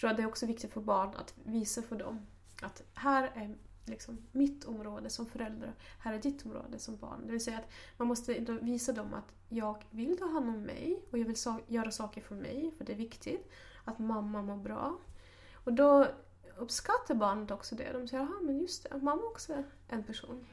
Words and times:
tror 0.00 0.10
att 0.10 0.16
det 0.16 0.22
är 0.22 0.28
också 0.28 0.46
viktigt 0.46 0.72
för 0.72 0.80
barn 0.80 1.14
att 1.16 1.34
visa 1.44 1.82
för 1.82 1.96
dem 1.96 2.26
att 2.62 2.82
här 2.94 3.32
är 3.34 3.56
liksom 3.84 4.18
mitt 4.32 4.64
område 4.64 5.10
som 5.10 5.26
förälder, 5.26 5.74
här 5.98 6.14
är 6.14 6.18
ditt 6.18 6.46
område 6.46 6.78
som 6.78 6.96
barn. 6.96 7.26
Det 7.26 7.32
vill 7.32 7.44
säga 7.44 7.58
att 7.58 7.70
man 7.96 8.08
måste 8.08 8.58
visa 8.62 8.92
dem 8.92 9.14
att 9.14 9.34
jag 9.48 9.84
vill 9.90 10.18
ta 10.18 10.26
hand 10.26 10.48
om 10.48 10.62
mig 10.62 11.04
och 11.10 11.18
jag 11.18 11.26
vill 11.26 11.36
so 11.36 11.58
göra 11.66 11.90
saker 11.90 12.20
för 12.20 12.34
mig, 12.34 12.74
för 12.78 12.84
det 12.84 12.92
är 12.92 12.96
viktigt. 12.96 13.50
Att 13.84 13.98
mamma 13.98 14.42
mår 14.42 14.56
bra. 14.56 14.98
Och 15.64 15.72
då 15.72 16.06
uppskattar 16.56 17.14
barnet 17.14 17.50
också 17.50 17.74
det. 17.74 17.92
De 17.92 18.08
säger, 18.08 18.24
ja 18.24 18.40
men 18.42 18.58
just 18.58 18.82
det, 18.82 18.96
mamma 18.96 19.22
också 19.22 19.52
är 19.52 19.64
en 19.88 20.04
person. 20.04 20.46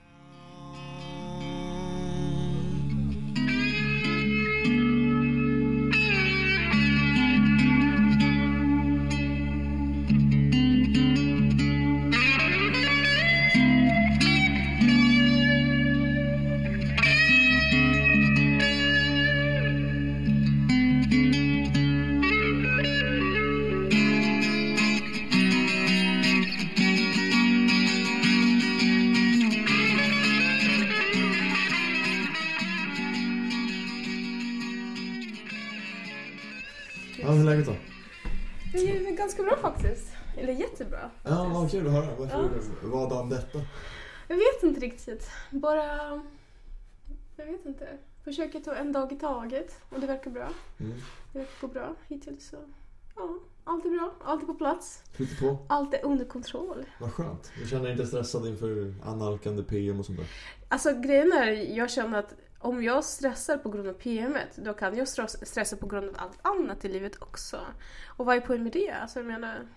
Riktigt. 45.07 45.31
Bara... 45.51 46.21
Jag 47.35 47.45
vet 47.45 47.65
inte. 47.65 47.97
Försöker 48.23 48.59
ta 48.59 48.75
en 48.75 48.91
dag 48.91 49.11
i 49.11 49.15
taget 49.15 49.79
och 49.89 49.99
det 49.99 50.07
verkar 50.07 50.31
bra. 50.31 50.49
Mm. 50.79 50.93
Det 51.33 51.39
verkar 51.39 51.51
gå 51.61 51.67
bra 51.67 51.95
hittills. 52.07 52.49
Så. 52.49 52.57
Ja, 53.15 53.39
allt 53.63 53.85
är 53.85 53.89
bra. 53.89 54.13
Allt 54.23 54.41
är 54.43 54.45
på 54.47 54.53
plats. 54.53 55.03
På. 55.39 55.57
Allt 55.69 55.93
är 55.93 56.05
under 56.05 56.25
kontroll. 56.25 56.85
Vad 56.99 57.13
skönt. 57.13 57.51
Du 57.61 57.67
känner 57.67 57.83
dig 57.83 57.91
inte 57.91 58.05
stressad 58.07 58.47
inför 58.47 58.93
annalkande 59.05 59.63
PM 59.63 59.99
och 59.99 60.05
sånt 60.05 60.17
där? 60.17 60.27
Alltså 60.67 60.93
grejen 60.93 61.31
är, 61.33 61.77
jag 61.77 61.89
känner 61.91 62.19
att 62.19 62.35
om 62.59 62.83
jag 62.83 63.03
stressar 63.03 63.57
på 63.57 63.69
grund 63.69 63.87
av 63.87 63.93
PMet, 63.93 64.55
då 64.55 64.73
kan 64.73 64.97
jag 64.97 65.07
stress- 65.07 65.45
stressa 65.45 65.77
på 65.77 65.87
grund 65.87 66.09
av 66.09 66.15
allt 66.17 66.39
annat 66.41 66.85
i 66.85 66.89
livet 66.89 67.21
också. 67.21 67.59
Och 68.05 68.25
vad 68.25 68.35
är 68.35 68.41
poängen 68.41 68.63
med 68.63 68.73
det? 68.73 68.91
Alltså 68.91 69.19
jag 69.19 69.25
menar, 69.25 69.67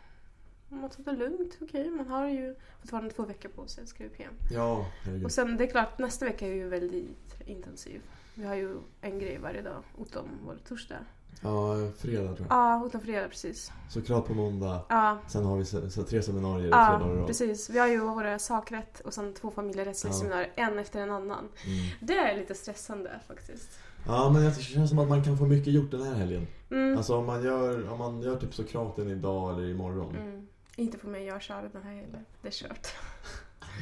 man 0.70 0.90
tar 0.90 1.02
det 1.12 1.18
lugnt, 1.18 1.58
okej, 1.60 1.90
man 1.90 2.06
har 2.08 2.28
ju 2.28 2.54
fortfarande 2.80 3.10
två 3.10 3.22
veckor 3.22 3.48
på 3.48 3.66
sig 3.66 3.82
att 3.82 3.88
skriva 3.88 4.14
PM. 4.16 4.32
Ja, 4.52 4.86
herregud. 5.04 5.24
Och 5.24 5.32
sen 5.32 5.56
det 5.56 5.64
är 5.64 5.70
klart, 5.70 5.98
nästa 5.98 6.24
vecka 6.24 6.46
är 6.46 6.54
ju 6.54 6.68
väldigt 6.68 7.40
intensiv. 7.46 8.00
Vi 8.34 8.44
har 8.46 8.54
ju 8.54 8.76
en 9.00 9.18
grej 9.18 9.38
varje 9.38 9.62
dag, 9.62 9.82
utom 10.00 10.28
vår 10.46 10.56
torsdag. 10.68 10.98
Ja, 11.42 11.74
fredag 11.98 12.36
tror 12.36 12.46
jag. 12.48 12.56
Ja, 12.56 12.86
utom 12.86 13.00
fredag 13.00 13.28
precis. 13.28 13.72
Såklart 13.90 14.26
på 14.26 14.34
måndag. 14.34 14.80
Ja, 14.88 15.18
Sen 15.28 15.44
har 15.44 15.56
vi 15.56 15.64
så, 15.64 15.90
så 15.90 16.02
tre 16.02 16.22
seminarier 16.22 16.66
i 16.68 16.70
tre 16.70 16.78
dagar 16.78 17.16
ja 17.20 17.26
precis. 17.26 17.70
Vi 17.70 17.78
har 17.78 17.86
ju 17.88 17.98
våra 18.00 18.38
sakrätt 18.38 19.00
och 19.00 19.14
sen 19.14 19.34
två 19.34 19.50
familjerättsliga 19.50 20.12
Ja. 20.14 20.18
seminarier, 20.18 20.52
en 20.56 20.78
efter 20.78 21.00
en 21.00 21.10
annan. 21.10 21.38
Mm. 21.38 21.96
Det 22.00 22.14
är 22.14 22.36
lite 22.36 22.54
stressande 22.54 23.10
faktiskt. 23.28 23.78
Ja, 24.06 24.30
men 24.30 24.42
det 24.44 24.54
känns 24.54 24.90
som 24.90 24.98
att 24.98 25.08
man 25.08 25.24
kan 25.24 25.38
få 25.38 25.46
mycket 25.46 25.72
gjort 25.72 25.90
den 25.90 26.02
här 26.02 26.14
helgen. 26.14 26.46
Mm. 26.70 26.96
Alltså 26.96 27.16
om 27.16 27.26
man 27.26 27.44
gör, 27.44 27.90
om 27.92 27.98
man 27.98 28.22
gör 28.22 28.36
typ 28.36 28.54
Sokraten 28.54 29.08
idag 29.10 29.54
eller 29.54 29.68
imorgon. 29.70 30.16
Mm. 30.16 30.46
Inte 30.80 30.98
för 30.98 31.08
mig, 31.08 31.24
jag 31.24 31.42
kör 31.42 31.70
den 31.72 31.82
här 31.82 31.94
heller. 31.94 32.24
Det 32.42 32.48
är 32.48 32.52
kört. 32.52 32.88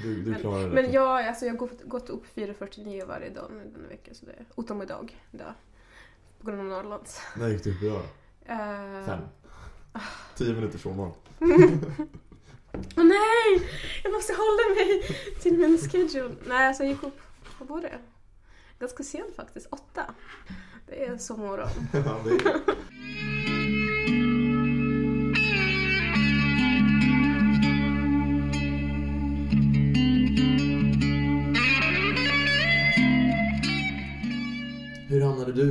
Du, 0.03 0.23
du 0.23 0.31
Men- 0.31 0.41
klarar 0.41 0.63
det. 0.69 0.75
Men 0.83 0.93
jag, 0.93 1.27
alltså, 1.27 1.45
jag 1.45 1.53
har 1.53 1.59
gått, 1.59 1.83
gått 1.85 2.11
upp 2.11 2.25
4.49 2.35 3.07
varje 3.07 3.31
dag 3.31 3.51
nu 3.53 3.71
denna 3.75 3.89
vecka. 3.89 4.15
Så 4.15 4.27
det 4.27 4.33
är, 4.33 4.47
utom 4.57 4.83
idag. 4.83 5.23
Idag. 5.33 5.55
På 6.41 6.47
grund 6.47 6.61
av 6.61 6.67
Norrlands. 6.67 7.21
När 7.37 7.49
gick 7.49 7.65
du 7.65 7.71
upp 7.75 7.83
idag? 7.83 8.03
Eh, 8.47 9.07
Fem. 9.07 9.21
Tio 10.37 10.55
minuter 10.55 10.79
frånvaro. 10.79 11.15
Åh 11.41 13.05
nej! 13.05 13.71
Jag 14.05 14.13
måste 14.13 14.33
hålla 14.33 14.75
mig 14.75 15.03
till 15.41 15.59
min 15.59 15.79
schedule. 15.79 16.35
Nej, 16.47 16.67
alltså 16.67 16.83
jag 16.83 16.93
gick 16.93 17.03
upp, 17.03 17.21
vad 17.59 17.69
var 17.69 17.81
det? 17.81 17.99
Ganska 18.79 19.03
sent 19.03 19.37
faktiskt, 19.37 19.67
åtta. 19.71 20.15
Det 20.87 21.05
är 21.05 21.19
så 21.19 21.37
morgon. 21.37 21.69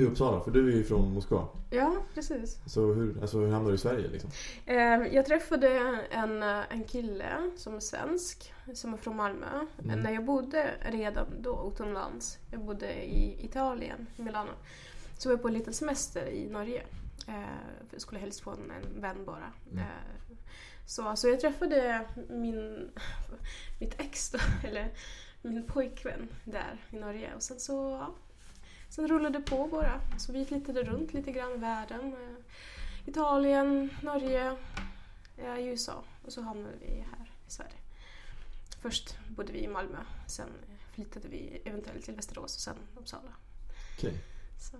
Uppsala? 0.07 0.41
För 0.43 0.51
du 0.51 0.71
är 0.71 0.75
ju 0.75 0.83
från 0.83 1.13
Moskva. 1.13 1.47
Ja, 1.69 1.95
precis. 2.13 2.59
Så 2.65 2.93
hur, 2.93 3.21
alltså, 3.21 3.37
hur 3.39 3.51
hamnade 3.51 3.71
du 3.71 3.75
i 3.75 3.77
Sverige 3.77 4.07
liksom? 4.07 4.29
Eh, 4.65 4.75
Jag 5.15 5.25
träffade 5.25 5.67
en, 6.11 6.43
eh, 6.43 6.59
en 6.69 6.83
kille 6.83 7.51
som 7.57 7.75
är 7.75 7.79
svensk, 7.79 8.53
som 8.73 8.93
är 8.93 8.97
från 8.97 9.15
Malmö. 9.15 9.65
Mm. 9.83 9.99
När 9.99 10.11
jag 10.11 10.25
bodde 10.25 10.71
redan 10.91 11.25
då 11.39 11.71
utomlands, 11.73 12.37
jag 12.51 12.61
bodde 12.61 12.93
i 13.05 13.45
Italien, 13.45 14.07
i 14.15 14.21
Milano, 14.21 14.51
så 15.17 15.29
var 15.29 15.33
jag 15.33 15.41
på 15.41 15.47
en 15.47 15.53
liten 15.53 15.73
semester 15.73 16.27
i 16.27 16.49
Norge. 16.49 16.83
Eh, 17.27 17.33
Jag 17.91 18.01
skulle 18.01 18.19
helst 18.21 18.39
få 18.39 18.51
en, 18.51 18.71
en 18.71 19.01
vän 19.01 19.25
bara. 19.25 19.51
Mm. 19.71 19.79
Eh, 19.79 20.35
Så, 20.85 21.15
så 21.15 21.27
jag 21.27 21.39
träffade 21.39 22.05
min, 22.29 22.89
mitt 23.79 23.99
ex 23.99 24.31
då, 24.31 24.39
eller 24.67 24.89
min 25.41 25.63
pojkvän 25.63 26.27
där 26.43 26.85
i 26.91 26.95
Norge. 26.95 27.35
Och 27.35 27.41
sen 27.43 27.59
så, 27.59 27.73
ja, 28.01 28.13
sen 28.89 29.07
rullade 29.07 29.39
det 29.39 29.45
på 29.45 29.67
bara. 29.67 30.01
Så 30.17 30.31
vi 30.31 30.45
flyttade 30.45 30.83
runt 30.83 31.13
lite 31.13 31.31
grann 31.31 31.51
i 31.53 31.57
världen. 31.57 32.13
Eh, 32.13 33.09
Italien, 33.09 33.89
Norge, 34.01 34.55
eh, 35.37 35.59
USA 35.59 36.03
och 36.25 36.33
så 36.33 36.41
hamnade 36.41 36.75
vi 36.81 36.87
här 36.87 37.31
i 37.47 37.51
Sverige. 37.51 37.77
Först 38.81 39.17
bodde 39.27 39.53
vi 39.53 39.63
i 39.63 39.67
Malmö, 39.67 39.97
sen 40.27 40.49
flyttade 40.93 41.27
vi 41.27 41.61
eventuellt 41.65 42.05
till 42.05 42.15
Västerås 42.15 42.55
och 42.55 42.61
sen 42.61 42.77
Uppsala. 42.95 43.31
Okej. 43.97 44.13
Så. 44.59 44.77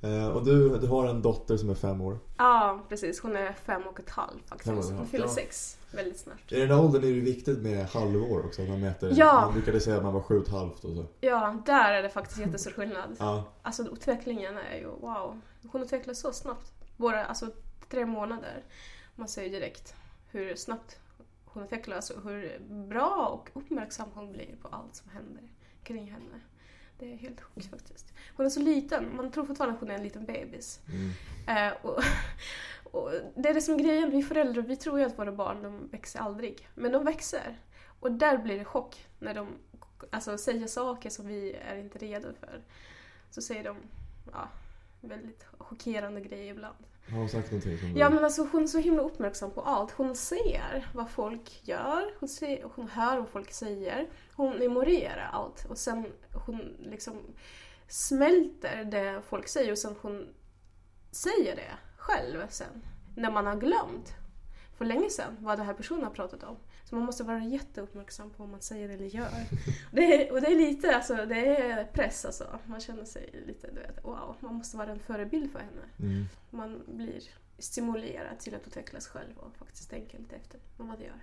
Eh, 0.00 0.28
och 0.28 0.44
du, 0.44 0.78
du 0.78 0.86
har 0.86 1.06
en 1.06 1.22
dotter 1.22 1.56
som 1.56 1.70
är 1.70 1.74
fem 1.74 2.00
år. 2.00 2.18
Ja, 2.38 2.80
precis. 2.88 3.20
Hon 3.20 3.36
är 3.36 3.52
fem 3.52 3.82
och 3.82 4.00
ett 4.00 4.10
halvt 4.10 4.48
faktiskt. 4.48 4.90
Hon 4.90 5.06
fyller 5.06 5.24
ja. 5.24 5.30
sex 5.30 5.78
väldigt 5.92 6.18
snart. 6.18 6.52
I 6.52 6.60
den 6.60 6.70
här 6.70 6.84
åldern 6.84 7.04
är 7.04 7.08
det 7.08 7.20
viktigt 7.20 7.58
med 7.58 7.86
halvår 7.86 8.46
också. 8.46 8.62
Att 8.62 8.68
man 8.68 8.80
mäter. 8.80 9.12
Ja. 9.16 9.40
Man 9.40 9.52
brukade 9.52 9.80
säga 9.80 9.96
att 9.96 10.02
man 10.02 10.14
var 10.14 10.22
sju 10.22 10.38
och 10.38 10.46
ett 10.46 10.52
halvt 10.52 10.84
och 10.84 10.94
så. 10.94 11.06
Ja, 11.20 11.56
där 11.66 11.92
är 11.92 12.02
det 12.02 12.10
faktiskt 12.10 12.40
jättestor 12.40 12.70
skillnad. 12.70 13.16
Ja. 13.18 13.44
Alltså 13.62 13.82
utvecklingen 13.82 14.56
är 14.56 14.78
ju 14.78 14.86
wow. 14.86 15.40
Hon 15.72 15.82
utvecklas 15.82 16.18
så 16.18 16.32
snabbt. 16.32 16.72
Bara 16.96 17.24
alltså 17.24 17.50
tre 17.90 18.06
månader. 18.06 18.62
Man 19.14 19.28
ser 19.28 19.42
ju 19.42 19.48
direkt 19.48 19.94
hur 20.30 20.54
snabbt 20.54 20.98
hon 21.44 21.62
utvecklas 21.62 22.10
och 22.10 22.22
hur 22.22 22.58
bra 22.88 23.26
och 23.32 23.50
uppmärksam 23.62 24.08
hon 24.14 24.32
blir 24.32 24.56
på 24.62 24.68
allt 24.68 24.94
som 24.94 25.10
händer 25.10 25.48
kring 25.82 26.10
henne. 26.10 26.40
Det 26.98 27.12
är 27.12 27.16
helt 27.16 27.40
sjukt 27.40 27.70
faktiskt. 27.70 28.12
Hon 28.36 28.46
är 28.46 28.50
så 28.50 28.60
liten, 28.60 29.16
man 29.16 29.30
tror 29.30 29.46
fortfarande 29.46 29.74
att 29.74 29.80
hon 29.80 29.90
är 29.90 29.94
en 29.94 30.02
liten 30.02 30.24
bebis. 30.24 30.80
Mm. 30.88 31.72
Eh, 31.72 31.76
och, 31.82 32.02
och 32.92 33.10
det 33.36 33.48
är 33.48 33.54
det 33.54 33.60
som 33.60 33.74
är 33.74 33.78
grejen, 33.78 34.10
vi 34.10 34.22
föräldrar 34.22 34.62
vi 34.62 34.76
tror 34.76 34.98
ju 34.98 35.04
att 35.04 35.18
våra 35.18 35.32
barn 35.32 35.62
de 35.62 35.88
växer 35.88 36.20
aldrig. 36.20 36.68
Men 36.74 36.92
de 36.92 37.04
växer. 37.04 37.58
Och 38.00 38.12
där 38.12 38.38
blir 38.38 38.58
det 38.58 38.64
chock 38.64 39.06
när 39.18 39.34
de 39.34 39.48
alltså, 40.10 40.38
säger 40.38 40.66
saker 40.66 41.10
som 41.10 41.26
vi 41.26 41.52
är 41.52 41.76
inte 41.76 41.98
redo 41.98 42.28
för. 42.40 42.62
Så 43.30 43.42
säger 43.42 43.64
de 43.64 43.76
ja, 44.32 44.48
väldigt 45.00 45.46
chockerande 45.58 46.20
grejer 46.20 46.50
ibland. 46.50 46.76
Har 47.10 47.18
hon 47.18 47.28
sagt 47.28 47.50
någonting? 47.50 47.78
Som 47.78 47.96
Ja 47.96 48.10
men 48.10 48.24
alltså 48.24 48.48
hon 48.52 48.62
är 48.62 48.66
så 48.66 48.78
himla 48.78 49.02
uppmärksam 49.02 49.50
på 49.50 49.60
allt. 49.60 49.90
Hon 49.90 50.16
ser 50.16 50.90
vad 50.94 51.10
folk 51.10 51.60
gör, 51.62 52.14
hon, 52.20 52.28
ser, 52.28 52.64
hon 52.74 52.88
hör 52.88 53.18
vad 53.18 53.28
folk 53.28 53.52
säger. 53.52 54.08
Hon 54.34 54.58
memorerar 54.58 55.30
allt 55.32 55.64
och 55.68 55.78
sen 55.78 56.06
hon 56.46 56.76
liksom 56.78 57.20
smälter 57.88 58.84
det 58.84 59.22
folk 59.28 59.48
säger 59.48 59.72
och 59.72 59.78
sen 59.78 59.94
hon 60.00 60.28
säger 61.10 61.56
det 61.56 61.72
själv 61.96 62.46
sen. 62.48 62.84
När 63.16 63.30
man 63.30 63.46
har 63.46 63.56
glömt 63.56 64.14
för 64.84 64.88
länge 64.88 65.10
sedan 65.10 65.36
vad 65.40 65.58
den 65.58 65.66
här 65.66 65.74
personen 65.74 66.04
har 66.04 66.10
pratat 66.10 66.42
om. 66.42 66.56
Så 66.84 66.94
man 66.94 67.04
måste 67.04 67.24
vara 67.24 67.44
jätteuppmärksam 67.44 68.30
på 68.30 68.34
vad 68.38 68.48
man 68.48 68.60
säger 68.60 68.88
eller 68.88 69.06
gör. 69.06 69.30
Det 69.92 70.28
är, 70.28 70.32
och 70.32 70.40
det 70.40 70.46
är 70.46 70.56
lite, 70.56 70.96
alltså 70.96 71.14
det 71.14 71.56
är 71.56 71.84
press 71.84 72.24
alltså. 72.24 72.58
Man 72.66 72.80
känner 72.80 73.04
sig 73.04 73.44
lite, 73.46 73.66
du 73.66 73.80
vet, 73.80 74.04
wow, 74.04 74.36
man 74.40 74.54
måste 74.54 74.76
vara 74.76 74.90
en 74.90 74.98
förebild 74.98 75.52
för 75.52 75.58
henne 75.58 75.82
Mm. 75.98 76.24
man 76.50 76.82
blir 76.86 77.22
stimulerad 77.58 78.38
till 78.38 78.54
att 78.54 78.66
utvecklas 78.66 79.06
själv 79.06 79.32
och 79.36 79.56
faktiskt 79.56 79.90
tänka 79.90 80.18
lite 80.18 80.36
efter 80.36 80.60
vad 80.76 80.88
man 80.88 81.00
gör. 81.00 81.22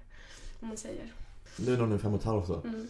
Vad 0.60 0.68
man 0.68 0.78
säger. 0.78 1.14
Nu 1.60 1.72
när 1.72 1.80
hon 1.80 1.92
är 1.92 1.98
fem 1.98 2.14
och 2.14 2.20
ett 2.20 2.26
halvt 2.26 2.48
då. 2.48 2.62
Mm. 2.64 2.88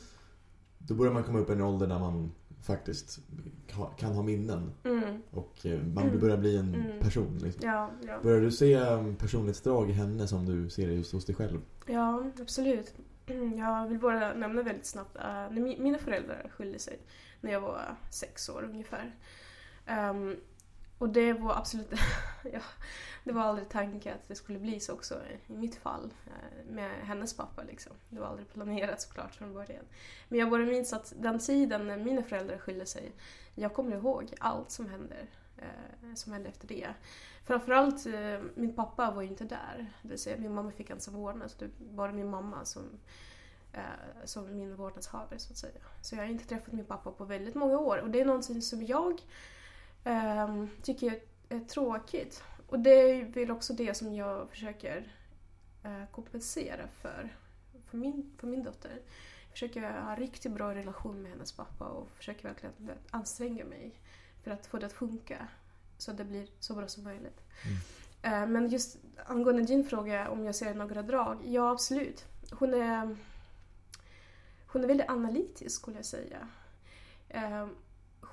då 0.78 0.94
börjar 0.94 1.14
man 1.14 1.24
komma 1.24 1.40
upp 1.40 1.50
i 1.50 1.54
en 1.54 1.62
ålder 1.62 1.88
där 1.88 2.00
man 2.00 2.32
faktiskt 2.62 3.20
kan 3.98 4.12
ha 4.16 4.24
minnen. 4.24 4.72
Mm. 4.84 5.22
Och 5.32 5.66
eh, 5.66 5.80
man 5.84 6.08
Mm. 6.08 6.20
börjar 6.20 6.38
bli 6.38 6.58
en 6.58 6.76
Mm. 6.76 7.00
person. 7.00 7.38
Liksom. 7.44 7.70
Ja, 7.70 7.92
ja. 8.08 8.20
Börjar 8.24 8.42
du 8.42 8.52
se 8.52 8.76
um, 8.78 9.16
personlighetsdrag 9.16 9.90
i 9.90 9.94
henne 9.94 10.28
som 10.28 10.46
du 10.46 10.70
ser 10.70 10.88
just 10.88 11.14
hos 11.14 11.26
dig 11.26 11.36
själv? 11.36 11.62
ja, 11.86 12.24
absolut. 12.42 12.94
Mm, 13.28 13.58
Jag 13.58 13.88
vill 13.88 14.00
bara 14.00 14.34
nämna 14.34 14.62
väldigt 14.64 14.86
snabbt, 14.86 15.18
mi- 15.52 15.82
mina 15.82 15.98
föräldrar 15.98 16.52
skilde 16.58 16.80
sig 16.80 17.00
när 17.42 17.52
jag 17.52 17.62
var 17.62 17.96
sex 18.10 18.50
år 18.50 18.64
ungefär. 18.72 19.16
Och 21.02 21.10
det 21.10 21.34
var 21.34 21.56
absolut, 21.56 21.92
ja, 22.54 22.62
det 23.24 23.32
var 23.32 23.42
aldrig 23.42 23.70
tanken 23.70 24.14
att 24.14 24.28
det 24.28 24.36
skulle 24.36 24.60
bli 24.60 24.80
så 24.80 24.94
också 24.94 25.22
i 25.48 25.54
mitt 25.54 25.76
fall 25.76 26.14
eh, 26.28 26.72
med 26.72 26.92
hennes 26.92 27.34
pappa 27.34 27.64
liksom. 27.64 27.94
Det 28.10 28.20
var 28.20 28.28
aldrig 28.28 28.54
planerat 28.54 29.02
såklart 29.02 29.36
från 29.36 29.54
början. 29.54 29.86
Men 30.28 30.40
jag 30.40 30.50
bara 30.50 30.66
minns 30.66 30.94
att 30.94 31.14
den 31.20 31.40
tiden 31.40 31.88
när 31.88 31.98
mina 31.98 32.24
föräldrar 32.24 32.58
skilde 32.58 32.86
sig, 32.86 33.12
jag 33.56 33.74
kommer 33.74 33.96
ihåg 33.96 34.34
allt 34.40 34.72
som 34.72 34.90
hände, 34.90 35.16
eh, 35.58 36.14
som 36.16 36.34
hände 36.34 36.50
efter 36.50 36.68
det. 36.68 36.88
Framförallt, 37.46 38.06
eh, 38.06 38.40
min 38.56 38.74
pappa 38.76 39.12
var 39.12 39.22
ju 39.22 39.28
inte 39.28 39.44
där. 39.44 39.94
Det 40.02 40.10
vill 40.10 40.20
säga, 40.20 40.38
min 40.38 40.54
mamma 40.54 40.72
fick 40.72 40.90
ensam 40.90 41.14
vårdnad, 41.14 41.52
så 41.52 41.58
det 41.60 41.72
var 41.78 41.94
bara 41.96 42.12
min 42.12 42.30
mamma 42.30 42.66
som, 42.66 42.84
som 44.26 44.58
min 44.58 44.76
vårdnadshavare 44.76 45.40
så 45.40 45.54
att 45.54 45.58
säga. 45.58 45.82
Så 46.02 46.16
jag 46.16 46.22
har 46.22 46.30
inte 46.30 46.48
träffat 46.48 46.74
min 46.74 46.86
pappa 46.86 47.12
på 47.12 47.26
väldigt 47.26 47.56
många 47.56 47.80
år 47.80 47.98
och 47.98 48.10
det 48.10 48.22
är 48.22 48.26
någonting 48.26 48.62
som 48.62 48.84
jag 48.86 49.22
ehm, 50.04 50.70
tycker 50.82 51.08
är, 51.12 51.20
är 51.50 51.60
tråkigt. 51.60 52.44
Och 52.68 52.80
det 52.80 52.90
är 52.90 53.26
väl 53.26 53.52
också 53.52 53.74
det 53.74 53.94
som 53.94 54.16
jag 54.16 54.50
försöker 54.50 55.14
eh, 55.84 56.06
kompensera 56.12 56.88
för, 56.88 57.36
för 57.86 57.98
min, 57.98 58.32
för 58.38 58.48
min 58.48 58.64
dotter. 58.64 59.02
Jag 59.44 59.52
försöker 59.52 59.82
ha 59.82 60.12
en 60.12 60.18
riktigt 60.18 60.52
bra 60.52 60.76
relation 60.76 61.22
med 61.22 61.32
hennes 61.32 61.52
pappa 61.52 61.86
och 61.86 62.10
försöker 62.16 62.48
verkligen 62.48 62.92
anstränga 63.12 63.66
mig 63.66 64.00
för 64.44 64.52
att 64.52 64.66
få 64.66 64.78
det 64.78 64.86
att 64.86 64.94
funka 64.94 65.48
så 65.98 66.12
att 66.12 66.18
det 66.18 66.26
blir 66.26 66.48
så 66.60 66.74
bra 66.76 66.88
som 66.88 67.04
möjligt. 67.04 67.42
Eh, 68.22 68.48
Men 68.48 68.70
just 68.70 68.98
angående 69.26 69.64
din 69.64 69.84
fråga 69.84 70.30
om 70.30 70.46
jag 70.46 70.56
ser 70.56 70.74
några 70.74 71.02
drag, 71.02 71.38
ja 71.46 71.72
absolut. 71.72 72.26
Hon 72.52 72.74
är, 72.74 73.18
hon 74.68 74.84
är 74.84 74.88
väldigt 74.88 75.10
analytisk 75.10 75.82
skulle 75.82 75.98
jag 75.98 76.06
säga. 76.06 76.48
Eh, 77.30 77.68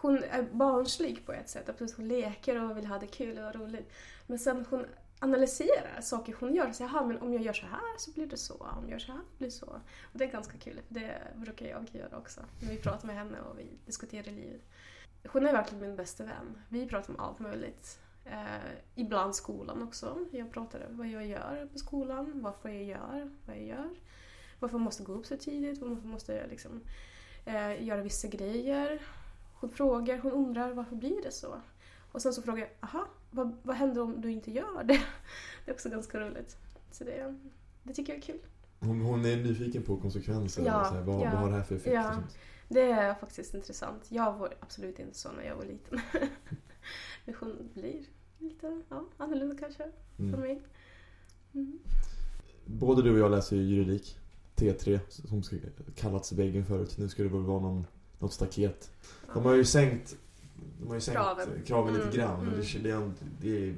hon 0.00 0.24
är 0.24 0.42
barnslig 0.42 1.26
på 1.26 1.32
ett 1.32 1.48
sätt, 1.48 1.68
absolut. 1.68 1.96
Hon 1.96 2.08
leker 2.08 2.64
och 2.64 2.76
vill 2.76 2.86
ha 2.86 2.98
det 2.98 3.06
kul 3.06 3.38
och 3.38 3.54
roligt. 3.54 3.92
Men 4.26 4.38
sen 4.38 4.66
hon 4.70 4.86
analyserar 5.18 6.00
saker 6.00 6.36
hon 6.40 6.54
gör. 6.54 6.72
Så, 6.72 6.82
Jaha, 6.82 7.04
men 7.04 7.18
om 7.18 7.32
jag 7.32 7.42
gör 7.42 7.52
så 7.52 7.66
här 7.66 7.98
så 7.98 8.10
blir 8.10 8.26
det 8.26 8.36
så. 8.36 8.54
Om 8.54 8.82
jag 8.82 8.90
gör 8.90 8.98
så 8.98 9.12
här 9.12 9.20
blir 9.38 9.48
det 9.48 9.52
så. 9.52 9.66
Och 10.02 10.18
det 10.18 10.24
är 10.24 10.32
ganska 10.32 10.58
kul. 10.58 10.80
Det 10.88 11.22
brukar 11.36 11.66
jag 11.66 11.86
göra 11.92 12.18
också. 12.18 12.40
När 12.60 12.70
vi 12.70 12.76
pratar 12.76 13.06
med 13.06 13.16
henne 13.16 13.40
och 13.40 13.58
vi 13.58 13.66
diskuterar 13.86 14.32
livet. 14.32 14.62
Hon 15.28 15.46
är 15.46 15.52
verkligen 15.52 15.80
min 15.80 15.96
bästa 15.96 16.24
vän. 16.24 16.62
Vi 16.68 16.86
pratar 16.86 17.14
om 17.14 17.20
allt 17.20 17.38
möjligt. 17.38 17.98
Eh, 18.24 18.70
ibland 18.94 19.34
skolan 19.34 19.82
också. 19.82 20.18
Jag 20.30 20.52
pratar 20.52 20.86
om 20.90 20.96
vad 20.96 21.06
jag 21.06 21.26
gör 21.26 21.68
på 21.72 21.78
skolan, 21.78 22.32
varför 22.42 22.68
jag 22.68 22.84
gör 22.84 23.30
vad 23.46 23.56
jag 23.56 23.66
gör. 23.66 23.90
Varför 24.58 24.74
jag 24.74 24.80
måste 24.80 25.02
gå 25.02 25.12
upp 25.12 25.26
så 25.26 25.36
tidigt, 25.36 25.78
varför 25.78 26.08
måste 26.08 26.32
jag 26.32 26.50
liksom, 26.50 26.80
eh, 27.44 27.84
göra 27.84 28.02
vissa 28.02 28.28
grejer. 28.28 29.02
Hon 29.60 29.70
frågar, 29.70 30.18
hon 30.18 30.32
undrar 30.32 30.72
varför 30.72 30.96
blir 30.96 31.22
det 31.22 31.30
så? 31.32 31.60
Och 32.12 32.22
sen 32.22 32.32
så 32.32 32.42
frågar 32.42 32.58
jag, 32.58 32.70
aha, 32.80 33.06
vad, 33.30 33.56
vad 33.62 33.76
händer 33.76 34.02
om 34.02 34.20
du 34.20 34.30
inte 34.32 34.50
gör 34.50 34.84
det? 34.84 35.00
Det 35.64 35.70
är 35.70 35.74
också 35.74 35.88
ganska 35.90 36.20
roligt. 36.20 36.56
Så 36.90 37.04
det, 37.04 37.38
det 37.82 37.94
tycker 37.94 38.12
jag 38.12 38.18
är 38.18 38.22
kul. 38.22 38.40
Hon, 38.80 39.00
hon 39.00 39.24
är 39.24 39.36
nyfiken 39.36 39.82
på 39.82 39.96
konsekvenser. 39.96 40.66
Ja, 40.66 40.84
så 40.84 40.94
här, 40.94 41.02
vad, 41.02 41.16
ja, 41.26 41.30
vad 41.30 41.40
har 41.40 41.48
det 41.50 41.56
här 41.56 41.62
för 41.62 41.74
effekt? 41.76 41.94
ja. 41.94 42.16
Det 42.68 42.80
är 42.82 43.14
faktiskt 43.14 43.54
intressant. 43.54 44.06
Jag 44.08 44.32
var 44.38 44.54
absolut 44.60 44.98
inte 44.98 45.18
så 45.18 45.32
när 45.32 45.42
jag 45.42 45.56
var 45.56 45.64
liten. 45.64 46.00
Men 47.24 47.34
hon 47.40 47.70
blir 47.74 48.02
lite 48.38 48.82
ja, 48.88 49.04
annorlunda 49.16 49.56
kanske 49.56 49.84
för 50.16 50.22
Mm. 50.22 50.40
mig. 50.40 50.62
Mm. 51.54 51.78
Både 52.66 53.02
du 53.02 53.12
och 53.12 53.18
jag 53.18 53.30
läser 53.30 53.56
ju 53.56 53.62
juridik. 53.62 54.18
T3, 54.56 55.00
som 55.08 55.42
kallats 55.96 56.32
väggen 56.32 56.64
förut. 56.66 56.98
Nu 56.98 57.08
ska 57.08 57.22
det 57.22 57.28
väl 57.28 57.42
vara 57.42 57.60
någon, 57.60 57.86
något 58.18 58.32
staket. 58.32 58.90
De 59.34 59.44
har 59.44 59.54
ju 59.54 59.64
sänkt, 59.64 60.16
de 60.80 60.88
har 60.88 60.94
ju 60.94 61.00
sänkt 61.00 61.16
Kraven. 61.16 61.48
kraven, 61.66 61.94
lite 61.94 62.04
Mm, 62.06 62.16
grann. 62.16 62.38
Men 62.44 62.54
mm. 62.54 62.60
det, 62.72 62.78
det, 62.78 62.90
är, 62.90 63.10
det 63.40 63.68
är 63.68 63.74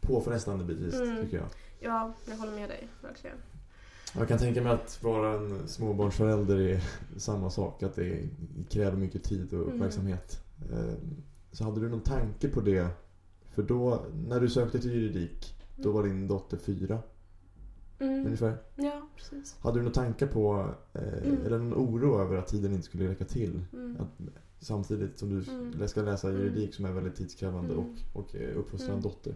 påfrestande 0.00 0.64
bitvis, 0.64 0.94
Mm. 0.94 1.24
tycker 1.24 1.36
jag. 1.36 1.46
Ja, 1.80 2.12
jag 2.28 2.36
håller 2.36 2.52
med 2.52 2.68
dig. 2.68 2.88
Verkligen. 3.02 3.36
Jag 4.18 4.28
kan 4.28 4.38
tänka 4.38 4.62
mig 4.62 4.72
att 4.72 5.02
vara 5.02 5.32
en 5.34 5.68
småbarnsförälder 5.68 6.60
är 6.60 6.82
samma 7.16 7.50
sak. 7.50 7.82
Att 7.82 7.94
det 7.94 8.28
kräver 8.70 8.96
mycket 8.96 9.24
tid 9.24 9.52
och 9.52 9.62
Mm. 9.62 9.74
uppmärksamhet. 9.74 10.40
Eh, 10.72 10.94
Så 11.52 11.64
hade 11.64 11.80
du 11.80 11.88
någon 11.88 12.00
tanke 12.00 12.48
på 12.48 12.60
det? 12.60 12.86
För 13.54 13.62
då, 13.62 14.04
när 14.28 14.40
du 14.40 14.48
sökte 14.50 14.78
till 14.80 14.92
juridik, 14.92 15.54
då 15.76 15.92
var 15.92 16.02
din 16.02 16.28
dotter 16.28 16.56
fyra 16.56 16.98
Mm. 18.02 18.26
ungefär. 18.26 18.58
Ja, 18.76 19.08
precis. 19.16 19.56
Hade 19.60 19.78
du 19.78 19.82
någon 19.82 19.92
tanke 19.92 20.26
på, 20.26 20.74
eh, 20.92 21.02
Mm. 21.02 21.46
eller 21.46 21.58
någon 21.58 21.74
oro 21.74 22.20
över 22.20 22.36
att 22.36 22.46
tiden 22.48 22.72
inte 22.72 22.84
skulle 22.86 23.08
räcka 23.10 23.24
till? 23.24 23.64
Mm. 23.72 23.96
Att, 24.00 24.08
samtidigt 24.60 25.18
som 25.18 25.28
du 25.30 25.50
Mm. 25.52 25.88
ska 25.88 26.02
läsa 26.02 26.30
juridik 26.30 26.56
Mm. 26.62 26.72
som 26.72 26.84
är 26.84 26.92
väldigt 26.92 27.14
tidskrävande 27.16 27.74
Mm. 27.74 27.84
och, 28.14 28.20
och 28.22 28.34
eh, 28.34 28.56
uppfostra 28.58 28.86
en 28.92 28.98
Mm. 28.98 29.02
dotter. 29.02 29.34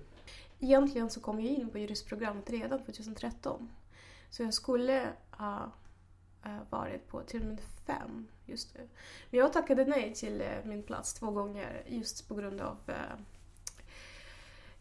Egentligen 0.61 1.11
så 1.11 1.21
kom 1.21 1.41
jag 1.41 1.53
in 1.53 1.69
på 1.71 1.79
juristprogrammet 1.79 2.51
redan 2.51 2.79
2013. 2.85 3.69
Så 4.31 4.43
jag 4.43 4.55
skulle 4.55 5.09
ha 5.31 5.73
eh, 6.45 6.57
varit 6.71 7.09
på 7.09 7.21
termin 7.21 7.59
fem 7.87 8.27
just 8.47 8.75
nu. 8.75 8.81
Men 9.31 9.41
jag 9.41 9.53
tackade 9.53 9.85
nej 9.85 10.15
till 10.15 10.41
eh, 10.41 10.47
min 10.65 10.83
plats 10.83 11.15
två 11.15 11.31
gånger 11.31 11.83
just 11.89 12.29
på 12.29 12.35
grund 12.35 12.61
av 12.61 12.77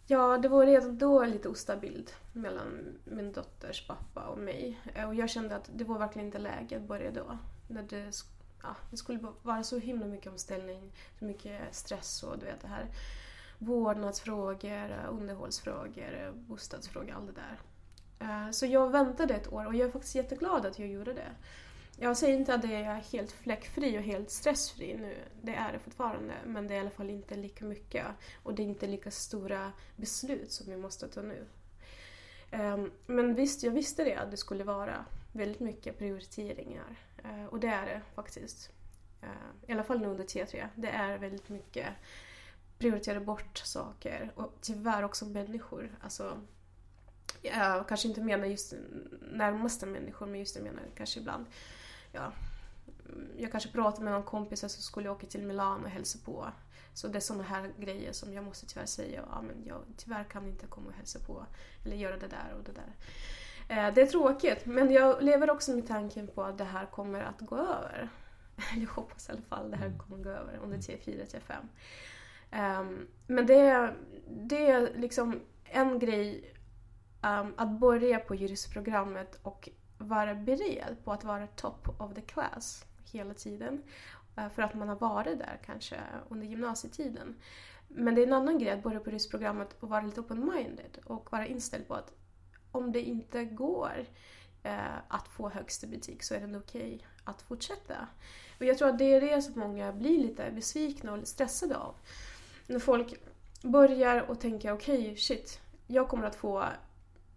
Ja, 0.08 0.38
det 0.38 0.48
var 0.48 0.66
redan 0.66 0.98
då 0.98 1.26
lite 1.26 1.50
ostabilt 1.50 2.16
mellan 2.34 2.98
min 3.04 3.32
dotters 3.32 3.88
pappa 3.88 4.22
och 4.22 4.38
mig. 4.38 4.80
Eh, 4.96 5.08
och 5.08 5.16
jag 5.16 5.30
kände 5.30 5.56
att 5.56 5.70
det 5.74 5.84
var 5.84 6.00
verkligen 6.00 6.26
inte 6.26 6.40
läge 6.40 6.78
att 6.78 6.88
börja 6.88 7.12
då. 7.12 7.38
När 7.68 7.84
det, 7.84 8.12
ja, 8.64 8.76
det 8.92 8.98
skulle 8.98 9.20
vara 9.42 9.64
så 9.64 9.78
himla 9.78 10.06
mycket 10.06 10.32
omställning, 10.32 10.92
så 11.20 11.26
mycket 11.26 11.76
stress 11.76 12.24
och 12.24 12.40
du 12.40 12.46
vet 12.46 12.62
det 12.62 12.68
här 12.68 12.88
vårdnadsfrågor, 13.58 14.92
eh, 14.92 15.10
underhållsfrågor, 15.10 16.26
eh, 16.26 16.32
bostadsfrågor, 16.32 17.14
allt 17.14 17.28
det 17.28 17.42
där. 17.42 17.60
Så 18.52 18.66
jag 18.66 18.92
väntade 18.92 19.34
ett 19.34 19.54
år 19.54 19.66
och 19.66 19.76
jag 19.76 19.88
är 19.88 19.92
faktiskt 19.92 20.16
jätteglad 20.16 20.66
att 20.66 20.80
jag 20.80 20.88
gjorde 20.88 21.14
det. 21.14 21.32
Jag 22.00 22.18
säger 22.18 22.38
inte 22.38 22.54
att 22.54 22.62
det 22.62 22.76
är 22.76 22.94
helt 23.12 23.32
fläckfri 23.32 23.98
och 23.98 24.02
helt 24.02 24.30
stressfri 24.30 24.98
nu. 24.98 25.16
Det 25.42 25.56
är 25.56 25.74
det 25.74 25.80
fortfarande. 25.80 26.34
Men 26.46 26.68
det 26.68 26.74
är 26.74 26.78
i 26.78 26.80
alla 26.80 26.90
fall 26.90 27.10
inte 27.10 27.36
lika 27.36 27.66
mycket. 27.66 28.06
Och 28.44 28.54
det 28.54 28.62
är 28.64 28.68
inte 28.68 28.88
lika 28.88 29.12
stora 29.12 29.72
beslut 29.96 30.52
som 30.52 30.72
jag 30.72 30.80
måste 30.80 31.08
ta 31.08 31.22
nu. 31.22 31.46
Ehm, 32.52 32.92
men 33.06 33.36
visst, 33.36 33.64
jag 33.64 33.72
visste 33.72 34.04
det 34.04 34.16
att 34.16 34.32
det 34.32 34.38
skulle 34.38 34.64
vara 34.64 35.06
väldigt 35.32 35.60
mycket 35.60 35.98
prioriteringar. 35.98 36.96
Eh, 37.24 37.46
och 37.46 37.60
det 37.60 37.68
är 37.68 37.86
det 37.86 38.02
faktiskt. 38.16 38.72
Eh, 39.22 39.70
I 39.70 39.72
alla 39.72 39.84
fall 39.84 40.00
nu 40.00 40.08
under 40.08 40.24
T3. 40.24 40.68
Det 40.76 40.90
är 40.90 41.18
väldigt 41.18 41.50
mycket 41.50 41.88
prioritera 42.78 43.20
bort 43.20 43.58
saker 43.58 44.32
och 44.36 44.54
tyvärr 44.62 45.04
också 45.04 45.26
människor. 45.26 45.98
Alltså, 46.02 46.42
jag 47.42 47.88
kanske 47.88 48.08
inte 48.08 48.22
menar 48.22 48.46
just 48.46 48.74
närmaste 49.32 49.86
människor 49.86 50.26
men 50.26 50.40
just 50.40 50.56
jag 50.56 50.64
menar 50.64 50.84
kanske 50.96 51.20
ibland 51.20 51.46
ja, 52.16 52.32
jag 53.38 53.52
kanske 53.52 53.70
pratar 53.72 54.04
med 54.04 54.14
någon 54.14 54.24
kompis 54.24 54.60
som 54.60 54.70
skulle 54.70 55.10
åka 55.10 55.28
till 55.28 55.42
Milano 55.46 55.84
och 55.84 55.90
hälsa 55.90 56.20
på. 56.26 56.48
Så 56.94 57.08
det 57.08 57.18
är 57.18 57.20
såna 57.20 57.44
här 57.44 57.72
grejer 57.80 58.12
som 58.12 58.34
jag 58.34 58.44
måste 58.44 58.66
tyvärr 58.68 58.86
säga, 58.86 59.22
ja 59.32 59.42
men 59.42 59.64
jag 59.66 59.78
tyvärr 59.98 60.24
kan 60.24 60.48
inte 60.48 60.68
komma 60.68 60.88
och 60.88 60.94
hälsa 60.94 61.20
på 61.20 61.46
eller 61.86 61.96
göra 61.96 62.18
det 62.18 62.28
där 62.28 62.54
och 62.58 62.64
det 62.64 62.72
där. 62.72 62.94
Eh, 63.88 63.94
Det 63.94 64.02
är 64.02 64.06
tråkigt 64.06 64.66
men 64.66 64.92
jag 64.92 65.24
lever 65.24 65.50
också 65.50 65.72
med 65.76 65.88
tanken 65.88 66.28
på 66.28 66.44
att 66.44 66.58
det 66.58 66.64
här 66.64 66.86
kommer 66.86 67.22
att 67.22 67.40
gå 67.42 67.58
över. 67.58 68.10
Jag 68.76 68.88
hoppas 68.90 69.30
i 69.30 69.32
alla 69.32 69.42
fall 69.42 69.72
det 69.72 69.78
här 69.78 69.98
kommer 69.98 70.18
att 70.18 70.24
gå 70.24 70.30
över 70.30 70.58
under 70.64 70.78
T4, 70.78 71.26
T5. 71.26 71.54
Um, 72.80 73.08
men 73.28 73.46
det, 73.46 73.60
är- 73.60 73.98
det 74.30 74.68
är 74.72 74.94
liksom 74.98 75.40
en 75.64 76.00
grej 76.00 76.54
um, 77.24 77.54
att 77.58 77.80
börja 77.80 78.20
på 78.20 78.36
juristprogrammet 78.36 79.40
och 79.44 79.70
vara 80.08 80.36
beredd 80.36 80.96
på 81.04 81.12
att 81.12 81.24
vara 81.24 81.48
top 81.48 82.02
of 82.02 82.14
the 82.14 82.22
class 82.22 82.86
hela 83.12 83.34
tiden. 83.34 83.84
Eh, 84.38 84.50
för 84.50 84.62
att 84.62 84.74
man 84.74 84.90
har 84.90 84.96
varit 84.96 85.40
där 85.40 85.60
kanske 85.66 86.00
under 86.30 86.48
gymnasietiden. 86.48 87.36
Men 87.88 88.16
det 88.16 88.22
är 88.22 88.28
en 88.28 88.34
annan 88.34 88.60
grej 88.60 88.72
att 88.72 88.84
börja 88.84 89.00
på 89.00 89.10
juristprogrammet 89.10 89.76
och 89.80 89.90
vara 89.90 90.02
lite 90.02 90.22
open-minded 90.22 91.00
och 91.06 91.32
vara 91.32 91.48
inställd 91.48 91.88
på 91.88 91.94
att 91.94 92.14
om 92.72 92.92
det 92.92 93.02
inte 93.02 93.46
går 93.46 94.06
eh, 94.64 94.98
att 95.08 95.28
få 95.28 95.50
högsta 95.50 95.88
betyg 95.88 96.24
så 96.24 96.34
är 96.34 96.48
det 96.48 96.58
okej 96.58 97.08
att 97.24 97.42
fortsätta. 97.42 98.08
Och 98.60 98.66
jag 98.66 98.78
tror 98.78 98.90
att 98.90 98.98
det 98.98 99.14
är 99.14 99.22
det 99.22 99.42
som 99.42 99.60
många 99.60 99.94
blir 99.94 100.20
lite 100.20 100.52
besvikna 100.52 101.14
och 101.14 101.28
stressade 101.28 101.78
av 101.78 101.96
när 102.68 102.80
folk 102.80 103.14
börjar 103.62 104.22
och 104.22 104.40
tänker 104.40 104.72
okej, 104.72 105.16
shit, 105.18 105.60
jag 105.88 106.10
kommer 106.10 106.28
att 106.28 106.36
få 106.36 106.66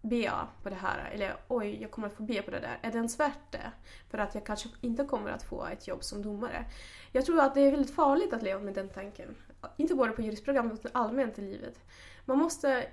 BA 0.03 0.49
på 0.63 0.69
det 0.71 0.75
här 0.77 1.11
eller 1.15 1.37
oj, 1.49 1.83
jag 1.83 1.91
kommer 1.91 2.09
att 2.09 2.15
få 2.15 2.23
B 2.23 2.43
på 2.43 2.51
det 2.51 2.61
där. 2.61 2.79
Är 2.83 2.91
det 2.93 2.97
ens 2.97 3.21
värt 3.21 3.53
det? 3.53 3.73
För 4.11 4.19
att 4.19 4.35
jag 4.35 4.47
kanske 4.47 4.69
inte 4.81 5.05
kommer 5.05 5.31
att 5.31 5.43
få 5.43 5.67
ett 5.67 5.89
jobb 5.89 6.05
som 6.05 6.23
domare. 6.23 6.65
Jag 7.13 7.27
tror 7.27 7.41
att 7.41 7.55
det 7.55 7.61
är 7.61 7.71
väldigt 7.71 7.95
farligt 7.95 8.33
att 8.33 8.43
leva 8.43 8.61
med 8.61 8.75
den 8.75 8.89
tanken. 8.89 9.35
Inte 9.77 9.95
bara 9.95 10.13
på 10.13 10.23
juristprogrammet 10.23 10.79
utan 10.79 11.03
allmänt 11.03 11.39
i 11.39 11.43
livet. 11.43 11.81
Man 12.25 12.39
måste 12.39 12.87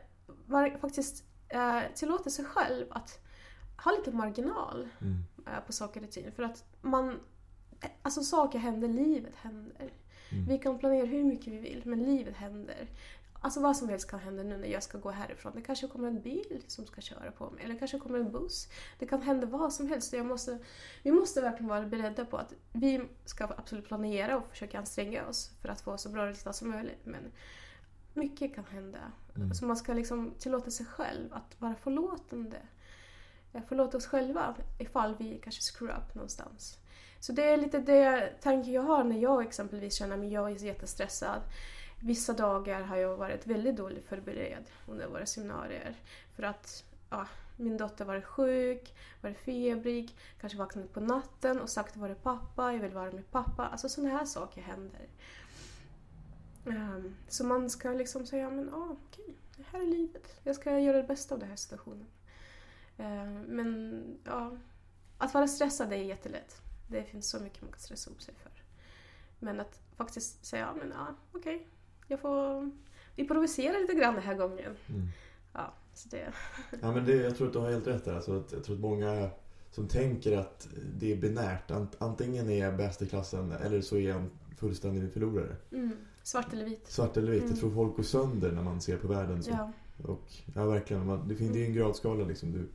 var, 0.46 0.78
faktiskt 0.78 1.24
eh, 1.50 1.80
tillåta 1.96 2.30
sig 2.30 2.46
själv 2.46 2.86
att 2.90 3.20
ha 3.84 3.92
lite 3.92 4.12
marginal 4.12 4.90
Mm. 5.02 5.24
eh, 5.48 5.66
på 5.66 5.74
saker 5.74 6.04
och 6.04 6.12
ting. 6.12 6.32
För 6.32 6.44
att 6.44 6.64
man... 6.82 7.20
Alltså 8.02 8.22
saker 8.22 8.60
händer, 8.60 8.88
livet 8.88 9.36
händer. 9.36 9.94
Mm. 10.32 10.46
Vi 10.48 10.58
kan 10.58 10.80
planera 10.80 11.06
hur 11.06 11.24
mycket 11.24 11.54
vi 11.54 11.58
vill, 11.58 11.82
men 11.86 12.04
livet 12.04 12.36
händer. 12.36 12.88
Alltså 13.42 13.60
vad 13.60 13.78
som 13.78 13.90
helst 13.90 14.10
kan 14.10 14.20
hända 14.20 14.44
nu 14.44 14.58
när 14.58 14.68
jag 14.68 14.84
ska 14.84 14.98
gå 14.98 15.12
härifrån. 15.12 15.52
Det 15.56 15.62
kanske 15.62 15.88
kommer 15.88 16.08
en 16.08 16.22
bil 16.22 16.64
som 16.68 16.86
ska 16.86 17.02
köra 17.02 17.32
på 17.32 17.50
mig, 17.50 17.64
eller 17.64 17.80
kanske 17.80 18.00
kommer 18.00 18.20
en 18.20 18.32
buss. 18.32 18.68
Det 19.00 19.06
kan 19.06 19.22
hända 19.22 19.48
vad 19.48 19.74
som 19.74 19.88
helst. 19.88 20.14
Jag 20.14 20.26
måste, 20.26 20.60
vi 21.04 21.12
måste 21.12 21.42
verkligen 21.42 21.68
vara 21.68 21.86
beredda 21.86 22.26
på 22.26 22.38
att 22.38 22.54
vi 22.72 23.02
ska 23.26 23.44
absolut 23.58 23.88
planera 23.88 24.38
och 24.38 24.50
försöka 24.50 24.80
anstränga 24.80 25.28
oss 25.28 25.52
för 25.62 25.70
att 25.70 25.82
få 25.82 25.98
så 25.98 26.10
bra 26.10 26.28
resultat 26.28 26.56
som 26.56 26.70
möjligt. 26.70 27.02
Men 27.04 27.32
mycket 28.14 28.56
kan 28.56 28.66
hända. 28.66 29.00
Mm. 29.36 29.54
Så 29.54 29.66
man 29.66 29.78
ska 29.78 29.94
liksom 29.94 30.34
tillåta 30.40 30.72
sig 30.72 30.86
själv 30.86 31.34
att 31.34 31.62
vara 31.62 31.76
förlåtande. 31.76 32.58
Eh, 33.54 33.62
Förlåta 33.68 33.98
oss 33.98 34.06
själva 34.06 34.56
ifall 34.80 35.16
vi 35.16 35.40
kanske 35.44 35.62
screw 35.62 35.98
up 35.98 36.16
någonstans. 36.16 36.78
Så 37.20 37.32
det 37.32 37.44
är 37.44 37.58
lite 37.58 37.80
det 37.80 38.34
tanken 38.42 38.74
jag 38.74 38.82
har 38.82 39.04
när 39.04 39.18
jag 39.18 39.46
exempelvis 39.46 39.94
känner 39.94 40.18
mig 40.18 40.34
jag 40.34 40.52
är 40.52 40.64
jättestressad. 40.64 41.42
Vissa 42.06 42.34
dagar 42.34 42.82
har 42.82 42.98
jag 42.98 43.18
varit 43.18 43.48
väldigt 43.48 43.76
dåligt 43.76 44.06
förberedd 44.06 44.64
under 44.88 45.08
våra 45.08 45.26
seminarier. 45.26 45.96
För 46.36 46.44
att 46.44 46.84
ja, 47.10 47.28
min 47.58 47.78
dotter 47.78 48.06
var 48.06 48.22
sjuk, 48.22 48.94
var 49.22 49.34
febrig, 49.34 50.16
kanske 50.42 50.58
vaknade 50.58 50.88
på 50.88 51.00
natten 51.00 51.62
och 51.62 51.70
sagt 51.70 51.98
var 51.98 52.10
är 52.10 52.16
pappa, 52.16 52.74
jag 52.74 52.80
vill 52.80 52.94
vara 52.94 53.12
med 53.12 53.32
pappa. 53.32 53.68
Alltså 53.68 53.90
sådana 53.90 54.18
här 54.18 54.26
saker 54.26 54.62
händer. 54.62 55.08
Um, 56.66 57.16
så 57.28 57.46
man 57.46 57.70
ska 57.70 57.90
liksom 57.90 58.26
säga, 58.26 58.50
men 58.50 58.74
ah, 58.74 58.96
okej, 59.08 59.36
det 59.58 59.64
här 59.72 59.82
är 59.82 59.86
livet. 59.86 60.40
Jag 60.44 60.56
ska 60.56 60.80
göra 60.80 60.98
det 60.98 61.08
bästa 61.08 61.36
av 61.36 61.40
den 61.40 61.50
här 61.50 61.56
situationen. 61.56 62.08
Um, 62.98 63.42
men 63.42 64.02
ja, 64.24 64.58
att 65.18 65.34
vara 65.34 65.48
stressad 65.48 65.94
är 65.94 65.98
jättelätt. 65.98 66.62
Det 66.88 67.04
finns 67.04 67.30
så 67.30 67.40
mycket 67.40 67.62
man 67.62 67.72
kan 67.72 67.80
stressa 67.80 68.12
upp 68.12 68.22
sig 68.22 68.34
för. 68.36 68.52
Men 69.40 69.60
att 69.60 69.80
faktiskt 69.96 70.46
säga, 70.46 70.74
men 70.80 70.94
ja, 70.98 71.08
okej, 71.32 71.68
jag 72.08 72.20
får 72.20 72.72
improvisera 73.16 73.78
lite 73.78 73.94
grann 73.94 74.14
den 74.14 74.24
här 74.24 74.36
gången. 74.36 74.76
Mm. 74.90 75.08
Ja, 75.54 75.74
så 75.94 76.10
det... 76.10 76.34
Ja, 76.82 76.92
men 76.92 77.06
det, 77.06 77.16
jag 77.16 77.38
tror 77.38 77.48
att 77.48 77.54
du 77.54 77.60
har 77.60 77.72
helt 77.72 77.88
rätt 77.88 78.06
där. 78.06 78.16
Alltså 78.16 78.44
jag 78.52 78.64
tror 78.64 78.76
att 78.76 78.82
många 78.82 79.30
som 79.72 79.88
tänker 79.88 80.38
att 80.38 80.68
det 81.00 81.12
är 81.12 81.16
binärt. 81.16 81.72
Ant, 81.72 81.96
antingen 81.98 82.50
är 82.50 82.60
jag 82.60 82.78
bäst 82.78 83.02
i 83.02 83.06
klassen 83.06 83.52
eller 83.52 83.82
så 83.82 83.96
är 83.96 84.10
jag 84.10 84.18
en 84.18 84.30
fullständig 84.58 85.14
förlorare. 85.14 85.56
Mm, 85.72 85.92
svart 86.24 86.54
eller 86.54 86.66
vit. 86.66 86.88
Svart 86.88 87.18
eller 87.18 87.32
vitt. 87.32 87.42
Mm. 87.42 87.52
Jag 87.52 87.60
tror 87.60 87.74
folk 87.74 87.96
går 87.96 88.04
sönder 88.04 88.52
när 88.52 88.64
man 88.64 88.82
ser 88.82 88.98
på 88.98 89.08
världen 89.08 89.44
så. 89.44 89.52
Ja, 89.52 89.72
Och, 90.04 90.32
ja, 90.56 90.66
verkligen. 90.66 91.06
Man, 91.06 91.28
det, 91.28 91.36
finns, 91.36 91.56
ju 91.56 91.66
en 91.66 91.74
gradskala 91.74 92.26
liksom. 92.26 92.52
Du, 92.52 92.68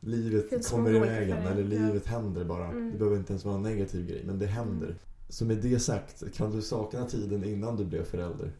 livet 0.00 0.70
kommer 0.70 0.94
i 0.94 0.98
vägen 0.98 1.38
eller 1.38 1.76
ja. 1.76 1.86
livet 1.86 2.06
händer 2.06 2.44
bara. 2.44 2.66
Mm. 2.66 2.92
Det 2.92 2.98
behöver 2.98 3.16
inte 3.16 3.32
ens 3.32 3.44
vara 3.44 3.54
en 3.54 3.62
negativ 3.62 4.06
grej, 4.06 4.22
men 4.26 4.38
det 4.38 4.46
händer. 4.46 4.86
Mm. 4.86 4.98
Så 5.28 5.44
med 5.44 5.56
det 5.56 5.78
sagt, 5.78 6.34
kan 6.34 6.50
du 6.50 6.62
sakna 6.62 7.06
tiden 7.06 7.44
innan 7.44 7.76
du 7.76 7.84
blev 7.84 8.04
förälder? 8.04 8.52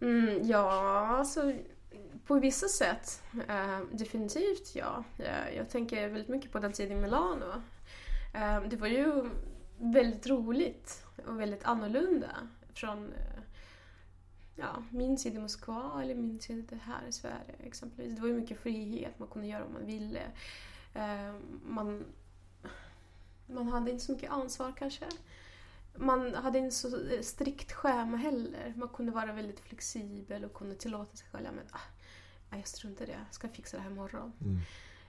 Mm, 0.00 0.42
ja 0.42 0.70
alltså 1.06 1.52
på 2.26 2.38
vissa 2.38 2.68
sätt 2.68 3.22
eh, 3.48 3.80
definitivt 3.92 4.74
ja. 4.74 5.04
Jag, 5.16 5.54
jag 5.56 5.68
tänker 5.68 6.08
väldigt 6.08 6.28
mycket 6.28 6.52
på 6.52 6.58
den 6.58 6.72
tiden 6.72 6.98
i 6.98 7.00
Milano. 7.00 7.62
Eh, 8.34 8.62
det 8.62 8.76
var 8.76 8.88
ju 8.88 9.30
väldigt 9.78 10.26
roligt 10.26 11.06
och 11.26 11.40
väldigt 11.40 11.64
annorlunda 11.64 12.48
från 12.74 13.12
eh, 13.12 13.42
ja, 14.56 14.82
min 14.90 15.16
tid 15.16 15.34
i 15.34 15.38
Moskva 15.38 16.02
eller 16.02 16.14
min 16.14 16.38
tid 16.38 16.80
här 16.82 17.08
i 17.08 17.12
Sverige 17.12 17.54
exempelvis. 17.64 18.14
Det 18.14 18.20
var 18.20 18.28
ju 18.28 18.34
mycket 18.34 18.60
frihet, 18.60 19.18
man 19.18 19.28
kunde 19.28 19.48
göra 19.48 19.64
vad 19.64 19.72
man 19.72 19.86
ville. 19.86 20.22
Eh, 20.94 21.34
man, 21.66 22.04
man 23.46 23.68
hade 23.68 23.90
inte 23.90 24.04
så 24.04 24.12
mycket 24.12 24.30
ansvar 24.30 24.72
kanske. 24.78 25.04
Man 26.00 26.34
hade 26.34 26.58
inte 26.58 26.76
så 26.76 26.88
eh, 27.10 27.20
strikt 27.20 27.72
schema 27.72 28.16
heller. 28.16 28.74
Man 28.76 28.88
kunde 28.88 29.12
vara 29.12 29.32
väldigt 29.32 29.60
flexibel 29.60 30.44
och 30.44 30.54
kunde 30.54 30.74
tillåta 30.74 31.16
sig 31.16 31.26
själv 31.32 31.46
att 31.46 31.72
ah, 32.50 32.56
jag 32.56 32.66
struntar 32.68 33.04
i 33.04 33.06
det, 33.06 33.12
jag 33.12 33.34
ska 33.34 33.48
fixa 33.48 33.76
det 33.76 33.82
här 33.82 33.90
imorgon. 33.90 34.32
Mm. 34.40 34.58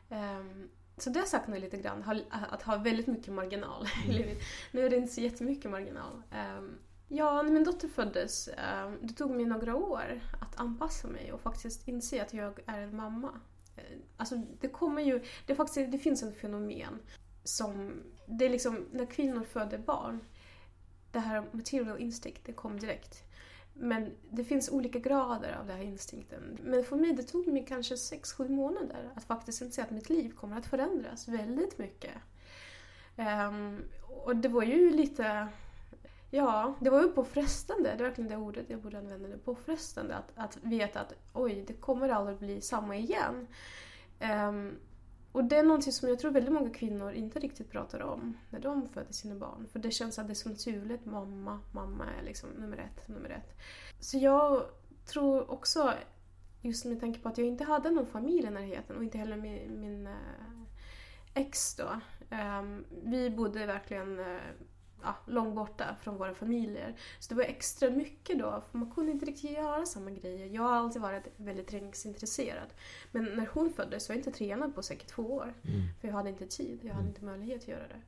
Ehm, 0.10 0.70
så 0.98 1.10
det 1.10 1.26
saknar 1.26 1.56
jag 1.56 1.62
lite 1.62 1.78
grann, 1.78 2.04
ha- 2.04 2.20
att 2.50 2.62
ha 2.62 2.78
väldigt 2.78 3.08
mycket 3.08 3.34
marginal 3.34 3.86
i 4.06 4.10
Mm. 4.10 4.18
livet. 4.22 4.38
Nu 4.72 4.86
är 4.86 4.90
det 4.90 4.96
inte 4.96 5.14
så 5.14 5.22
jättemycket 5.22 5.72
marginal. 5.72 6.22
Ehm, 6.32 6.78
ja, 7.08 7.42
när 7.42 7.52
min 7.52 7.64
dotter 7.64 7.88
föddes, 7.88 8.48
um, 8.48 8.98
det 9.02 9.14
tog 9.14 9.32
mig 9.32 9.46
några 9.46 9.76
år 9.76 10.22
att 10.42 10.60
anpassa 10.60 11.08
mig 11.08 11.32
och 11.34 11.42
faktiskt 11.42 11.88
inse 11.88 12.22
att 12.22 12.34
jag 12.34 12.60
är 12.66 12.82
en 12.82 12.96
mamma. 12.96 13.40
Eh, 13.76 13.84
Alltså 14.18 14.36
det 14.62 14.68
kommer 14.68 15.02
ju, 15.02 15.24
det, 15.46 15.56
faktiskt, 15.56 15.92
det 15.92 15.98
finns 16.00 16.24
en 16.24 16.34
fenomen 16.34 17.00
som, 17.44 18.04
det 18.26 18.46
är 18.46 18.50
liksom 18.50 18.86
när 18.92 19.06
kvinnor 19.06 19.44
föder 19.44 19.78
barn, 19.78 20.20
det 21.12 21.20
här 21.20 21.44
material 21.52 22.00
instinct, 22.00 22.42
det 22.46 22.54
kom 22.54 22.80
direkt. 22.80 23.24
Men 23.74 24.12
det 24.30 24.44
finns 24.44 24.70
olika 24.70 25.00
grader 25.00 25.58
av 25.60 25.68
den 25.68 25.78
här 25.78 25.84
instinkten. 25.84 26.58
Men 26.64 26.84
för 26.84 26.96
mig 26.96 27.14
det 27.14 27.24
tog 27.24 27.48
mig 27.48 27.66
kanske 27.68 27.96
6-7 27.96 28.50
månader 28.50 29.10
att 29.16 29.24
faktiskt 29.24 29.62
inse 29.62 29.84
att 29.84 29.92
mitt 29.92 30.10
liv 30.10 30.32
kommer 30.32 30.58
att 30.58 30.66
förändras 30.66 31.28
väldigt 31.28 31.78
mycket. 31.78 32.14
Um, 33.16 33.84
och 34.26 34.36
det 34.36 34.50
var 34.50 34.64
ju 34.64 34.92
lite... 34.92 35.48
Ja, 36.34 36.76
det 36.80 36.90
var 36.90 37.02
ju 37.02 37.08
påfrestande, 37.08 37.90
det 37.98 38.04
är 38.04 38.08
verkligen 38.08 38.30
det 38.30 38.38
ordet 38.38 38.70
jag 38.70 38.82
borde 38.82 38.98
använda 38.98 39.28
nu. 39.28 39.38
Påfrestande 39.38 40.16
att, 40.16 40.32
att 40.36 40.58
veta 40.62 41.00
att 41.00 41.14
oj, 41.34 41.64
det 41.68 41.74
kommer 41.74 42.10
aldrig 42.10 42.38
bli 42.38 42.62
samma 42.62 42.96
igen. 42.96 43.48
Um, 44.20 44.76
och 45.32 45.44
det 45.44 45.58
är 45.58 45.64
någonting 45.64 45.94
som 45.94 46.10
jag 46.10 46.20
tror 46.20 46.32
väldigt 46.32 46.54
många 46.54 46.70
kvinnor 46.70 47.12
inte 47.12 47.40
riktigt 47.40 47.72
pratar 47.72 48.00
om 48.02 48.38
när 48.50 48.60
de 48.60 48.90
föder 48.90 49.14
sina 49.14 49.36
barn. 49.36 49.68
För 49.72 49.80
det 49.80 49.92
känns 49.92 50.20
att 50.20 50.28
det 50.28 50.34
är 50.34 50.36
så 50.36 50.50
naturligt, 50.50 51.06
mamma, 51.06 51.60
mamma 51.72 52.06
är 52.20 52.24
liksom 52.24 52.50
nummer 52.50 52.78
ett, 52.78 53.08
nummer 53.08 53.30
ett. 53.30 53.58
Så 54.00 54.18
jag 54.18 54.66
tror 55.06 55.52
också, 55.52 55.94
just 56.62 56.86
med 56.86 57.00
tanke 57.00 57.20
på 57.20 57.30
att 57.30 57.38
jag 57.38 57.48
inte 57.48 57.64
hade 57.64 57.92
någon 57.92 58.06
familj 58.06 58.48
i 58.48 58.50
närheten 58.50 58.96
och 58.98 59.04
inte 59.04 59.18
heller 59.18 59.38
min, 59.38 59.82
min 59.82 60.08
eh, 60.08 60.14
ex 61.34 61.76
då. 61.76 62.00
Ehm, 62.30 62.86
vi 63.04 63.30
bodde 63.30 63.66
verkligen 63.66 64.20
eh, 64.20 64.42
ja, 65.04 65.16
långt 65.26 65.56
borta 65.56 65.96
från 66.02 66.18
våra 66.18 66.34
familjer. 66.34 66.96
Så 67.20 67.30
det 67.30 67.36
var 67.36 67.44
extra 67.44 67.90
mycket 67.90 68.40
då, 68.40 68.64
för 68.72 68.78
man 68.78 68.92
kunde 68.92 69.12
inte 69.12 69.26
riktigt 69.26 69.52
göra 69.52 69.86
samma 69.86 70.12
grejer. 70.12 70.48
Jag 70.48 70.62
har 70.62 70.74
alltid 70.74 71.02
varit 71.02 71.24
väldigt 71.38 71.68
träningsintresserad. 71.68 72.68
Men 73.12 73.24
när 73.24 73.50
hon 73.54 73.74
föddes 73.74 74.10
var 74.10 74.16
jag 74.16 74.20
inte 74.20 74.32
tränad 74.32 74.76
på 74.76 74.82
säkert 74.84 75.08
två 75.08 75.24
år. 75.24 75.54
Mm. 75.64 75.82
För 76.02 76.08
jag 76.08 76.16
hade 76.16 76.30
inte 76.30 76.46
tid, 76.48 76.80
jag 76.82 76.90
hade 76.94 77.00
Mm. 77.02 77.08
inte 77.08 77.26
möjlighet 77.26 77.62
att 77.62 77.68
göra 77.68 77.88
det. 77.88 78.02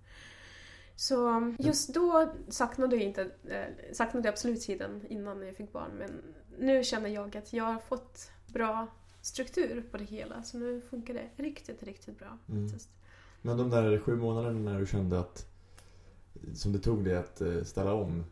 Så 0.96 1.54
just 1.60 1.94
då 1.94 2.34
saknade 2.50 2.96
jag, 2.96 3.06
inte, 3.06 3.22
eh, 3.48 3.94
saknade 3.94 4.28
jag 4.28 4.34
absolut 4.34 4.62
tiden 4.62 5.06
innan 5.10 5.42
jag 5.42 5.56
fick 5.56 5.72
barn. 5.72 5.92
Men 5.98 6.12
nu 6.60 6.84
känner 6.84 7.10
jag 7.10 7.38
att 7.38 7.54
jag 7.54 7.64
har 7.64 7.80
fått 7.80 8.32
bra 8.48 8.88
struktur 9.22 9.84
på 9.92 9.98
det 9.98 10.04
hela. 10.04 10.44
Så 10.44 10.58
nu 10.58 10.82
funkar 10.82 11.14
det 11.14 11.30
riktigt, 11.44 11.84
riktigt 11.84 12.20
bra. 12.20 12.38
Mm. 12.50 12.70
Men 13.42 13.58
de 13.58 13.70
där 13.70 14.00
sju 14.00 14.16
månaderna 14.16 14.72
när 14.72 14.80
du 14.80 14.86
kände 14.86 15.20
att 15.20 15.53
som 16.54 16.74
det 16.74 16.80
tog 16.80 17.06
dig 17.06 17.16
att 17.16 17.42
eh, 17.42 17.64
ställa 17.64 17.94
om. 17.94 18.24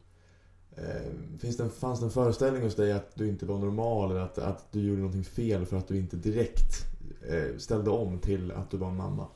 Eh, 0.77 1.37
finns 1.39 1.57
det 1.57 1.63
en, 1.63 1.69
fanns 1.69 1.99
det 1.99 2.05
en 2.05 2.11
föreställning 2.11 2.63
hos 2.63 2.75
dig 2.75 2.91
att 2.91 3.15
du 3.15 3.27
inte 3.27 3.45
var 3.45 3.59
normal 3.59 4.11
eller 4.11 4.21
att, 4.21 4.37
att 4.37 4.71
du 4.71 4.81
gjorde 4.81 5.01
någonting 5.01 5.23
fel 5.23 5.65
för 5.65 5.77
att 5.77 5.87
du 5.87 5.97
inte 5.97 6.17
direkt 6.17 6.85
eh, 7.27 7.57
ställde 7.57 7.89
om 7.89 8.19
till 8.19 8.51
att 8.51 8.71
du 8.71 8.77
var 8.77 8.87
en 8.87 8.97
mamma? 8.97 9.27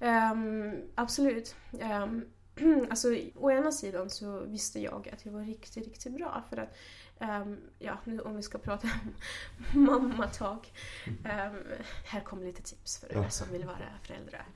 Ehm, 0.00 0.76
absolut. 0.94 1.54
Um, 1.72 2.24
alltså, 2.90 3.08
å 3.34 3.50
ena 3.50 3.72
sidan 3.72 4.10
så 4.10 4.40
visste 4.40 4.80
jag 4.80 5.08
att 5.12 5.24
jag 5.26 5.32
var 5.32 5.40
riktigt, 5.40 5.86
riktigt 5.86 6.12
bra. 6.12 6.44
För 6.50 6.56
att, 6.56 6.76
ehm, 7.18 7.56
ja, 7.78 7.98
nu 8.04 8.20
om 8.20 8.36
vi 8.36 8.42
ska 8.42 8.58
prata 8.58 8.88
om 9.74 9.84
mammatalk. 9.84 10.72
Um, 11.06 11.62
här 12.04 12.20
kommer 12.24 12.44
lite 12.44 12.62
tips 12.62 12.98
för 12.98 13.16
er 13.16 13.28
som 13.28 13.52
vill 13.52 13.64
vara 13.64 13.98
föräldrar. 14.02 14.46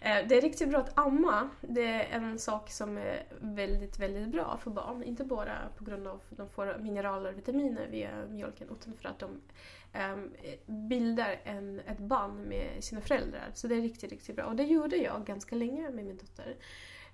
Eh, 0.00 0.26
det 0.28 0.36
är 0.36 0.40
riktigt 0.40 0.68
bra 0.68 0.78
att 0.78 0.98
amma. 0.98 1.50
Det 1.60 1.84
är 1.84 2.16
en 2.16 2.38
sak 2.38 2.70
som 2.70 2.98
är 2.98 3.26
väldigt, 3.40 3.98
väldigt 3.98 4.28
bra 4.28 4.58
för 4.62 4.70
barn. 4.70 5.02
Inte 5.02 5.24
bara 5.24 5.56
på 5.76 5.84
grund 5.84 6.06
av 6.06 6.20
att 6.30 6.36
de 6.36 6.48
får 6.48 6.78
mineraler 6.78 7.32
och 7.32 7.38
vitaminer 7.38 7.86
via 7.86 8.10
mjölken 8.28 8.68
utan 8.70 8.94
för 8.94 9.08
att 9.08 9.18
de 9.18 9.40
ehm, 9.92 10.30
bildar 10.66 11.40
en, 11.44 11.80
ett 11.80 11.98
band 11.98 12.46
med 12.46 12.84
sina 12.84 13.00
föräldrar. 13.00 13.50
Så 13.54 13.66
det 13.66 13.74
är 13.74 13.80
riktigt, 13.80 14.12
riktigt 14.12 14.36
bra. 14.36 14.44
Och 14.44 14.56
det 14.56 14.64
gjorde 14.64 14.96
jag 14.96 15.24
ganska 15.26 15.56
länge 15.56 15.90
med 15.90 16.04
min 16.04 16.16
dotter. 16.16 16.56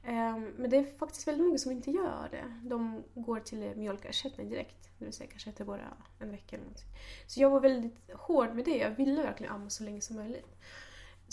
Ehm, 0.04 0.52
men 0.56 0.70
det 0.70 0.76
är 0.76 0.98
faktiskt 0.98 1.28
väldigt 1.28 1.46
många 1.46 1.58
som 1.58 1.72
inte 1.72 1.90
gör 1.90 2.28
det. 2.30 2.68
De 2.68 3.04
går 3.14 3.40
till 3.40 3.72
mjölkersättning 3.76 4.48
direkt. 4.48 4.90
Det 4.98 5.04
vill 5.04 5.14
säga 5.14 5.30
kanske 5.30 5.50
efter 5.50 5.64
bara 5.64 5.96
en 6.18 6.30
vecka 6.30 6.56
eller 6.56 6.64
någonting. 6.64 6.88
Så 7.26 7.40
jag 7.40 7.50
var 7.50 7.60
väldigt 7.60 8.10
hård 8.14 8.54
med 8.54 8.64
det. 8.64 8.76
Jag 8.76 8.90
ville 8.90 9.22
verkligen 9.22 9.52
amma 9.52 9.70
så 9.70 9.84
länge 9.84 10.00
som 10.00 10.16
möjligt. 10.16 10.56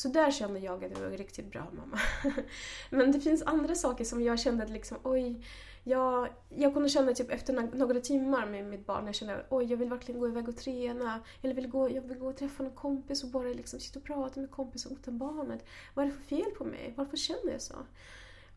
Så 0.02 0.08
där 0.08 0.32
kände 0.32 0.60
jag 0.60 0.84
att 0.86 0.92
jag 0.92 1.00
var 1.00 1.08
en 1.08 1.18
riktigt 1.18 1.52
bra 1.52 1.68
mamma. 1.72 2.00
Men 2.90 3.12
det 3.12 3.20
finns 3.20 3.44
andra 3.44 3.76
saker 3.76 4.06
som 4.06 4.24
jag 4.24 4.40
kände 4.40 4.64
att 4.64 4.70
liksom, 4.70 4.98
oj, 5.04 5.46
jag, 5.84 6.30
jag 6.50 6.74
kunde 6.74 6.90
känna 6.90 7.14
typ 7.14 7.32
efter 7.32 7.78
några 7.78 8.00
timmar 8.00 8.46
med 8.46 8.66
mitt 8.66 8.86
barn, 8.86 9.06
jag 9.06 9.16
kände 9.16 9.46
oj, 9.50 9.66
jag 9.66 9.78
vill 9.78 9.90
verkligen 9.90 10.22
gå 10.22 10.28
iväg 10.28 10.50
och 10.50 10.58
träna. 10.58 11.20
Eller 11.42 11.54
vill 11.54 11.68
gå, 11.68 11.90
jag 11.90 12.02
vill 12.02 12.18
gå 12.18 12.28
och 12.28 12.38
träffa 12.38 12.64
någon 12.64 12.76
kompis 12.76 13.24
och 13.24 13.30
bara 13.30 13.48
liksom 13.48 13.80
sitta 13.80 14.00
och 14.00 14.06
prata 14.06 14.40
med 14.40 14.52
kompisen 14.52 14.92
utan 14.92 15.18
barnet. 15.18 15.66
Vad 15.94 16.06
är 16.06 16.10
det 16.10 16.16
för 16.16 16.24
fel 16.24 16.52
på 16.58 16.64
mig? 16.66 16.94
Varför 16.98 17.18
känner 17.18 17.52
jag 17.52 17.62
så? 17.62 17.76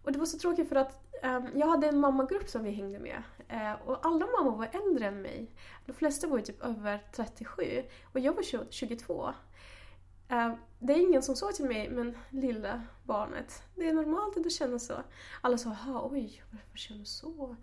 Och 0.03 0.13
det 0.13 0.19
var 0.19 0.27
så 0.27 0.39
tråkigt 0.39 0.69
för 0.69 0.77
att 0.77 1.05
um, 1.23 1.49
jag 1.55 1.67
hade 1.67 1.87
en 1.87 2.01
mammagrupp 2.01 2.49
som 2.49 2.65
vi 2.65 2.71
hängde 2.71 2.99
med. 2.99 3.23
Uh, 3.53 3.89
och 3.89 4.07
alla 4.07 4.27
mammor 4.27 4.57
var 4.57 4.69
äldre 4.73 5.07
än 5.07 5.23
mig. 5.23 5.51
De 5.87 5.93
flesta 5.93 6.27
var 6.27 6.37
ju 6.39 6.45
typ 6.45 6.65
över 6.65 7.03
37 7.13 7.83
och 8.13 8.21
jag 8.21 8.33
var 8.33 8.71
22. 8.71 9.35
Eh, 10.35 10.55
det 10.79 10.93
är 10.93 11.01
ingen 11.01 11.23
som 11.23 11.37
sa 11.37 11.53
till 11.53 11.65
mig, 11.65 11.91
men 11.91 12.17
lilla 12.31 12.83
barnet, 13.05 13.63
det 13.75 13.89
är 13.89 13.93
normalt 13.93 14.37
att 14.37 14.43
du 14.43 14.51
känner 14.51 14.79
så. 14.79 14.95
Alla 15.41 15.59
sa, 15.59 15.69
"Jaha, 15.69 16.09
oj, 16.13 16.43
varför 16.51 16.79
känner 16.79 17.01
du 17.01 17.07
så? 17.07 17.57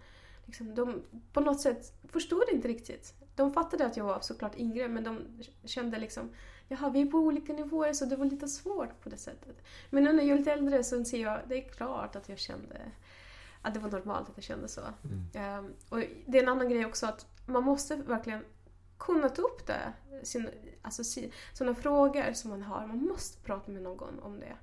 Liksom, 0.46 0.76
de 0.76 1.04
på 1.34 1.40
något 1.40 1.62
sätt 1.62 1.94
förstod 2.12 2.44
inte 2.52 2.68
riktigt. 2.68 3.14
De 3.36 3.54
fattade 3.54 3.86
att 3.86 3.98
jag 3.98 4.04
var 4.04 4.20
såklart 4.20 4.56
yngre, 4.56 4.88
men 4.88 5.04
de 5.04 5.44
kände 5.64 6.00
liksom, 6.00 6.30
jaha, 6.68 6.90
vi 6.90 7.02
är 7.02 7.06
på 7.06 7.18
olika 7.18 7.54
nivåer, 7.54 7.94
så 7.94 8.06
det 8.06 8.16
var 8.16 8.26
lite 8.26 8.48
svårt 8.48 9.02
på 9.02 9.10
det 9.10 9.18
sättet. 9.18 9.64
Men 9.90 10.04
nu 10.04 10.14
när 10.14 10.24
jag 10.24 10.34
är 10.34 10.38
lite 10.38 10.52
äldre 10.52 10.84
så 10.84 11.06
ser 11.06 11.22
jag, 11.22 11.40
det 11.48 11.56
är 11.66 11.70
klart 11.70 12.16
att 12.16 12.30
jag 12.30 12.40
kände 12.40 12.82
att 13.62 13.74
det 13.74 13.80
var 13.80 13.90
normalt 13.90 14.30
att 14.30 14.38
jag 14.38 14.44
kände 14.44 14.68
så. 14.68 14.82
Mm. 14.82 15.26
Ehm, 15.34 15.74
och 15.90 15.98
det 16.26 16.38
är 16.38 16.44
en 16.44 16.50
annan 16.50 16.70
grej 16.70 16.86
också 16.86 17.06
att 17.06 17.26
man 17.46 17.64
måste 17.64 17.96
verkligen 17.96 18.44
kunna 19.02 19.30
ta 19.30 19.42
upp 19.42 19.68
det. 19.68 19.94
Sin, 20.24 20.50
alltså 20.82 21.04
sådana 21.54 21.76
frågor 21.76 22.34
som 22.34 22.50
man 22.50 22.62
har. 22.62 22.88
Man 22.88 23.06
måste 23.06 23.44
prata 23.44 23.72
med 23.72 23.82
någon 23.82 24.20
om 24.20 24.40
det. 24.40 24.56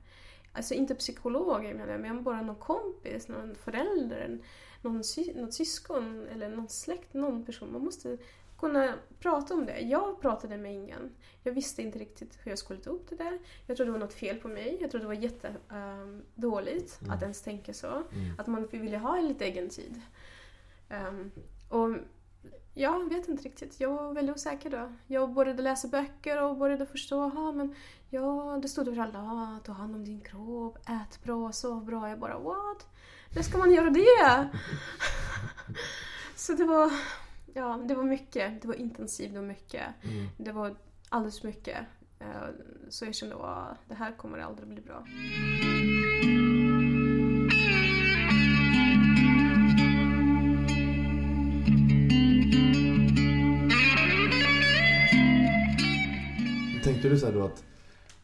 Alltså 0.53 0.75
inte 0.75 0.95
psykologer 0.95 1.75
menar 1.75 1.93
jag, 1.93 2.01
men 2.01 2.23
bara 2.23 2.43
någon 2.43 2.57
kompis, 2.57 3.29
någon 3.29 3.55
förälder, 3.55 4.39
någon 4.83 5.05
sy, 5.05 5.35
något 5.35 5.55
syskon 5.55 6.27
eller 6.33 6.49
någon 6.49 6.69
släkt, 6.69 7.15
någon 7.15 7.45
person. 7.45 7.73
Man 7.73 7.85
måste 7.85 8.19
kunna 8.59 8.95
prata 9.21 9.55
om 9.55 9.67
det. 9.67 9.81
Jag 9.81 10.21
pratade 10.21 10.57
med 10.57 10.75
ingen. 10.75 11.11
Jag 11.43 11.53
visste 11.53 11.83
inte 11.83 11.99
riktigt 11.99 12.39
hur 12.43 12.51
jag 12.53 12.59
skulle 12.59 12.81
ta 12.81 12.91
upp 12.91 13.11
det 13.11 13.17
där. 13.17 13.39
Jag 13.67 13.77
trodde 13.77 13.89
det 13.89 13.99
var 13.99 14.07
något 14.07 14.15
fel 14.15 14.37
på 14.37 14.49
mig. 14.49 14.79
Jag 14.81 14.91
trodde 14.91 15.05
det 15.05 15.09
var 15.09 15.15
jättedåligt 15.15 17.01
Mm. 17.01 17.13
att 17.15 17.23
ens 17.23 17.43
tänka 17.43 17.75
så. 17.75 17.87
Mm. 17.87 18.05
Att 18.39 18.47
man 18.47 18.67
ville 18.67 18.99
ha 18.99 19.21
lite 19.21 19.45
egen 19.45 19.69
tid. 19.69 20.01
Ehm, 20.89 21.31
och 21.69 21.89
jag 22.79 23.09
vet 23.09 23.29
inte 23.29 23.43
riktigt. 23.43 23.81
Jag 23.81 23.93
var 23.93 24.13
väldigt 24.15 24.37
osäker 24.37 24.71
då. 24.71 24.93
Jag 25.07 25.33
började 25.33 25.63
läsa 25.63 25.89
böcker 25.89 26.43
och 26.43 26.57
började 26.57 26.87
förstå. 26.87 27.23
Aha, 27.23 27.53
men 27.53 27.75
ja, 28.11 28.59
det 28.63 28.69
stod 28.69 28.89
överallt. 28.89 29.15
Ah, 29.17 29.59
ta 29.65 29.73
hand 29.73 29.95
om 29.95 30.05
din 30.05 30.21
kropp, 30.21 30.79
ät 30.89 31.23
bra, 31.25 31.53
sov 31.53 31.85
bra. 31.85 32.09
Jag 32.09 32.19
bara 32.19 32.39
what? 32.39 32.87
När 33.35 33.43
ska 33.43 33.59
man 33.59 33.73
göra 33.73 33.91
det? 33.91 34.49
Så 36.37 36.53
det 36.53 36.65
var, 36.65 36.91
ja, 37.55 37.81
det 37.89 37.95
var 37.95 38.05
mycket. 38.05 38.63
Det 38.63 38.69
var 38.69 38.75
intensivt 38.75 39.37
och 39.37 39.45
mycket. 39.45 39.87
Mm. 40.03 40.27
Det 40.37 40.53
var 40.53 40.75
alldeles 41.09 41.43
mycket. 41.43 41.79
Eh, 42.21 42.27
Så 42.89 43.05
jag 43.05 43.15
kände 43.15 43.37
att 43.37 43.79
det 43.89 43.95
här 43.95 44.13
kommer 44.17 44.39
aldrig 44.39 44.69
bli 44.69 44.81
bra. 44.81 45.05
Tänkte 57.03 57.09
du 57.09 57.19
så 57.19 57.31
då 57.31 57.45
att 57.45 57.65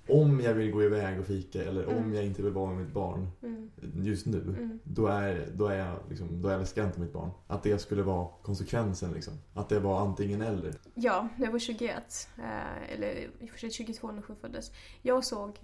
om 0.09 0.41
jag 0.41 0.55
vill 0.55 0.71
gå 0.71 0.83
iväg 0.83 1.21
och 1.21 1.27
fika 1.27 1.65
eller 1.65 1.87
om 1.87 1.97
Mm. 1.97 2.15
jag 2.15 2.25
inte 2.25 2.43
vill 2.43 2.53
vara 2.53 2.71
med 2.75 2.85
mitt 2.85 2.95
barn 2.95 3.29
Mm. 3.43 3.71
just 3.95 4.27
nu, 4.27 4.41
Mm. 4.41 4.79
då, 4.85 5.07
är, 5.07 5.49
då, 5.55 5.67
är 5.67 5.79
jag 5.79 5.97
liksom, 6.09 6.43
då 6.43 6.49
älskar 6.49 6.83
jag 6.83 6.89
inte 6.89 7.01
mitt 7.01 7.13
barn. 7.13 7.31
Att 7.47 7.63
det 7.63 7.79
skulle 7.79 8.03
vara 8.03 8.29
konsekvensen 8.43 9.13
liksom. 9.13 9.33
Att 9.55 9.69
det 9.69 9.81
var 9.81 10.01
antingen 10.01 10.41
eller. 10.43 10.75
Ja, 10.95 11.29
när 11.37 11.45
jag 11.47 11.53
var 11.53 11.59
21, 11.59 12.29
eh, 12.39 12.93
eller 12.95 13.15
i 13.41 13.47
och 13.47 13.51
för 13.51 13.59
sig 13.59 13.71
22 13.71 14.13
när 14.13 14.23
hon 14.27 14.37
föddes. 14.37 14.73
Jag 15.03 15.25
såg 15.25 15.59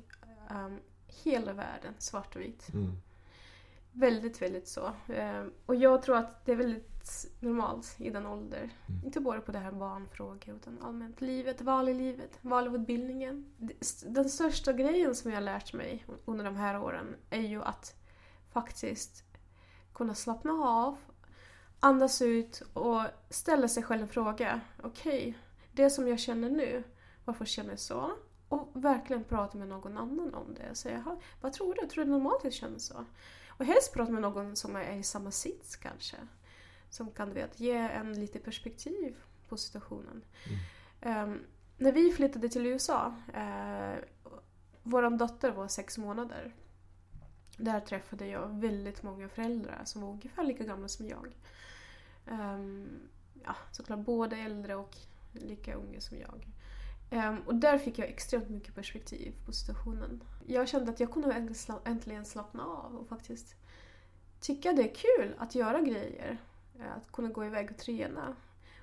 ehm, 0.51 0.77
hela 1.25 1.53
världen 1.53 1.95
svart 1.99 2.37
och 2.37 2.43
vit. 2.43 2.67
Väldigt, 3.93 4.43
väldigt 4.43 4.69
så. 4.69 4.93
Ehm, 5.09 5.53
och 5.67 5.75
jag 5.75 6.03
tror 6.03 6.17
att 6.17 6.45
det 6.45 6.53
är 6.53 6.57
väldigt 6.57 7.27
normalt 7.41 7.95
i 7.99 8.11
den 8.11 8.27
åldern. 8.27 8.71
Mm. 8.89 9.05
Inte 9.05 9.21
bara 9.21 9.41
på 9.41 9.53
det 9.53 9.59
här 9.59 9.73
barnfrågor 9.73 10.55
utan 10.57 10.83
allmänt 10.83 11.21
livet, 11.21 11.61
val 11.61 11.89
i 11.89 11.95
livet, 11.95 12.39
val 12.41 12.69
av 12.69 12.77
utbildningen. 12.77 13.53
Den 14.07 14.31
största 14.31 14.73
grejen 14.73 15.15
som 15.15 15.31
jag 15.31 15.37
har 15.37 15.43
lärt 15.43 15.73
mig 15.73 16.07
under 16.25 16.45
de 16.45 16.57
här 16.57 16.83
åren 16.83 17.17
är 17.31 17.41
ju 17.41 17.63
att 17.63 17.95
faktiskt 18.53 19.25
kunna 19.95 20.15
slappna 20.15 20.53
av, 20.53 20.97
andas 21.81 22.23
ut 22.23 22.63
och 22.73 23.03
ställa 23.31 23.69
sig 23.69 23.83
själv 23.83 24.03
en 24.03 24.09
fråga. 24.09 24.61
Okej, 24.83 25.39
det 25.73 25.91
som 25.91 26.09
jag 26.09 26.19
känner 26.19 26.51
nu, 26.51 26.85
varför 27.25 27.45
känner 27.45 27.71
jag 27.71 27.79
så? 27.79 28.11
Och 28.49 28.69
verkligen 28.73 29.25
prata 29.25 29.59
med 29.59 29.69
någon 29.69 29.99
annan 29.99 30.35
om 30.35 30.55
det. 30.55 30.75
Säga, 30.75 31.03
"Jaha, 31.07 31.17
vad 31.41 31.53
tror 31.53 31.75
du? 31.75 31.87
Tror 31.87 32.05
du 32.05 32.11
normalt 32.11 32.37
att 32.37 32.45
jag 32.45 32.53
känner 32.53 32.79
så? 32.79 33.05
Och 33.61 33.67
helst 33.67 33.93
prata 33.93 34.13
med 34.13 34.23
någon 34.23 34.57
som 34.57 34.77
är 34.77 34.93
i 34.93 35.03
samma 35.03 35.31
sits 35.31 35.77
kanske. 35.77 36.17
Som 36.91 37.11
kan 37.11 37.29
du 37.29 37.35
vet, 37.35 37.61
ge 37.61 37.77
en 37.77 38.21
lite 38.21 38.39
perspektiv 38.39 39.17
på 39.49 39.57
situationen. 39.57 40.25
Ehm, 41.01 41.41
när 41.77 41.93
vi 41.93 42.13
flyttade 42.13 42.49
till 42.49 42.67
USA, 42.67 43.15
uh, 43.37 44.05
vår 44.83 45.19
dotter 45.19 45.51
var 45.51 45.69
sex 45.69 45.99
månader. 45.99 46.55
Där 47.57 47.81
träffade 47.81 48.27
jag 48.27 48.61
väldigt 48.61 49.03
många 49.03 49.29
föräldrar 49.29 49.83
som 49.85 50.03
var 50.03 50.11
ungefär 50.11 50.45
lika 50.45 50.65
gamla 50.65 50.89
som 50.89 51.09
jag. 51.09 51.37
Ehm, 52.27 53.09
ja, 53.45 53.57
såklart 53.73 53.99
både 53.99 54.37
äldre 54.37 54.77
och 54.77 54.97
lika 55.33 55.75
unga 55.75 56.01
som 56.01 56.19
jag. 56.19 56.47
Ehm, 57.11 57.39
och 57.47 57.55
där 57.55 57.79
fick 57.79 57.99
jag 57.99 58.09
extremt 58.09 58.49
mycket 58.49 58.75
perspektiv 58.75 59.33
på 59.47 59.53
situationen. 59.53 60.23
Jag 60.47 60.69
kände 60.69 60.91
att 60.93 61.01
jag 61.01 61.13
kunde 61.13 61.51
äntligen 61.85 62.25
slappna 62.25 62.65
av 62.65 62.97
och 62.97 63.09
faktiskt 63.09 63.55
tycka 64.41 64.73
det 64.73 64.83
är 64.83 64.95
kul 64.95 65.35
att 65.39 65.55
göra 65.55 65.81
grejer. 65.81 66.39
Eh, 66.79 66.97
Att 66.97 67.13
kunna 67.13 67.29
gå 67.29 67.45
iväg 67.45 67.71
och 67.71 67.77
träna. 67.79 68.37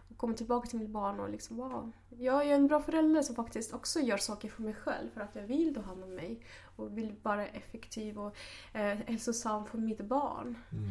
Och 0.09 0.17
komma 0.17 0.33
tillbaka 0.33 0.67
till 0.67 0.79
mitt 0.79 0.89
barn 0.89 1.19
och 1.19 1.29
liksom 1.29 1.57
wow. 1.57 1.91
Jag 2.09 2.45
är 2.45 2.55
en 2.55 2.67
bra 2.67 2.81
förälder 2.81 3.21
som 3.21 3.35
faktiskt 3.35 3.73
också 3.73 3.99
gör 3.99 4.17
saker 4.17 4.49
för 4.49 4.61
mig 4.61 4.73
själv 4.73 5.09
för 5.13 5.21
att 5.21 5.35
jag 5.35 5.43
vill 5.43 5.75
ta 5.75 5.81
hand 5.81 6.03
om 6.03 6.15
mig 6.15 6.41
och 6.75 6.97
vill 6.97 7.15
vara 7.21 7.47
effektiv 7.47 8.19
och 8.19 8.35
eh, 8.73 8.97
hälsosam 8.97 9.65
för 9.65 9.77
mitt 9.77 10.01
barn. 10.01 10.55
Mm. 10.71 10.89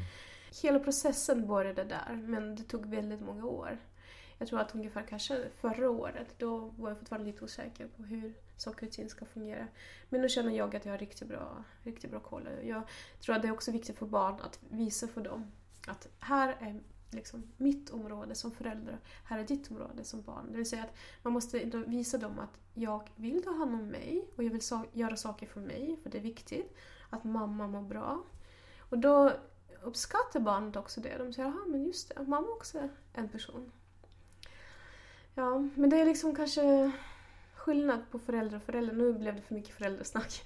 Hela 0.63 0.79
processen 0.79 1.47
började 1.47 1.85
där, 1.85 2.23
men 2.29 2.57
det 2.57 2.63
tog 2.63 2.87
väldigt 2.87 3.21
många 3.21 3.45
år. 3.47 3.79
Jag 4.39 4.49
tror 4.49 4.61
att 4.61 4.75
ungefär 4.75 5.03
kanske 5.03 5.49
förra 5.61 5.91
året, 5.91 6.35
då 6.39 6.59
var 6.59 6.89
jag 6.89 6.99
fortfarande 6.99 7.27
lite 7.27 7.45
osäker 7.45 7.89
på 7.89 8.03
hur 8.03 8.35
saker 8.57 8.87
och 8.87 8.93
ting 8.93 9.09
ska 9.09 9.25
fungera. 9.25 9.67
Men 10.09 10.21
nu 10.21 10.29
känner 10.29 10.53
jag 10.53 10.77
att 10.77 10.85
jag 10.85 10.93
har 10.93 10.99
riktigt 10.99 11.29
bra, 11.29 11.65
riktigt 11.83 12.11
bra 12.11 12.21
koll. 12.21 12.49
Jag 12.63 12.83
tror 13.21 13.37
att 13.37 13.43
det 13.43 13.49
är 13.49 13.53
också 13.53 13.73
viktigt 13.73 13.99
för 13.99 14.07
barn 14.07 14.41
att 14.41 14.59
visa 14.71 15.09
för 15.09 15.21
dem 15.21 15.53
att 15.87 16.09
här 16.19 16.57
är 16.61 16.81
liksom 17.11 17.53
mitt 17.57 17.91
område 17.91 18.35
som 18.35 18.51
förälder, 18.51 18.99
här 19.25 19.39
är 19.39 19.45
ditt 19.45 19.71
område 19.71 20.05
som 20.05 20.23
barn. 20.23 20.47
Det 20.51 20.57
vill 20.57 20.69
säga 20.69 20.83
att 20.83 20.97
man 21.23 21.33
måste 21.33 21.59
visa 21.87 22.19
dem 22.19 22.39
att 22.39 22.59
jag 22.75 23.11
vill 23.17 23.43
ta 23.43 23.51
hand 23.51 23.75
om 23.75 23.87
mig 23.87 24.29
och 24.37 24.45
jag 24.45 24.51
vill 24.51 24.63
so 24.63 24.85
göra 24.93 25.17
saker 25.17 25.47
för 25.47 25.61
mig, 25.61 25.99
för 26.03 26.11
det 26.11 26.19
är 26.19 26.23
viktigt. 26.23 26.77
Att 27.11 27.25
mamma 27.25 27.67
mår 27.67 27.83
bra. 27.83 28.23
Och 28.79 28.99
då 28.99 29.33
uppskattar 29.83 30.41
barnet 30.41 30.77
också 30.77 31.01
det. 31.01 31.19
De 31.19 31.33
säger, 31.33 31.49
jaha 31.49 31.65
men 31.67 31.85
just 31.85 32.09
det, 32.09 32.23
mamma 32.23 32.47
är 32.47 32.53
också 32.53 32.89
en 33.13 33.29
person. 33.29 33.73
Ja, 35.39 35.69
men 35.75 35.91
det 35.91 36.01
är 36.01 36.05
liksom 36.05 36.35
kanske 36.35 36.91
skillnad 37.55 38.01
på 38.11 38.19
föräldrar 38.19 38.57
och 38.57 38.63
föräldrar. 38.63 38.95
Nu 38.95 39.13
blev 39.13 39.35
det 39.37 39.43
för 39.43 39.55
mycket 39.55 39.75
föräldrasnack. 39.75 40.43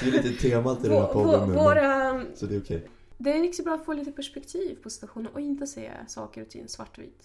Det 0.00 0.06
är 0.08 0.12
lite 0.12 0.42
temat 0.48 0.84
i 0.84 0.88
den 0.88 1.00
här 1.02 1.06
podden 1.12 1.48
nu. 1.48 1.54
Våra, 1.54 2.22
Så 2.34 2.46
det 2.46 2.54
är 2.56 2.60
okej. 2.60 2.88
det 3.18 3.32
är 3.36 3.40
riktigt 3.40 3.64
bra 3.64 3.74
att 3.74 3.84
få 3.84 3.92
lite 3.92 4.12
perspektiv 4.12 4.82
på 4.82 4.90
situationen 4.90 5.32
och 5.32 5.40
inte 5.40 5.66
se 5.66 5.92
saker 6.08 6.42
och 6.42 6.48
ting 6.48 6.68
svartvitt. 6.68 7.22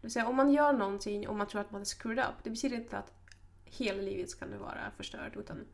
Det 0.00 0.06
vill 0.06 0.10
säga, 0.12 0.28
om 0.28 0.36
man 0.36 0.52
gör 0.52 0.72
någonting 0.72 1.28
och 1.28 1.36
man 1.36 1.46
tror 1.46 1.60
att 1.60 1.70
man 1.70 1.80
är 1.80 1.84
screwed 1.84 2.18
up, 2.24 2.34
det 2.42 2.50
betyder 2.50 2.76
inte 2.76 2.98
att 2.98 3.12
hela 3.64 4.02
livet 4.02 4.30
ska 4.30 4.46
nu 4.46 4.56
vara 4.56 4.78
förstört, 4.96 5.36
utan 5.36 5.64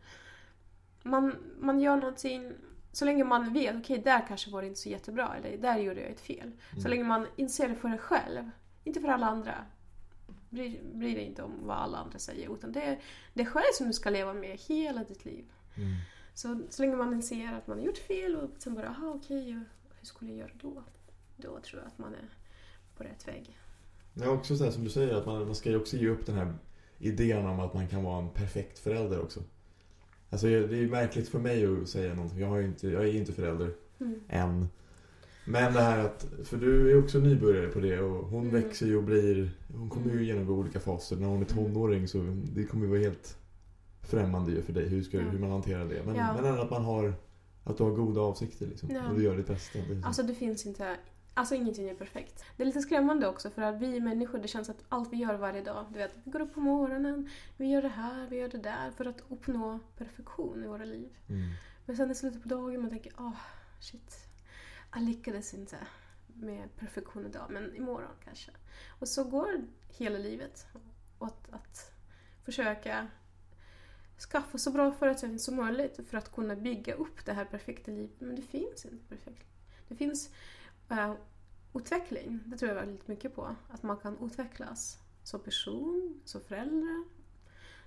man, 1.02 1.35
man 1.59 1.81
gör 1.81 1.96
någonting 1.96 2.52
så 2.92 3.05
länge 3.05 3.24
man 3.24 3.52
vet, 3.52 3.76
okej, 3.76 3.98
där 3.98 4.24
kanske 4.29 4.50
var 4.50 4.62
det 4.62 4.68
inte 4.68 4.81
så 4.81 4.88
jättebra, 4.88 5.35
eller 5.38 5.59
där 5.59 5.79
gjorde 5.79 6.00
jag 6.00 6.11
ett 6.11 6.20
fel. 6.20 6.52
Så 6.72 6.79
Mm. 6.79 6.90
länge 6.90 7.05
man 7.05 7.26
inser 7.37 7.68
det 7.68 7.74
för 7.74 7.88
sig 7.88 7.98
själv, 7.98 8.50
inte 8.85 9.00
för 9.00 9.09
alla 9.09 9.26
andra. 9.26 9.55
Bryr, 10.50 10.80
bryr 10.94 11.14
dig 11.14 11.24
inte 11.24 11.42
om 11.42 11.52
vad 11.66 11.76
alla 11.76 11.98
andra 11.98 12.18
säger, 12.18 12.54
utan 12.54 12.72
det 12.72 12.82
är 12.82 12.98
det 13.35 13.42
är 13.42 13.46
själv 13.46 13.72
som 13.74 13.87
du 13.87 13.92
ska 13.92 14.11
leva 14.11 14.32
med 14.32 14.59
hela 14.68 15.04
ditt 15.04 15.24
liv. 15.24 15.44
Mm. 15.74 15.94
Så, 16.35 16.61
så 16.70 16.82
länge 16.82 16.96
man 16.96 17.14
inser 17.14 17.52
att 17.52 17.66
man 17.66 17.78
har 17.78 17.85
gjort 17.87 17.98
fel 17.98 18.37
och 18.37 18.50
sen 18.59 18.74
bara, 18.74 18.88
aha 18.88 19.12
okej, 19.14 19.52
hur 19.98 20.06
skulle 20.06 20.30
jag 20.30 20.38
göra 20.38 20.50
då? 20.61 20.82
Då 21.37 21.61
tror 21.61 21.80
jag 21.82 21.87
att 21.87 21.98
man 21.98 22.14
är 22.14 22.28
på 22.96 23.04
rätt 23.04 23.28
väg. 23.28 23.59
Ja, 24.14 24.28
också 24.28 24.56
så 24.56 24.64
här, 24.64 24.70
som 24.70 24.85
du 24.85 24.90
säger, 24.90 25.14
att 25.14 25.26
man, 25.26 25.46
man 25.46 25.54
ska 25.54 25.70
ju 25.70 25.76
också 25.76 25.96
ge 25.96 26.09
upp 26.09 26.26
den 26.26 26.35
här 26.35 26.54
idén 26.98 27.46
om 27.46 27.61
att 27.61 27.74
man 27.74 27.88
kan 27.88 28.04
vara 28.04 28.22
en 28.22 28.30
perfekt 28.30 28.78
förälder 28.78 29.20
också. 29.20 29.40
Alltså 30.30 30.46
det 30.46 30.78
är 30.78 30.88
märkligt 30.88 31.28
för 31.28 31.38
mig 31.38 31.66
att 31.66 31.88
säga 31.88 32.14
någonting. 32.14 32.40
Jag, 32.40 32.48
har 32.48 32.62
inte, 32.62 32.88
jag 32.88 33.02
är 33.02 33.14
inte 33.14 33.32
förälder 33.32 33.74
Mm. 34.00 34.20
än. 34.28 34.68
Men 35.48 35.72
det 35.72 35.80
här 35.80 35.98
att, 36.04 36.26
för 36.44 36.56
du 36.56 36.90
är 36.90 36.98
också 37.04 37.18
nybörjare 37.18 37.68
på 37.68 37.80
det 37.80 38.00
och 38.00 38.26
hon 38.28 38.48
Mm. 38.48 38.62
växer 38.62 38.87
ju 38.87 38.96
och 38.96 39.02
blir, 39.02 39.50
hon 39.76 39.88
kommer 39.90 40.06
ju 40.06 40.12
Mm. 40.12 40.24
genomgå 40.24 40.54
olika 40.54 40.80
faser. 40.80 41.16
När 41.16 41.26
hon 41.26 41.42
är 41.42 41.52
Mm. 41.52 41.64
tonåring 41.64 42.09
så 42.09 42.18
det 42.54 42.64
kommer 42.64 42.85
ju 42.85 42.90
vara 42.90 43.00
helt 43.00 43.38
främmande 44.02 44.52
ju 44.52 44.62
för 44.62 44.72
dig 44.72 44.88
hur, 44.88 45.02
ska, 45.02 45.16
Ja. 45.16 45.22
hur 45.22 45.38
man 45.38 45.50
hanterar 45.50 45.85
det. 45.88 46.02
Men, 46.06 46.14
Ja. 46.14 46.35
men 46.37 46.44
ändå 46.44 46.62
att 46.62 46.70
man 46.70 46.85
har, 46.85 47.14
att 47.64 47.76
du 47.78 47.85
har 47.85 47.90
goda 47.90 48.20
avsikter 48.20 48.66
liksom. 48.66 48.90
Ja. 48.90 49.09
Och 49.11 49.16
du 49.18 49.24
gör 49.24 49.37
ditt 49.37 49.46
bästa. 49.46 49.78
Så- 49.78 50.06
Alltså 50.06 50.22
det 50.22 50.35
finns 50.35 50.66
inte, 50.66 50.96
alltså 51.35 51.54
ingenting 51.54 51.88
är 51.88 51.94
perfekt. 51.94 52.44
Det 52.56 52.62
är 52.62 52.66
lite 52.66 52.80
skrämmande 52.80 53.28
också 53.28 53.50
för 53.50 53.62
att 53.62 53.80
vi 53.82 54.00
människor, 54.00 54.38
det 54.38 54.48
känns 54.48 54.68
att 54.70 54.85
allt 54.88 55.12
vi 55.12 55.16
gör 55.16 55.35
varje 55.35 55.62
dag, 55.62 55.85
du 55.92 55.98
vet, 55.98 56.11
vi 56.24 56.30
går 56.30 56.40
upp 56.40 56.54
på 56.54 56.61
morgonen, 56.61 57.28
vi 57.56 57.66
gör 57.66 57.82
det 57.82 57.88
här, 57.88 58.26
vi 58.30 58.37
gör 58.37 58.48
det 58.48 58.59
där 58.59 58.90
för 58.96 59.04
att 59.04 59.22
uppnå 59.28 59.78
perfektion 59.98 60.64
i 60.64 60.66
våra 60.66 60.85
liv. 60.85 61.09
mm. 61.28 61.48
Men 61.87 61.96
sen 61.96 62.11
i 62.11 62.14
slutet 62.14 62.42
på 62.42 62.48
dagen 62.48 62.80
man 62.80 62.90
tänker, 62.90 63.12
åh, 63.18 63.32
shit, 63.80 64.25
jag 64.96 65.04
lyckades 65.04 65.54
inte 65.54 65.76
med 66.26 66.76
perfektion 66.76 67.26
idag, 67.26 67.46
men 67.50 67.76
imorgon 67.76 68.16
kanske. 68.24 68.50
Och 68.98 69.09
så 69.09 69.24
går 69.24 69.64
hela 69.88 70.18
livet 70.18 70.66
åt 71.18 71.48
att 71.50 71.92
försöka 72.44 73.09
skaffa 74.30 74.59
så 74.59 74.70
bra 74.70 74.92
förutsättningar 74.92 75.38
som 75.38 75.56
möjligt 75.56 76.00
för 76.09 76.18
att 76.18 76.32
kunna 76.32 76.56
bygga 76.56 76.94
upp 76.94 77.24
det 77.24 77.32
här 77.32 77.44
perfekta 77.44 77.90
livet. 77.90 78.20
Men 78.20 78.37
det 78.37 78.42
finns 78.42 78.85
inte 78.85 79.09
perfekt. 79.09 79.46
Det 79.88 79.96
finns 79.96 80.30
uh, 80.90 81.14
utveckling, 81.74 82.40
det 82.46 82.56
tror 82.56 82.68
jag 82.68 82.76
väldigt 82.76 83.09
mycket 83.09 83.35
på. 83.35 83.56
Att 83.68 83.82
man 83.82 83.96
kan 83.96 84.18
utvecklas 84.24 84.98
som 85.22 85.40
person, 85.40 86.20
som 86.24 86.40
förälder, 86.40 87.04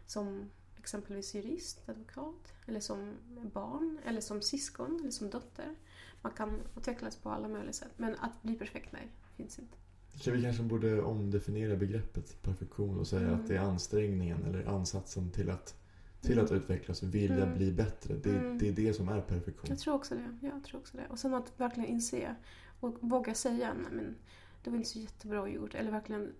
som 0.05 0.51
exempelvis 0.77 1.35
jurist, 1.35 1.89
advokat, 1.89 2.53
eller 2.67 2.79
som 2.79 3.17
barn, 3.53 3.99
eller 4.05 4.21
som 4.21 4.41
syskon, 4.41 4.99
eller 4.99 5.11
som 5.11 5.29
dotter. 5.29 5.75
Man 6.21 6.31
kan 6.31 6.61
utvecklas 6.77 7.15
på 7.15 7.29
alla 7.29 7.47
möjliga 7.47 7.73
sätt. 7.73 7.91
Men 7.97 8.15
att 8.15 8.41
bli 8.41 8.55
perfekt, 8.55 8.91
nej, 8.91 9.07
finns 9.37 9.59
inte. 9.59 9.77
Så 10.15 10.31
vi 10.31 10.41
kanske 10.41 10.63
borde 10.63 11.01
omdefiniera 11.01 11.75
begreppet 11.75 12.41
perfektion 12.41 12.99
och 12.99 13.07
säga 13.07 13.27
Mm. 13.27 13.39
att 13.39 13.47
det 13.47 13.55
är 13.55 13.59
ansträngningen 13.59 14.43
eller 14.45 14.65
ansatsen 14.65 15.31
till 15.31 15.49
att, 15.49 15.75
till 16.21 16.33
Mm. 16.33 16.45
att 16.45 16.51
utvecklas 16.51 17.03
vilja 17.03 17.43
Mm. 17.45 17.57
bli 17.57 17.71
bättre. 17.71 18.13
Det, 18.15 18.29
Mm. 18.29 18.57
det 18.57 18.67
är 18.67 18.71
det 18.71 18.93
som 18.93 19.09
är 19.09 19.21
perfektion. 19.21 19.65
Jag 19.69 19.79
tror 19.79 19.93
också 19.93 20.15
det. 20.15 20.37
Jag 20.47 20.63
tror 20.63 20.79
också 20.79 20.97
det. 20.97 21.07
Och 21.09 21.19
sen 21.19 21.33
att 21.33 21.59
verkligen 21.59 21.89
inse 21.89 22.35
och 22.79 22.97
våga 23.01 23.33
säga 23.33 23.73
nej 23.73 23.91
men 23.91 24.15
det 24.63 24.69
var 24.69 24.77
inte 24.77 24.89
så 24.89 24.99
jättebra 24.99 25.49
gjort. 25.49 25.75
Eller 25.75 25.91
verkligen 25.91 26.33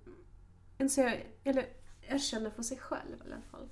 inse, 0.78 1.18
eller 1.44 1.66
erkänna 2.02 2.52
för 2.52 2.64
sig 2.64 2.78
själv 2.78 3.16
i 3.26 3.32
alla 3.32 3.42
fall. 3.42 3.70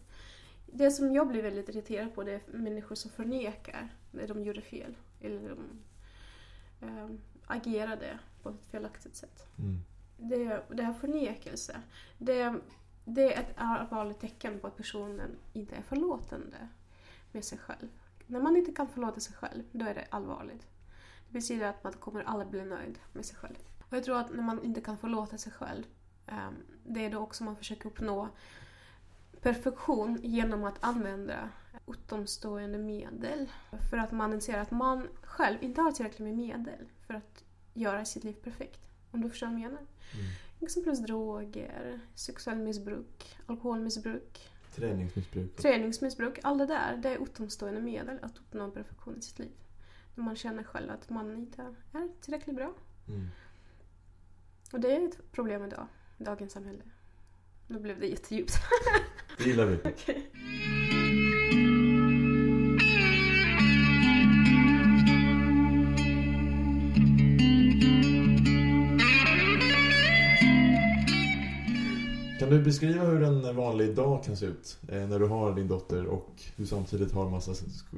Det 0.73 0.91
som 0.91 1.13
jag 1.13 1.27
blir 1.27 1.43
väldigt 1.43 1.69
irriterad 1.69 2.15
på 2.15 2.23
det 2.23 2.31
är 2.33 2.41
människor 2.57 2.95
som 2.95 3.11
förnekar 3.11 3.89
när 4.11 4.27
de 4.27 4.43
gjorde 4.43 4.61
fel. 4.61 4.95
Eller 5.21 5.49
de 5.49 5.59
eh, 6.81 7.09
agerade 7.45 8.19
på 8.43 8.49
ett 8.49 8.65
felaktigt 8.71 9.15
sätt. 9.15 9.47
Mm. 9.57 9.79
Det, 10.17 10.63
det 10.69 10.83
här 10.83 10.93
förnekelse, 10.93 11.81
det, 12.17 12.59
det 13.05 13.33
är 13.33 13.41
ett 13.41 13.53
allvarligt 13.55 14.19
tecken 14.19 14.59
på 14.59 14.67
att 14.67 14.77
personen 14.77 15.29
inte 15.53 15.75
är 15.75 15.81
förlåtande 15.81 16.67
med 17.31 17.43
sig 17.43 17.57
själv. 17.57 17.87
När 18.27 18.39
man 18.39 18.57
inte 18.57 18.71
kan 18.71 18.87
förlåta 18.87 19.19
sig 19.19 19.35
själv, 19.35 19.63
då 19.71 19.85
är 19.85 19.95
det 19.95 20.07
allvarligt. 20.09 20.67
Det 21.27 21.33
betyder 21.33 21.67
att 21.67 21.83
man 21.83 21.93
kommer 21.93 22.23
aldrig 22.23 22.49
bli 22.49 22.65
nöjd 22.65 22.99
med 23.13 23.25
sig 23.25 23.37
själv. 23.37 23.55
Och 23.89 23.97
jag 23.97 24.03
tror 24.03 24.17
att 24.17 24.33
när 24.33 24.43
man 24.43 24.63
inte 24.63 24.81
kan 24.81 24.97
förlåta 24.97 25.37
sig 25.37 25.51
själv, 25.51 25.83
ehm, 26.27 26.55
det 26.83 27.05
är 27.05 27.09
då 27.09 27.19
också 27.19 27.43
man 27.43 27.55
försöker 27.55 27.89
uppnå 27.89 28.29
perfektion 29.41 30.19
genom 30.23 30.63
att 30.63 30.83
använda 30.83 31.49
utomstående 31.88 32.78
medel. 32.78 33.52
För 33.89 33.97
att 33.97 34.12
man 34.12 34.34
inser 34.34 34.58
att 34.58 34.71
man 34.71 35.08
själv 35.21 35.63
inte 35.63 35.82
har 35.82 35.91
tillräckligt 35.91 36.19
med 36.28 36.36
medel 36.36 36.88
för 37.08 37.13
att 37.13 37.43
göra 37.73 38.06
sitt 38.06 38.23
liv 38.23 38.34
perfekt. 38.34 38.80
Om 39.12 39.21
du 39.21 39.30
förstår 39.30 39.47
vad 39.47 39.54
jag 39.56 39.62
menar. 39.62 39.82
Mm. 40.13 40.26
Exempelvis 40.62 41.00
droger, 41.00 42.00
sexuell 42.15 42.58
missbruk, 42.58 43.38
alkoholmissbruk, 43.45 44.50
Träningsmissbruk. 44.76 45.56
träningsmissbruk. 45.56 46.39
Allt 46.43 46.60
det 46.60 46.65
där, 46.65 46.97
det 46.97 47.10
är 47.10 47.23
utomstående 47.23 47.82
medel 47.82 48.19
att 48.21 48.38
uppnå 48.38 48.63
en 48.63 48.71
perfektion 48.71 49.17
i 49.17 49.21
sitt 49.21 49.39
liv. 49.39 49.52
När 50.15 50.23
man 50.23 50.36
känner 50.36 50.63
själv 50.63 50.91
att 50.91 51.10
man 51.10 51.32
inte 51.36 51.62
är 51.93 52.10
tillräckligt 52.21 52.56
bra. 52.56 52.73
Mm. 53.08 53.28
Och 54.73 54.80
det 54.80 54.95
är 54.95 55.08
ett 55.08 55.32
problem 55.32 55.63
idag, 55.65 55.88
i 56.17 56.23
dagens 56.23 56.52
samhälle. 56.54 56.84
Nu 57.67 57.80
blev 57.80 58.00
det 58.00 58.08
jättedjupt. 58.08 58.54
Det 59.38 59.43
gillar 59.43 59.65
vi. 59.65 59.76
Okej. 59.86 60.32
Kan 72.47 72.57
du 72.57 72.63
beskriva 72.63 73.03
hur 73.03 73.23
en 73.23 73.55
vanlig 73.55 73.95
dag 73.95 74.23
kan 74.23 74.38
se 74.38 74.45
ut 74.45 74.77
eh, 74.89 75.07
när 75.07 75.19
du 75.19 75.25
har 75.25 75.55
din 75.55 75.67
dotter 75.67 76.05
och 76.05 76.29
du 76.55 76.65
samtidigt 76.65 77.12
har 77.12 77.29
massa 77.29 77.53
sko 77.53 77.97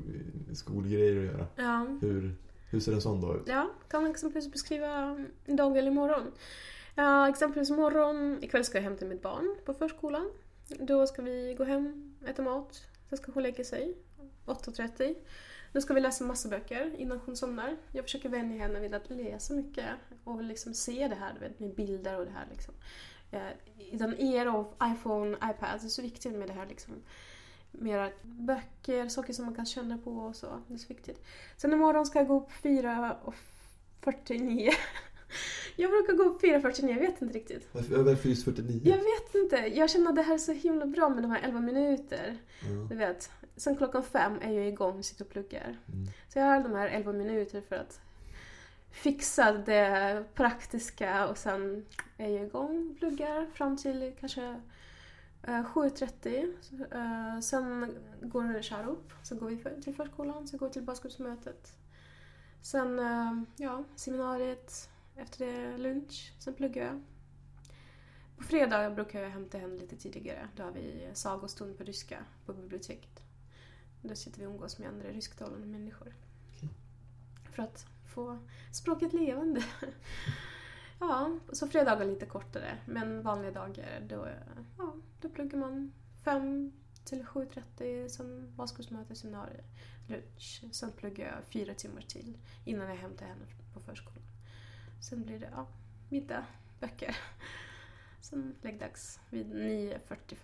skolgrejer 0.53 1.17
att 1.17 1.25
göra? 1.25 1.47
Ja. 1.55 1.97
Hur, 2.01 2.35
hur 2.69 2.79
ser 2.79 2.93
en 2.93 3.01
sån 3.01 3.21
dag 3.21 3.35
ut? 3.35 3.43
Ja, 3.47 3.69
kan 3.89 4.01
man 4.01 4.11
exempelvis 4.11 4.51
beskriva 4.51 5.19
dag 5.45 5.77
eller 5.77 5.91
morgon. 5.91 6.31
Ja, 6.95 7.29
exempelvis 7.29 7.69
imorgon, 7.69 8.37
ikväll 8.41 8.65
ska 8.65 8.77
jag 8.77 8.83
hämta 8.83 9.05
mitt 9.05 9.21
barn 9.21 9.55
på 9.65 9.73
förskolan. 9.73 10.31
Då 10.79 11.07
ska 11.07 11.21
vi 11.21 11.55
gå 11.57 11.63
hem, 11.63 12.15
äta 12.27 12.41
mat, 12.41 12.83
sen 13.09 13.17
ska 13.17 13.31
hon 13.31 13.43
lägga 13.43 13.63
sig 13.63 13.97
8.30. 14.45 15.15
Då 15.73 15.81
ska 15.81 15.93
vi 15.93 16.01
läsa 16.01 16.23
massa 16.23 16.49
böcker 16.49 16.95
innan 16.97 17.19
hon 17.25 17.35
somnar. 17.37 17.75
Jag 17.91 18.05
försöker 18.05 18.29
vänja 18.29 18.63
henne 18.63 18.79
vid 18.79 18.93
att 18.93 19.09
läsa 19.09 19.53
mycket 19.53 19.85
och 20.23 20.43
liksom 20.43 20.73
se 20.73 21.07
det 21.07 21.15
här 21.15 21.39
vet, 21.39 21.59
med 21.59 21.75
bilder 21.75 22.19
och 22.19 22.25
det 22.25 22.31
här. 22.31 22.47
Liksom. 22.51 22.73
Eh, 23.31 23.47
den 23.93 24.19
era 24.19 24.53
av 24.53 24.73
iPhone, 24.83 25.37
iPad, 25.37 25.79
det 25.81 25.87
är 25.87 25.89
så 25.89 26.01
viktigt 26.01 26.33
med 26.33 26.47
det 26.47 26.53
här 26.53 26.67
liksom. 26.67 26.93
Mera 27.71 28.09
böcker, 28.21 29.07
saker 29.07 29.33
som 29.33 29.45
man 29.45 29.55
kan 29.55 29.65
känna 29.65 29.97
på 29.97 30.11
och 30.11 30.35
så. 30.35 30.47
Det 30.67 30.73
är 30.73 30.77
så 30.77 30.87
viktigt. 30.87 31.25
Sen 31.57 31.73
imorgon 31.73 32.05
ska 32.05 32.19
jag 32.19 32.27
gå 32.27 32.37
upp 32.37 32.51
4.49. 32.63 34.71
Jag 35.75 35.91
brukar 35.91 36.13
gå 36.13 36.23
upp 36.23 36.43
4.49, 36.43 36.89
jag 36.89 36.99
vet 36.99 37.21
inte 37.21 37.37
riktigt. 37.37 37.67
Varför 37.71 38.29
just 38.29 38.45
49? 38.45 38.81
Jag 38.83 38.97
vet 38.97 39.35
inte, 39.35 39.55
jag 39.55 39.89
känner 39.89 40.09
att 40.09 40.15
det 40.15 40.21
här 40.21 40.33
är 40.33 40.37
så 40.37 40.51
himla 40.51 40.85
bra 40.85 41.09
med 41.09 41.23
de 41.23 41.31
här 41.31 41.41
11 41.43 41.59
minuter. 41.59 42.37
Ja. 42.61 42.87
Du 42.89 42.95
vet, 42.95 43.31
sen 43.55 43.75
klockan 43.75 44.03
fem 44.03 44.39
är 44.41 44.51
jag 44.51 44.67
igång 44.67 44.97
och 44.97 45.05
sitter 45.05 45.25
och 45.25 45.31
pluggar. 45.31 45.77
Mm. 45.87 46.07
Så 46.29 46.39
jag 46.39 46.45
har 46.45 46.59
de 46.59 46.73
här 46.73 46.87
11 46.87 47.11
minuter 47.11 47.61
för 47.61 47.75
att 47.75 48.01
fixa 48.91 49.53
det 49.53 50.23
praktiska 50.33 51.27
och 51.27 51.37
sen 51.37 51.85
är 52.19 52.29
jag 52.29 52.45
igång 52.45 52.95
pluggar 52.99 53.45
fram 53.53 53.77
till 53.77 54.13
kanske 54.19 54.61
eh, 55.43 55.65
7.30. 55.65 56.53
Så, 56.61 56.75
eh, 56.75 57.39
Sen 57.39 57.97
går 58.21 58.61
Shara 58.61 58.85
upp, 58.85 59.11
så 59.23 59.35
går 59.35 59.49
vi 59.49 59.81
till 59.81 59.95
förskolan, 59.95 60.47
så 60.47 60.57
går 60.57 60.67
vi 60.67 60.73
till 60.73 60.83
baskunskapsmötet. 60.83 61.77
Sen, 62.61 62.99
eh, 62.99 63.41
ja, 63.57 63.83
seminariet, 63.95 64.89
efter 65.15 65.45
det 65.45 65.77
lunch, 65.77 66.33
sen 66.39 66.53
pluggar 66.53 66.85
jag. 66.85 67.01
På 68.37 68.43
fredag 68.43 68.89
brukar 68.89 69.21
jag 69.21 69.29
hämta 69.29 69.57
henne 69.57 69.79
lite 69.79 69.97
tidigare. 69.97 70.47
Då 70.55 70.63
har 70.63 70.71
vi 70.71 71.09
sagostund 71.13 71.77
på 71.77 71.83
ryska 71.83 72.25
på 72.45 72.53
biblioteket. 72.53 73.23
Då 74.01 74.15
sitter 74.15 74.39
vi 74.39 74.45
och 74.45 74.51
umgås 74.51 74.79
med 74.79 74.87
andra 74.87 75.09
rysktalande 75.09 75.67
människor. 75.67 76.15
Okej. 76.55 76.69
För 77.51 77.63
att 77.63 77.85
få 78.13 78.37
språket 78.71 79.13
levande. 79.13 79.63
ja, 80.99 81.39
så 81.51 81.67
fredagar 81.67 82.05
lite 82.05 82.25
kortare. 82.25 82.77
Men 82.85 83.21
vanliga 83.21 83.51
dagar 83.51 84.05
då, 84.09 84.27
ja, 84.77 84.93
då 85.21 85.29
pluggar 85.29 85.57
man 85.57 85.91
5 86.23 86.71
till 87.03 87.23
7.30, 87.23 88.07
sen 88.07 88.53
baskursmöte, 88.55 89.15
seminarium, 89.15 89.65
lunch. 90.07 90.63
Sen 90.71 90.91
pluggar 90.91 91.25
jag 91.25 91.43
fyra 91.53 91.73
timmar 91.73 92.01
till 92.01 92.37
innan 92.65 92.89
jag 92.89 92.95
hämtar 92.95 93.25
henne 93.25 93.45
på 93.73 93.79
förskolan. 93.79 94.23
Sen 95.01 95.25
blir 95.25 95.39
det 95.39 95.49
ja, 95.51 95.67
middag, 96.09 96.45
böcker. 96.79 97.17
Sen 98.21 98.55
läggdags 98.61 99.19
vid 99.29 99.53
9.45 99.53 100.35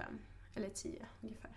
eller 0.55 0.69
10 0.69 1.05
ungefär. 1.21 1.51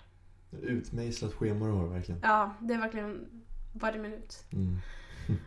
Utmejslat 0.50 1.34
schema 1.34 1.66
du 1.66 1.72
har 1.72 1.87
verkligen. 1.87 2.20
Ja, 2.22 2.54
det 2.61 2.74
är 2.74 2.78
verkligen 2.78 3.44
varje 3.72 3.98
minut. 3.98 4.46
Mm. 4.52 4.78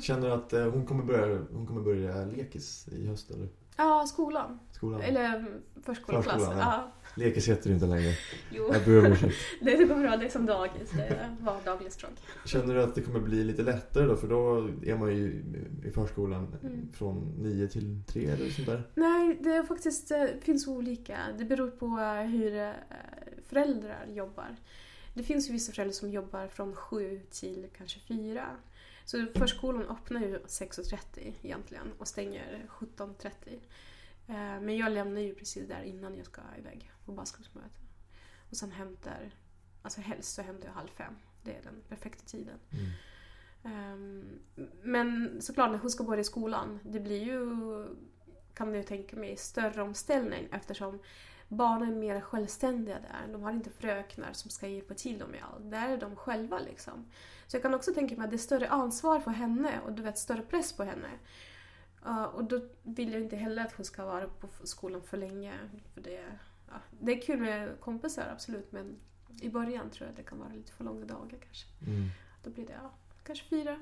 Känner 0.00 0.28
du 0.28 0.32
att 0.34 0.52
eh, 0.52 0.70
hon 0.70 0.86
kommer 0.86 1.04
börja, 1.04 1.38
hon 1.52 1.66
kommer 1.66 1.80
börja 1.80 2.24
lekis 2.24 2.88
i 2.88 3.06
höst 3.06 3.30
eller? 3.30 3.48
Ja, 3.76 4.04
skolan. 4.08 4.58
Skolan? 4.72 5.00
Eller 5.00 5.24
mm, 5.36 5.52
förskoleklass. 5.82 6.34
Förskolan, 6.34 6.58
ja. 6.58 6.92
Lekis 7.16 7.48
heter 7.48 7.68
det 7.68 7.74
inte 7.74 7.86
längre. 7.86 8.12
Jo, 8.50 8.70
Jag 8.72 8.84
ber 8.84 8.98
om 9.06 9.12
ursäkt. 9.12 9.34
det 9.60 9.76
går 9.84 9.94
bra. 9.96 10.16
Det 10.16 10.30
som 10.30 10.46
dagis. 10.46 10.90
Det 10.90 11.02
är 11.02 11.36
vardaglig 11.40 11.92
stråk. 11.92 12.10
Känner 12.46 12.74
du 12.74 12.82
att 12.82 12.94
det 12.94 13.00
kommer 13.02 13.20
bli 13.20 13.44
lite 13.44 13.62
lättare 13.62 14.06
då? 14.06 14.16
För 14.16 14.28
då 14.28 14.68
är 14.82 14.96
man 14.96 15.16
ju 15.16 15.42
i 15.84 15.90
förskolan 15.90 16.56
Mm. 16.62 16.88
från 16.92 17.34
9 17.38 17.68
till 17.68 18.02
3 18.06 18.24
eller 18.26 18.50
sånt 18.50 18.68
där. 18.68 18.82
Nej, 18.94 19.38
det 19.40 19.50
är 19.54 19.62
faktiskt 19.62 20.10
eh, 20.10 20.24
finns 20.40 20.66
olika. 20.68 21.18
Det 21.38 21.44
beror 21.44 21.70
på 21.70 21.86
eh, 21.86 22.26
hur 22.30 22.72
föräldrar 23.48 24.06
jobbar. 24.08 24.56
Det 25.14 25.22
finns 25.22 25.48
ju 25.48 25.52
vissa 25.52 25.72
föräldrar 25.72 25.92
som 25.92 26.10
jobbar 26.10 26.48
från 26.48 26.74
7 26.76 27.20
till 27.30 27.66
kanske 27.78 28.00
4. 28.08 28.46
Så 29.04 29.26
förskolan 29.34 29.82
öppnar 29.82 30.20
ju 30.20 30.38
6.30 30.38 31.34
egentligen 31.42 31.92
och 31.98 32.08
stänger 32.08 32.66
17.30. 32.68 33.30
Eh, 34.28 34.60
Men 34.60 34.76
jag 34.76 34.92
lämnar 34.92 35.20
ju 35.20 35.34
precis 35.34 35.68
där 35.68 35.82
innan 35.82 36.16
jag 36.16 36.26
ska 36.26 36.40
iväg 36.58 36.90
på 37.04 37.12
baskunskapsmöte. 37.12 37.80
Och 38.50 38.56
sen 38.56 38.72
hämtar, 38.72 39.30
alltså 39.82 40.00
helst 40.00 40.34
så 40.34 40.42
hämtar 40.42 40.68
jag 40.68 40.74
halv 40.74 40.88
fem. 40.88 41.14
Det 41.42 41.56
är 41.56 41.62
den 41.62 41.82
perfekta 41.88 42.24
tiden. 42.26 42.58
Mm. 42.70 42.90
Ehm, 43.64 44.38
Men 44.82 45.36
såklart 45.42 45.70
när 45.70 45.78
hon 45.78 45.90
ska 45.90 46.04
börja 46.04 46.20
i 46.20 46.24
skolan, 46.24 46.78
det 46.82 47.00
blir 47.00 47.22
ju, 47.22 47.48
kan 48.54 48.74
jag 48.74 48.86
tänka 48.86 49.16
mig, 49.16 49.36
större 49.36 49.82
omställning 49.82 50.48
eftersom 50.52 50.98
barnen 51.56 51.88
är 51.88 51.96
mer 51.96 52.20
självständiga 52.20 52.98
där. 52.98 53.32
De 53.32 53.42
har 53.42 53.52
inte 53.52 53.70
fröknar 53.70 54.32
som 54.32 54.50
ska 54.50 54.68
hjälpa 54.68 54.94
till 54.94 55.18
dem 55.18 55.30
med 55.30 55.40
allt. 55.52 55.70
Där 55.70 55.88
är 55.88 55.98
de 55.98 56.16
själva 56.16 56.58
liksom. 56.58 57.06
Så 57.46 57.56
jag 57.56 57.62
kan 57.62 57.74
också 57.74 57.94
tänka 57.94 58.16
mig 58.16 58.24
att 58.24 58.30
det 58.30 58.36
är 58.36 58.38
större 58.38 58.68
ansvar 58.68 59.20
för 59.20 59.30
henne 59.30 59.80
och 59.86 59.92
du 59.92 60.02
vet 60.02 60.18
större 60.18 60.42
press 60.42 60.72
på 60.72 60.84
henne. 60.84 61.08
Uh, 62.06 62.24
och 62.24 62.44
då 62.44 62.60
vill 62.82 63.12
jag 63.12 63.22
inte 63.22 63.36
heller 63.36 63.64
att 63.64 63.72
hon 63.72 63.84
ska 63.84 64.04
vara 64.04 64.26
på 64.26 64.48
skolan 64.66 65.02
för 65.02 65.16
länge. 65.16 65.52
För 65.94 66.00
det, 66.00 66.24
ja, 66.68 66.74
det 67.00 67.12
är 67.12 67.22
kul 67.22 67.40
med 67.40 67.80
kompisar 67.80 68.28
absolut 68.32 68.72
men 68.72 68.96
i 69.40 69.48
början 69.48 69.90
tror 69.90 70.06
jag 70.06 70.10
att 70.10 70.16
det 70.16 70.22
kan 70.22 70.38
vara 70.38 70.52
lite 70.52 70.72
för 70.72 70.84
långa 70.84 71.04
dagar 71.04 71.38
kanske. 71.40 71.66
Mm. 71.86 72.08
Då 72.44 72.50
blir 72.50 72.66
det 72.66 72.72
ja, 72.82 72.90
kanske 73.24 73.44
fyra. 73.44 73.80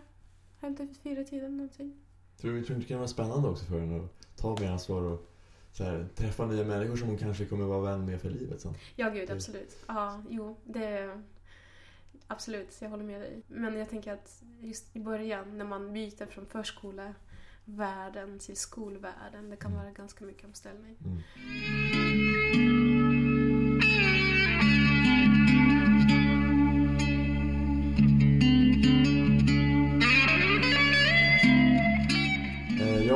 Hämta 0.60 0.82
vid 0.82 0.96
fyra 0.96 1.24
tiden 1.24 1.56
någonting. 1.56 1.96
Tror 2.36 2.52
du 2.52 2.62
tror 2.62 2.68
du 2.68 2.74
inte 2.74 2.84
det 2.84 2.88
kan 2.88 2.98
vara 2.98 3.08
spännande 3.08 3.48
också 3.48 3.64
för 3.64 3.80
henne 3.80 4.04
att 4.04 4.36
ta 4.36 4.56
mer 4.60 4.70
ansvar 4.70 5.02
och 5.02 5.31
så 5.72 5.84
här, 5.84 6.06
träffa 6.14 6.46
nya 6.46 6.64
människor 6.64 6.96
som 6.96 7.08
hon 7.08 7.18
kanske 7.18 7.44
kommer 7.46 7.64
vara 7.64 7.80
vän 7.80 8.04
med 8.06 8.20
för 8.20 8.30
livet 8.30 8.60
sen? 8.60 8.74
Ja, 8.96 9.08
gud 9.10 9.28
Det- 9.28 9.32
absolut. 9.34 9.76
Ja, 9.86 10.22
jo, 10.30 10.56
det... 10.64 11.20
Absolut, 12.26 12.76
jag 12.82 12.90
håller 12.90 13.04
med 13.04 13.20
dig. 13.20 13.42
Men 13.48 13.78
jag 13.78 13.90
tänker 13.90 14.12
att 14.12 14.42
just 14.60 14.96
i 14.96 15.00
början 15.00 15.58
när 15.58 15.64
man 15.64 15.92
byter 15.92 16.26
från 16.26 16.46
förskolevärlden 16.46 18.38
till 18.38 18.56
skolvärlden, 18.56 19.50
det 19.50 19.56
kan 19.56 19.70
Mm. 19.72 19.82
vara 19.84 19.92
ganska 19.92 20.24
mycket 20.24 20.44
omställning. 20.44 20.96
Mm. 21.04 21.18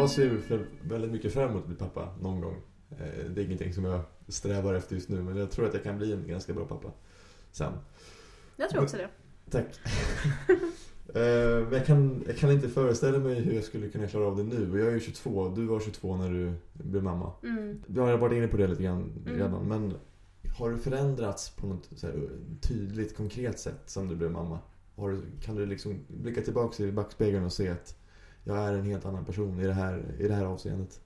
Jag 0.07 0.11
ser 0.11 0.67
väldigt 0.83 1.11
mycket 1.13 1.33
fram 1.33 1.51
emot 1.51 1.63
att 1.63 1.67
bli 1.69 1.77
pappa 1.77 2.09
någon 2.21 2.41
gång. 2.41 2.57
Eh, 2.91 3.31
Det 3.31 3.41
är 3.41 3.45
ingenting 3.45 3.75
som 3.75 3.85
jag 3.85 4.01
strävar 4.29 4.75
efter 4.75 4.95
just 4.95 5.09
nu 5.09 5.23
men 5.23 5.37
jag 5.37 5.51
tror 5.51 5.67
att 5.67 5.75
jag 5.75 5.83
kan 5.83 5.99
bli 5.99 6.13
en 6.13 6.29
ganska 6.29 6.53
bra 6.53 6.65
pappa 6.65 6.89
sen. 7.53 7.73
Jag 8.57 8.71
tror 8.71 8.83
också 8.83 8.97
det. 8.97 9.09
Tack. 9.51 9.67
Eh, 11.15 11.63
Men 11.65 11.73
jag 11.73 11.87
kan, 11.87 12.25
jag 12.27 12.37
kan 12.37 12.51
inte 12.51 12.69
föreställa 12.69 13.19
mig 13.19 13.35
hur 13.41 13.53
jag 13.53 13.65
skulle 13.65 13.89
kunna 13.89 14.07
klara 14.07 14.27
av 14.27 14.37
det 14.37 14.43
nu. 14.43 14.79
Jag 14.79 14.89
är 14.89 14.93
ju 14.93 15.01
22, 15.01 15.49
du 15.49 15.65
var 15.67 15.81
22 15.81 16.17
när 16.17 16.31
du 16.31 16.53
blev 16.73 17.03
mamma. 17.03 17.33
Mm. 17.43 17.83
Du 17.87 18.01
har 18.01 18.17
varit 18.17 18.37
inne 18.37 18.49
på 18.49 18.57
det 18.57 18.67
lite 18.67 18.83
grann 18.83 19.13
Mm. 19.27 19.39
redan. 19.39 19.69
Men 19.69 19.95
har 20.59 20.71
du 20.71 20.79
förändrats 20.79 21.51
på 21.51 21.67
något 21.67 21.91
tydligt, 22.61 23.17
konkret 23.17 23.59
sätt 23.59 23.81
sen 23.87 24.09
du 24.09 24.17
blev 24.17 24.31
mamma? 24.31 24.59
Har 24.97 25.19
kan 25.43 25.55
du 25.57 25.67
liksom 25.67 25.95
blicka 26.09 26.41
tillbaka 26.41 26.83
i 26.85 26.93
backspegeln 26.93 27.45
och 27.45 27.53
se 27.53 27.69
att 27.69 27.99
jag 28.47 28.59
är 28.59 28.73
en 28.73 28.85
helt 28.85 29.05
annan 29.05 29.25
person 29.25 29.61
i 29.61 29.67
det 29.67 29.73
här, 29.73 30.05
i 30.19 30.29
det 30.29 30.35
här 30.35 30.45
avseendet? 30.45 31.01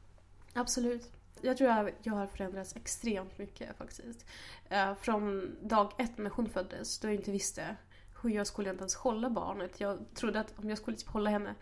Absolut. 0.53 1.13
Jag 1.41 1.57
tror 1.57 1.69
att 1.69 1.89
jag 2.03 2.15
har 2.15 2.27
förändrats 2.27 2.77
extremt 2.77 3.39
mycket 3.39 3.77
faktiskt. 3.79 4.27
Eh, 4.69 4.95
från 4.95 5.57
dag 5.63 5.93
ett 5.99 6.19
när 6.19 6.31
hon 6.31 6.49
föddes, 6.49 6.99
då 6.99 7.09
jag 7.09 7.15
inte 7.15 7.31
visste 7.31 7.77
hur 8.23 8.31
jag 8.31 8.47
skulle 8.47 8.71
inte 8.71 8.81
ens 8.81 8.95
hålla 8.95 9.31
barnet. 9.31 9.81
Jag 9.81 9.99
trodde 10.15 10.41
att 10.41 10.59
om 10.59 10.69
jag 10.69 10.79
skulle 10.79 10.97
typ 10.97 11.09
hålla 11.09 11.31
henne 11.31 11.55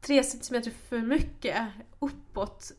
tre 0.00 0.24
centimeter 0.24 0.70
för 0.70 0.98
mycket 0.98 1.66
uppåt, 1.98 2.72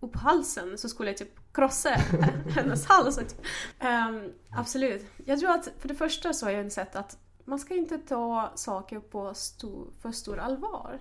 upp 0.00 0.16
halsen, 0.16 0.78
så 0.78 0.88
skulle 0.88 1.10
jag 1.10 1.16
typ 1.16 1.52
krossa 1.52 1.88
hennes 2.48 2.86
hals. 2.86 3.16
Typ. 3.16 3.40
Um, 3.80 4.32
absolut. 4.50 5.06
Jag 5.24 5.40
tror 5.40 5.50
att 5.50 5.68
för 5.78 5.88
det 5.88 5.94
första 5.94 6.32
så 6.32 6.46
har 6.46 6.52
jag 6.52 6.64
insett 6.64 6.96
att 6.96 7.18
man 7.44 7.58
ska 7.58 7.74
inte 7.74 7.98
ta 7.98 8.52
saker 8.54 9.00
på 9.00 9.34
stor, 9.34 9.90
för 10.00 10.12
stor 10.12 10.38
allvar. 10.38 11.00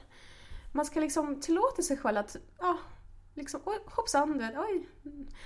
Man 0.75 0.85
ska 0.85 0.99
liksom 0.99 1.41
tillåta 1.41 1.81
sig 1.81 1.97
själv 1.97 2.17
att, 2.17 2.35
ja, 2.59 2.77
liksom, 3.33 3.61
oj, 3.65 3.79
hoppsan, 3.85 4.33
du 4.33 4.39
vet, 4.39 4.57
oj, 4.57 4.89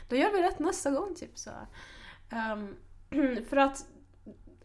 då 0.09 0.15
gör 0.15 0.31
vi 0.31 0.41
rätt 0.41 0.59
nästa 0.59 0.91
gång, 0.91 1.15
typ 1.15 1.37
så. 1.37 1.51
Um, 2.53 2.75
för 3.49 3.57
att, 3.57 3.85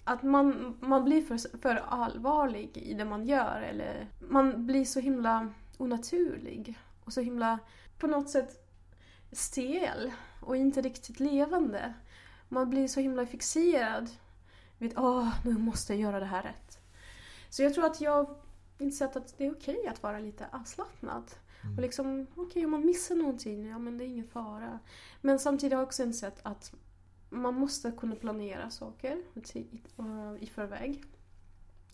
att 0.04 0.22
man, 0.22 0.78
man 0.80 1.04
blir 1.04 1.22
för, 1.22 1.58
för 1.58 1.76
allvarlig 1.76 2.76
i 2.76 2.94
det 2.94 3.04
man 3.04 3.24
gör, 3.24 3.62
eller 3.62 4.08
man 4.28 4.66
blir 4.66 4.84
så 4.84 5.00
himla 5.00 5.54
onaturlig 5.78 6.78
och 7.04 7.12
så 7.12 7.20
himla, 7.20 7.58
på 7.98 8.06
något 8.06 8.30
sätt, 8.30 8.68
stel 9.32 10.12
och 10.40 10.56
inte 10.56 10.80
riktigt 10.80 11.20
levande. 11.20 11.94
Man 12.48 12.70
blir 12.70 12.88
så 12.88 13.00
himla 13.00 13.26
fixerad 13.26 14.10
vid, 14.78 14.98
åh, 14.98 15.28
nu 15.44 15.58
måste 15.58 15.92
jag 15.92 16.02
göra 16.02 16.20
det 16.20 16.26
här 16.26 16.42
rätt. 16.42 16.78
Så 17.50 17.62
jag 17.62 17.74
tror 17.74 17.86
att 17.86 18.00
jag 18.00 18.41
insett 18.82 19.16
att 19.16 19.38
det 19.38 19.46
är 19.46 19.52
okej 19.52 19.86
att 19.86 20.02
vara 20.02 20.18
lite 20.18 20.46
avslappnad. 20.52 21.30
Mm. 21.62 21.76
Och 21.76 21.82
liksom, 21.82 22.26
okej 22.34 22.64
om 22.64 22.70
man 22.70 22.86
missar 22.86 23.14
någonting, 23.14 23.68
ja 23.68 23.78
men 23.78 23.98
det 23.98 24.04
är 24.04 24.06
ingen 24.06 24.28
fara. 24.28 24.78
Men 25.20 25.38
samtidigt 25.38 25.72
har 25.72 25.80
jag 25.80 25.86
också 25.86 26.02
insett 26.02 26.40
att 26.42 26.74
man 27.30 27.54
måste 27.54 27.92
kunna 27.92 28.16
planera 28.16 28.70
saker 28.70 29.22
i, 29.54 29.66
i 30.40 30.46
förväg. 30.46 31.04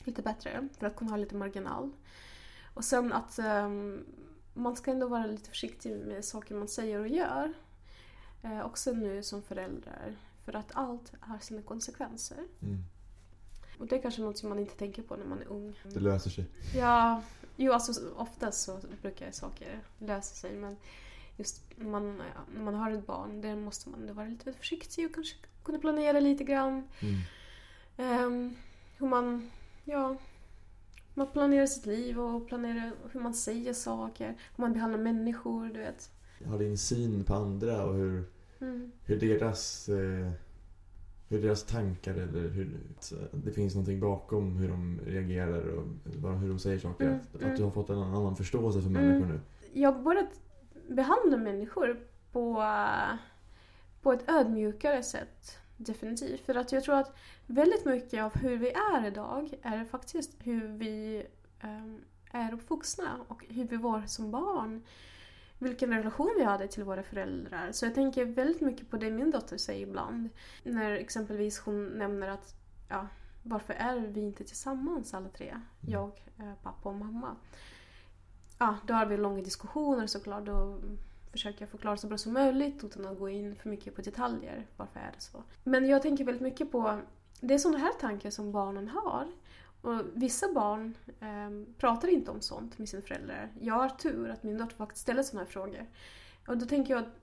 Lite 0.04 0.22
bättre, 0.22 0.68
för 0.78 0.86
att 0.86 0.96
kunna 0.96 1.10
ha 1.10 1.16
lite 1.16 1.34
marginal. 1.34 1.92
Och 2.74 2.84
sen 2.84 3.12
att 3.12 3.38
ehm, 3.38 4.04
man 4.54 4.76
ska 4.76 4.90
ändå 4.90 5.08
vara 5.08 5.26
lite 5.26 5.50
försiktig 5.50 5.96
med 5.96 6.24
saker 6.24 6.54
man 6.54 6.68
säger 6.68 7.00
och 7.00 7.08
gör. 7.08 7.52
Eh, 8.42 8.66
också 8.66 8.92
nu 8.92 9.22
som 9.22 9.42
förälder. 9.42 10.16
För 10.44 10.56
att 10.56 10.70
allt 10.74 11.12
har 11.20 11.38
sina 11.38 11.62
konsekvenser. 11.62 12.44
Mm. 12.62 12.84
Och 13.78 13.86
det 13.86 13.96
är 13.96 14.02
kanske 14.02 14.22
något 14.22 14.38
som 14.38 14.48
man 14.48 14.58
inte 14.58 14.74
tänker 14.76 15.02
på 15.02 15.16
när 15.16 15.24
man 15.24 15.40
är 15.42 15.48
ung. 15.48 15.74
Det 15.82 16.00
löser 16.00 16.30
sig. 16.30 16.44
Ja, 16.74 17.22
jo 17.56 17.72
alltså 17.72 17.92
oftast 18.16 18.60
så 18.64 18.80
brukar 19.02 19.30
saker 19.30 19.80
lösa 19.98 20.34
sig 20.34 20.52
men 20.56 20.76
just 21.36 21.62
när 21.76 21.90
man, 21.90 22.16
ja, 22.34 22.40
när 22.54 22.62
man 22.62 22.74
har 22.74 22.90
ett 22.90 23.06
barn 23.06 23.40
där 23.40 23.56
måste 23.56 23.88
man 23.88 24.14
vara 24.14 24.26
lite 24.26 24.52
försiktig 24.52 25.06
och 25.06 25.14
kanske 25.14 25.36
kunna 25.64 25.78
planera 25.78 26.20
lite 26.20 26.44
grann. 26.44 26.84
Mm. 27.00 27.20
Ehm, 27.96 28.56
hur 28.98 29.06
man, 29.06 29.50
ja, 29.84 30.16
man 31.14 31.26
planerar 31.26 31.66
sitt 31.66 31.86
liv 31.86 32.20
och 32.20 32.48
planerar 32.48 32.92
hur 33.12 33.20
man 33.20 33.34
säger 33.34 33.72
saker, 33.72 34.26
hur 34.26 34.62
man 34.62 34.72
behandlar 34.72 34.98
människor, 34.98 35.66
du 35.66 35.78
vet. 35.78 36.10
Har 36.46 36.58
din 36.58 36.78
syn 36.78 37.24
på 37.24 37.34
andra 37.34 37.84
och 37.84 37.94
hur, 37.94 38.24
Mm. 38.60 38.92
hur 39.04 39.20
deras 39.20 39.88
eh, 39.88 40.30
hur 41.28 41.42
deras 41.42 41.64
tankar 41.64 42.14
eller 42.14 42.48
hur 42.48 42.80
att 43.32 43.44
det 43.44 43.52
finns 43.52 43.74
någonting 43.74 44.00
bakom 44.00 44.56
hur 44.56 44.68
de 44.68 45.00
reagerar 45.06 45.68
och 45.68 45.84
bara 46.16 46.34
hur 46.34 46.48
de 46.48 46.58
säger 46.58 46.78
saker. 46.78 47.04
Mm, 47.04 47.16
att, 47.16 47.34
att 47.34 47.42
mm. 47.42 47.56
du 47.56 47.62
har 47.62 47.70
fått 47.70 47.90
en 47.90 47.98
annan 47.98 48.36
förståelse 48.36 48.80
för 48.80 48.88
Mm. 48.88 49.02
människor 49.02 49.26
nu. 49.26 49.40
Jag 49.72 50.02
börjat 50.02 50.40
behandla 50.88 51.36
människor 51.36 52.00
på, 52.32 52.64
på 54.02 54.12
ett 54.12 54.28
ödmjukare 54.28 55.02
sätt. 55.02 55.58
Definitivt. 55.76 56.40
För 56.40 56.54
att 56.54 56.72
jag 56.72 56.84
tror 56.84 56.94
att 56.94 57.16
väldigt 57.46 57.84
mycket 57.84 58.22
av 58.22 58.34
hur 58.34 58.56
vi 58.56 58.70
är 58.70 59.06
idag 59.06 59.54
är 59.62 59.84
faktiskt 59.84 60.36
hur 60.38 60.68
vi 60.68 61.26
ehm, 61.60 62.00
är 62.30 62.54
uppvuxna 62.54 63.20
och 63.28 63.44
hur 63.48 63.64
vi 63.64 63.76
var 63.76 64.02
som 64.06 64.30
barn. 64.30 64.82
Vilken 65.58 65.90
relation 65.90 66.34
vi 66.38 66.44
hade 66.44 66.68
till 66.68 66.84
våra 66.84 67.02
föräldrar. 67.02 67.72
Så 67.72 67.86
jag 67.86 67.94
tänker 67.94 68.24
väldigt 68.24 68.60
mycket 68.60 68.90
på 68.90 68.96
det 68.96 69.10
min 69.10 69.30
dotter 69.30 69.56
säger 69.56 69.86
ibland. 69.86 70.28
När 70.62 70.90
exempelvis 70.92 71.60
hon 71.60 71.86
nämner 71.86 72.28
att 72.28 72.54
ja, 72.88 73.06
varför 73.42 73.74
är 73.74 73.98
vi 73.98 74.20
inte 74.20 74.44
tillsammans 74.44 75.14
alla 75.14 75.28
tre? 75.28 75.60
Jag, 75.80 76.10
eh, 76.38 76.52
pappa 76.62 76.88
och 76.88 76.94
mamma 76.94 77.36
ja, 78.58 78.76
då 78.86 78.94
har 78.94 79.06
vi 79.06 79.16
långa 79.16 79.42
diskussioner 79.42 80.06
såklart. 80.06 80.44
Då 80.44 80.78
försöker 81.32 81.62
jag 81.62 81.68
förklara 81.68 81.96
så 81.96 82.06
bra 82.06 82.18
som 82.18 82.32
möjligt 82.32 82.84
utan 82.84 83.06
att 83.06 83.18
gå 83.18 83.28
in 83.28 83.56
för 83.56 83.68
mycket 83.68 83.94
på 83.94 84.02
detaljer. 84.02 84.66
Varför 84.76 85.00
är 85.00 85.12
det 85.14 85.20
så? 85.20 85.42
Men 85.64 85.88
jag 85.88 86.02
tänker 86.02 86.24
väldigt 86.24 86.42
mycket 86.42 86.72
på, 86.72 87.00
det 87.40 87.54
är 87.54 87.58
sådana 87.58 87.78
här 87.78 87.92
tankar 87.92 88.30
som 88.30 88.52
barnen 88.52 88.88
har. 88.88 89.26
Och 89.80 90.00
vissa 90.14 90.52
barn 90.52 90.94
eh, 91.20 91.74
pratar 91.78 92.08
inte 92.08 92.30
om 92.30 92.40
sånt 92.40 92.78
med 92.78 92.88
sina 92.88 93.02
föräldrar. 93.02 93.52
Jag 93.60 93.74
har 93.74 93.88
tur 93.88 94.30
att 94.30 94.42
min 94.42 94.58
dotter 94.58 94.76
faktiskt 94.76 95.02
ställer 95.02 95.22
sådana 95.22 95.44
här 95.44 95.52
frågor. 95.52 95.86
Och 96.46 96.58
då 96.58 96.66
tänker 96.66 96.94
jag 96.94 97.02
att 97.02 97.20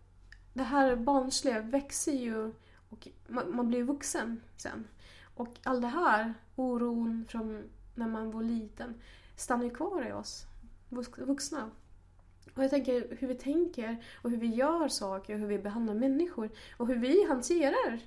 det 0.53 0.63
här 0.63 0.95
barnsliga 0.95 1.59
växer 1.59 2.11
ju 2.11 2.53
Och 2.89 3.07
man, 3.27 3.55
man 3.55 3.67
blir 3.67 3.83
vuxen 3.83 4.41
sen. 4.57 4.87
Och 5.35 5.59
all 5.63 5.81
det 5.81 5.87
här, 5.87 6.33
oron 6.55 7.25
från 7.29 7.63
när 7.95 8.07
man 8.07 8.31
var 8.31 8.43
liten, 8.43 8.93
stannar 9.35 9.63
ju 9.63 9.69
kvar 9.69 10.07
i 10.07 10.11
oss 10.11 10.45
vuxna. 11.17 11.69
Och 12.53 12.63
jag 12.63 12.69
tänker 12.69 13.17
hur 13.19 13.27
vi 13.27 13.35
tänker 13.35 14.05
och 14.21 14.29
hur 14.29 14.37
vi 14.37 14.47
gör 14.47 14.87
saker 14.87 15.33
och 15.33 15.39
hur 15.39 15.47
vi 15.47 15.59
behandlar 15.59 15.93
människor 15.93 16.49
och 16.77 16.87
hur 16.87 16.95
vi 16.95 17.27
hanterar 17.27 17.99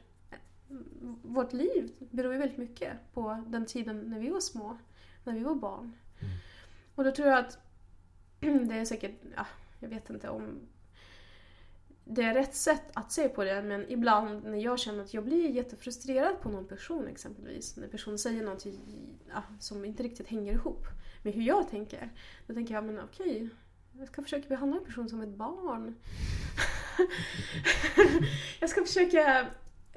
vårt 1.23 1.53
liv 1.53 1.93
beror 1.99 2.33
ju 2.33 2.39
väldigt 2.39 2.59
mycket 2.59 2.93
på 3.15 3.45
den 3.47 3.67
tiden 3.67 4.01
när 4.01 4.21
vi 4.21 4.29
var 4.29 4.41
små, 4.41 4.79
när 5.25 5.33
vi 5.33 5.41
var 5.41 5.55
barn. 5.55 5.93
Mm. 6.21 6.33
Och 6.95 7.05
då 7.05 7.11
tror 7.11 7.29
jag 7.29 7.39
att 7.39 7.59
det 8.41 8.75
är 8.75 8.85
säkert, 8.85 9.15
ja, 9.37 9.47
jag 9.81 9.89
vet 9.89 10.11
inte 10.11 10.29
om 10.29 10.61
det 12.11 12.23
är 12.23 12.35
rätt 12.35 12.55
sätt 12.55 12.91
att 12.95 13.13
se 13.13 13.29
på 13.29 13.45
det 13.45 13.63
men 13.63 13.91
ibland 13.91 14.45
när 14.45 14.59
jag 14.59 14.79
känner 14.79 15.03
att 15.03 15.15
jag 15.15 15.25
blir 15.25 15.51
jättefrustrerad 15.51 16.41
på 16.41 16.49
någon 16.49 16.67
person 16.67 17.09
exempelvis, 17.09 17.77
när 17.77 17.89
personen 17.89 18.19
säger 18.19 18.43
någonting 18.43 18.81
ja, 19.29 19.43
som 19.61 19.85
inte 19.85 20.03
riktigt 20.03 20.29
hänger 20.29 20.53
ihop 20.53 20.87
med 21.23 21.35
hur 21.35 21.43
jag 21.43 21.69
tänker. 21.71 22.11
Då 22.47 22.55
tänker 22.55 22.75
jag, 22.75 22.85
men 22.85 23.01
okej, 23.01 23.49
jag 23.99 24.09
ska 24.09 24.23
försöka 24.23 24.49
behandla 24.49 24.77
en 24.77 24.85
person 24.85 25.09
som 25.09 25.21
ett 25.21 25.29
barn. 25.29 25.95
jag 28.61 28.71
ska 28.71 28.85
försöka 28.85 29.47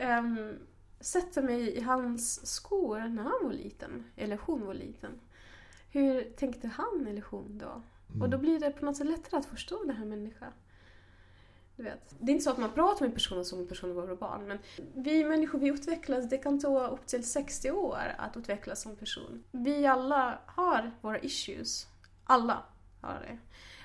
um, 0.02 0.60
sätta 1.00 1.42
mig 1.42 1.78
i 1.78 1.82
hans 1.82 2.48
skor 2.48 3.00
när 3.00 3.24
han 3.24 3.40
var 3.44 3.54
liten, 3.54 4.04
eller 4.16 4.40
hon 4.46 4.66
var 4.66 4.74
liten. 4.74 5.20
Hur 5.92 6.24
tänkte 6.24 6.68
han 6.68 7.08
eller 7.08 7.24
hon 7.30 7.58
då? 7.58 7.82
Mm. 8.10 8.22
Och 8.22 8.30
då 8.30 8.38
blir 8.38 8.60
det 8.60 8.72
på 8.72 8.86
något 8.86 8.98
sätt 8.98 9.08
lättare 9.08 9.40
att 9.40 9.46
förstå 9.46 9.84
den 9.84 9.96
här 9.96 10.06
människan. 10.06 10.52
Du 11.76 11.84
vet. 11.84 12.16
Det 12.20 12.32
är 12.32 12.34
inte 12.34 12.44
så 12.44 12.52
att 12.52 12.58
man 12.58 12.72
pratar 12.72 13.06
med 13.06 13.14
personen 13.14 13.46
som 13.46 13.60
om 13.60 13.68
personen 13.68 13.96
var 13.96 14.16
barn, 14.16 14.48
men 14.48 14.58
vi 14.96 15.24
människor 15.24 15.60
vi 15.60 15.68
utvecklas, 15.68 16.30
det 16.30 16.38
kan 16.38 16.60
ta 16.60 16.88
upp 16.88 17.08
till 17.08 17.24
60 17.24 17.72
år 17.72 18.16
att 18.18 18.38
utvecklas 18.38 18.82
som 18.82 18.96
person. 18.96 19.44
Vi 19.52 19.86
alla 19.86 20.40
har 20.46 20.92
våra 21.02 21.20
issues. 21.20 21.88
Alla 22.24 22.64
har 23.02 23.14
det. 23.14 23.38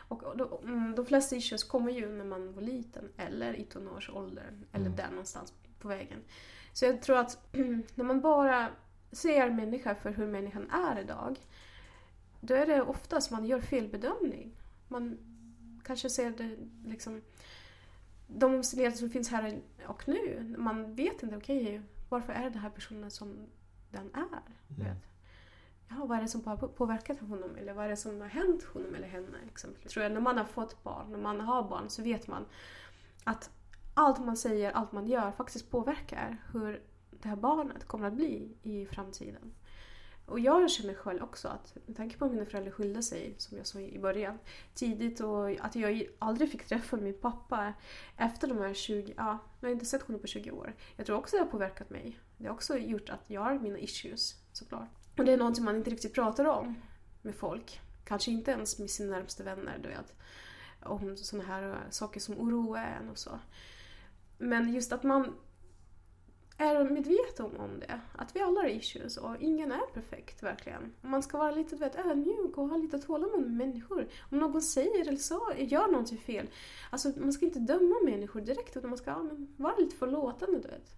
Och 0.08 0.36
då, 0.36 0.60
mm, 0.62 0.94
de 0.94 1.06
flesta 1.06 1.36
issues 1.36 1.64
kommer 1.64 1.92
ju 1.92 2.08
när 2.08 2.24
man 2.24 2.52
var 2.52 2.62
liten, 2.62 3.08
eller 3.16 3.56
i 3.56 3.64
tonårsåldern, 3.64 4.64
eller 4.72 4.86
mm. 4.86 4.96
där 4.96 5.10
någonstans 5.10 5.52
på 5.78 5.88
vägen. 5.88 6.24
Så 6.72 6.84
jag 6.84 7.02
tror 7.02 7.18
att 7.18 7.38
när 7.94 8.04
man 8.04 8.20
bara 8.20 8.68
ser 9.12 9.50
människan 9.50 9.96
för 9.96 10.10
hur 10.10 10.26
människan 10.26 10.70
är 10.70 11.00
idag, 11.00 11.38
då 12.40 12.54
är 12.54 12.66
det 12.66 12.82
oftast 12.82 13.30
man 13.30 13.46
gör 13.46 13.60
felbedömning. 13.60 14.52
Man 14.88 15.18
kanske 15.84 16.10
ser 16.10 16.30
det 16.30 16.56
liksom 16.84 17.22
de 18.26 18.54
omständigheter 18.54 18.98
som 18.98 19.10
finns 19.10 19.30
här 19.30 19.60
och 19.86 20.08
nu. 20.08 20.54
Man 20.58 20.94
vet 20.94 21.22
inte, 21.22 21.36
okej, 21.36 21.62
okay, 21.62 21.80
varför 22.08 22.32
är 22.32 22.50
den 22.50 22.58
här 22.58 22.70
personen 22.70 23.10
som 23.10 23.46
den 23.90 24.10
är? 24.14 24.42
Mm. 24.82 24.96
Ja, 25.88 26.04
vad 26.04 26.18
är 26.18 26.22
det 26.22 26.28
som 26.28 26.44
har 26.44 26.56
påverkat 26.56 27.20
honom? 27.20 27.56
Eller 27.56 27.72
vad 27.72 27.84
är 27.84 27.88
det 27.88 27.96
som 27.96 28.20
har 28.20 28.28
hänt 28.28 28.64
honom 28.64 28.94
eller 28.94 29.08
henne? 29.08 29.38
Exempelvis. 29.52 29.92
Tror 29.92 30.02
jag, 30.02 30.12
när 30.12 30.20
man 30.20 30.38
har 30.38 30.44
fått 30.44 30.82
barn, 30.82 31.10
när 31.10 31.18
man 31.18 31.40
har 31.40 31.62
barn, 31.62 31.90
så 31.90 32.02
vet 32.02 32.26
man 32.26 32.46
att 33.24 33.50
allt 33.96 34.24
man 34.24 34.36
säger, 34.36 34.72
allt 34.72 34.92
man 34.92 35.06
gör 35.06 35.32
faktiskt 35.32 35.70
påverkar 35.70 36.42
hur 36.52 36.82
det 37.10 37.28
här 37.28 37.36
barnet 37.36 37.84
kommer 37.84 38.06
att 38.06 38.12
bli 38.12 38.56
i 38.62 38.86
framtiden. 38.86 39.54
Och 40.26 40.40
jag 40.40 40.70
känner 40.70 40.94
själv 40.94 41.22
också 41.22 41.48
att 41.48 41.76
med 41.86 41.96
tanke 41.96 42.16
på 42.16 42.24
att 42.24 42.30
mina 42.30 42.44
föräldrar 42.44 42.72
skilde 42.72 43.02
sig, 43.02 43.34
som 43.38 43.56
jag 43.56 43.66
sa 43.66 43.80
i 43.80 43.98
början, 43.98 44.38
tidigt 44.74 45.20
och 45.20 45.50
att 45.50 45.76
jag 45.76 46.06
aldrig 46.18 46.50
fick 46.50 46.66
träffa 46.66 46.96
min 46.96 47.20
pappa 47.20 47.72
efter 48.16 48.48
de 48.48 48.58
här 48.58 48.74
20, 48.74 49.14
ja, 49.16 49.38
jag 49.60 49.68
har 49.68 49.72
inte 49.72 49.86
sett 49.86 50.02
honom 50.02 50.20
på 50.20 50.26
20 50.26 50.50
år. 50.50 50.74
Jag 50.96 51.06
tror 51.06 51.18
också 51.18 51.36
det 51.36 51.42
har 51.42 51.50
påverkat 51.50 51.90
mig. 51.90 52.18
Det 52.36 52.46
har 52.46 52.54
också 52.54 52.78
gjort 52.78 53.08
att 53.08 53.30
jag 53.30 53.40
har 53.40 53.58
mina 53.58 53.78
issues, 53.78 54.36
såklart. 54.52 54.88
Och 55.18 55.24
det 55.24 55.32
är 55.32 55.36
någonting 55.36 55.64
man 55.64 55.76
inte 55.76 55.90
riktigt 55.90 56.14
pratar 56.14 56.44
om 56.44 56.74
med 57.22 57.34
folk. 57.34 57.80
Kanske 58.04 58.30
inte 58.30 58.50
ens 58.50 58.78
med 58.78 58.90
sina 58.90 59.16
närmaste 59.16 59.42
vänner, 59.42 59.78
du 59.82 59.88
vet. 59.88 60.14
Om 60.82 61.16
sådana 61.16 61.48
här 61.48 61.76
saker 61.90 62.20
som 62.20 62.38
oroar 62.38 62.98
en 63.00 63.08
och 63.10 63.18
så. 63.18 63.38
Men 64.38 64.74
just 64.74 64.92
att 64.92 65.02
man 65.02 65.34
är 66.58 66.84
medveten 66.84 67.56
om 67.56 67.80
det. 67.80 68.00
Att 68.16 68.36
vi 68.36 68.40
alla 68.40 68.60
har 68.60 68.68
issues 68.68 69.16
och 69.16 69.36
ingen 69.40 69.72
är 69.72 69.86
perfekt 69.94 70.42
verkligen. 70.42 70.92
Man 71.00 71.22
ska 71.22 71.38
vara 71.38 71.50
lite 71.50 71.76
vet, 71.76 71.96
ödmjuk 71.96 72.58
och 72.58 72.68
ha 72.68 72.76
lite 72.76 72.98
tålamod 72.98 73.40
med 73.40 73.50
människor. 73.50 74.08
Om 74.30 74.38
någon 74.38 74.62
säger 74.62 75.08
eller 75.08 75.16
så, 75.16 75.52
gör 75.56 75.86
någonting 75.86 76.18
fel. 76.18 76.50
Alltså 76.90 77.12
man 77.16 77.32
ska 77.32 77.46
inte 77.46 77.58
döma 77.58 77.94
människor 78.04 78.40
direkt 78.40 78.76
utan 78.76 78.90
man 78.90 78.98
ska 78.98 79.10
ja, 79.10 79.22
men, 79.22 79.54
vara 79.56 79.76
lite 79.76 79.96
förlåtande 79.96 80.58
du 80.58 80.68
vet. 80.68 80.90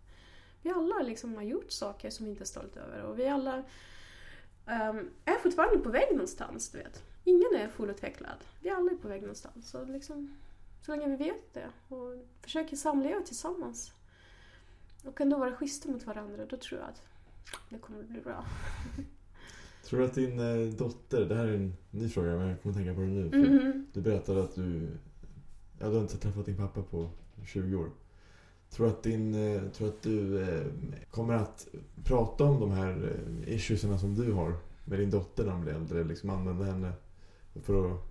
Vi 0.62 0.70
alla 0.70 0.98
liksom 0.98 1.34
har 1.34 1.42
gjort 1.42 1.72
saker 1.72 2.10
som 2.10 2.24
vi 2.24 2.30
inte 2.30 2.42
är 2.42 2.46
stolta 2.46 2.80
över 2.80 3.02
och 3.02 3.18
vi 3.18 3.28
alla 3.28 3.56
um, 3.58 5.10
är 5.24 5.38
fortfarande 5.42 5.78
på 5.78 5.90
väg 5.90 6.12
någonstans 6.12 6.70
du 6.70 6.78
vet. 6.78 7.02
Ingen 7.24 7.54
är 7.54 7.68
fullutvecklad. 7.68 8.44
Vi 8.62 8.70
alla 8.70 8.90
är 8.90 8.96
på 8.96 9.08
väg 9.08 9.20
någonstans. 9.20 9.70
Så, 9.70 9.84
liksom, 9.84 10.36
så 10.82 10.96
länge 10.96 11.08
vi 11.08 11.16
vet 11.16 11.54
det 11.54 11.70
och 11.88 12.14
försöker 12.42 12.76
samleva 12.76 13.20
tillsammans 13.20 13.92
och 15.04 15.20
ändå 15.20 15.38
vara 15.38 15.56
schyssta 15.56 15.88
mot 15.90 16.06
varandra, 16.06 16.46
då 16.46 16.56
tror 16.56 16.80
jag 16.80 16.88
att 16.88 17.02
det 17.68 17.78
kommer 17.78 18.00
att 18.00 18.08
bli 18.08 18.20
bra. 18.20 18.44
Tror 19.84 20.00
du 20.00 20.06
att 20.06 20.14
din 20.14 20.38
eh, 20.38 20.74
dotter, 20.74 21.24
det 21.24 21.34
här 21.34 21.46
är 21.46 21.54
en 21.54 21.76
ny 21.90 22.08
fråga 22.08 22.36
men 22.36 22.48
jag 22.48 22.62
kommer 22.62 22.74
tänka 22.74 22.94
på 22.94 23.00
det 23.00 23.06
nu. 23.06 23.26
Mm 23.26 23.44
-hmm. 23.48 23.84
Du 23.92 24.00
berättade 24.00 24.42
att 24.42 24.54
du, 24.54 24.88
ja, 25.78 25.88
du 25.88 25.94
har 25.94 26.00
inte 26.00 26.18
träffat 26.18 26.46
din 26.46 26.56
pappa 26.56 26.82
på 26.82 27.10
20 27.46 27.76
år. 27.76 27.90
Tror 28.70 28.86
du 28.86 28.92
att, 28.92 29.02
din, 29.02 29.34
eh, 29.34 29.62
tror 29.62 29.88
att 29.88 30.02
du 30.02 30.42
eh, 30.42 30.66
kommer 31.10 31.34
att 31.34 31.68
prata 32.04 32.44
om 32.44 32.60
de 32.60 32.70
här 32.70 33.16
issuesarna 33.46 33.98
som 33.98 34.14
du 34.14 34.32
har 34.32 34.54
med 34.84 34.98
din 34.98 35.10
dotter 35.10 35.44
när 35.44 35.52
hon 35.52 35.62
blir 35.62 35.74
äldre? 35.74 36.04
Liksom 36.04 36.30
använda 36.30 36.64
henne 36.64 36.92
för 37.62 37.92
att 37.92 38.07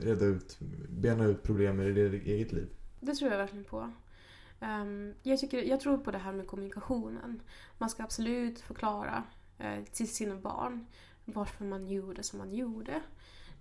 reda 0.00 0.24
ut, 0.24 0.58
bena 0.88 1.24
ut 1.24 1.42
problem 1.42 1.80
i 1.80 1.92
ditt 1.92 2.26
eget 2.26 2.52
liv? 2.52 2.68
Det 3.00 3.14
tror 3.14 3.30
jag 3.30 3.38
verkligen 3.38 3.64
på. 3.64 3.90
Um, 4.60 5.14
jag, 5.22 5.38
tycker, 5.38 5.62
jag 5.62 5.80
tror 5.80 5.98
på 5.98 6.10
det 6.10 6.18
här 6.18 6.32
med 6.32 6.46
kommunikationen. 6.46 7.42
Man 7.78 7.90
ska 7.90 8.02
absolut 8.02 8.60
förklara 8.60 9.22
uh, 9.60 9.84
till 9.84 10.08
sina 10.08 10.36
barn 10.36 10.86
varför 11.24 11.64
man 11.64 11.88
gjorde 11.88 12.22
som 12.22 12.38
man 12.38 12.52
gjorde. 12.52 13.02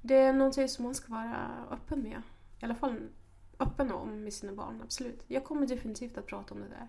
Det 0.01 0.15
är 0.15 0.33
någonting 0.33 0.69
som 0.69 0.85
man 0.85 0.95
ska 0.95 1.13
vara 1.13 1.67
öppen 1.71 2.03
med. 2.03 2.21
I 2.61 2.65
alla 2.65 2.75
fall 2.75 2.99
öppen 3.59 3.91
om 3.91 4.23
med 4.23 4.33
sina 4.33 4.53
barn, 4.53 4.81
absolut. 4.83 5.23
Jag 5.27 5.43
kommer 5.43 5.67
definitivt 5.67 6.17
att 6.17 6.25
prata 6.25 6.53
om 6.53 6.61
det 6.61 6.67
där. 6.67 6.87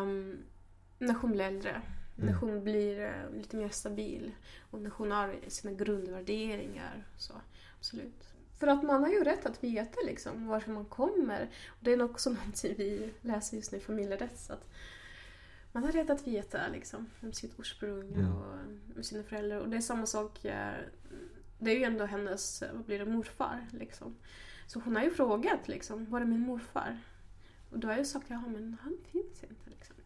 Um, 0.00 0.38
när 0.98 1.14
hon 1.14 1.32
blir 1.32 1.44
äldre. 1.44 1.70
Mm. 1.70 2.26
När 2.26 2.32
hon 2.32 2.64
blir 2.64 3.00
uh, 3.00 3.36
lite 3.36 3.56
mer 3.56 3.68
stabil. 3.68 4.32
Och 4.70 4.80
när 4.80 4.90
hon 4.90 5.10
har 5.10 5.36
sina 5.48 5.72
grundvärderingar. 5.72 7.06
Så, 7.16 7.34
absolut. 7.86 8.32
För 8.58 8.66
att 8.66 8.82
man 8.82 9.02
har 9.02 9.10
ju 9.10 9.24
rätt 9.24 9.46
att 9.46 9.64
veta 9.64 10.00
liksom 10.06 10.46
varför 10.46 10.72
man 10.72 10.84
kommer. 10.84 11.42
Och 11.68 11.78
det 11.80 11.92
är 11.92 12.02
också 12.02 12.30
någonting 12.34 12.74
vi 12.78 13.12
läser 13.20 13.56
just 13.56 13.72
nu 13.72 13.78
i 13.78 13.80
familjerätt. 13.80 14.50
Att 14.50 14.68
man 15.72 15.84
har 15.84 15.92
rätt 15.92 16.10
att 16.10 16.26
veta 16.26 16.68
liksom, 16.68 17.06
om 17.22 17.32
sitt 17.32 17.54
ursprung 17.58 18.14
mm. 18.14 18.32
och 18.32 18.54
om 18.96 19.02
sina 19.02 19.22
föräldrar. 19.22 19.58
Och 19.60 19.68
det 19.68 19.76
är 19.76 19.80
samma 19.80 20.06
sak, 20.06 20.44
eh, 20.44 20.74
det 21.58 21.70
är 21.70 21.78
ju 21.78 21.84
ändå 21.84 22.04
hennes, 22.04 22.62
vad 22.72 22.84
blir 22.84 22.98
det, 22.98 23.04
morfar. 23.04 23.66
Liksom. 23.72 24.16
Så 24.66 24.80
hon 24.80 24.96
har 24.96 25.02
ju 25.02 25.10
frågat 25.10 25.68
liksom, 25.68 26.10
var 26.10 26.20
är 26.20 26.24
min 26.24 26.40
morfar? 26.40 26.98
Och 27.70 27.78
då 27.78 27.88
har 27.88 27.96
jag 27.96 28.06
sagt, 28.06 28.30
ja 28.30 28.40
men 28.40 28.76
han 28.82 28.96
finns 29.12 29.44
inte. 29.44 29.70
Liksom. 29.70 29.96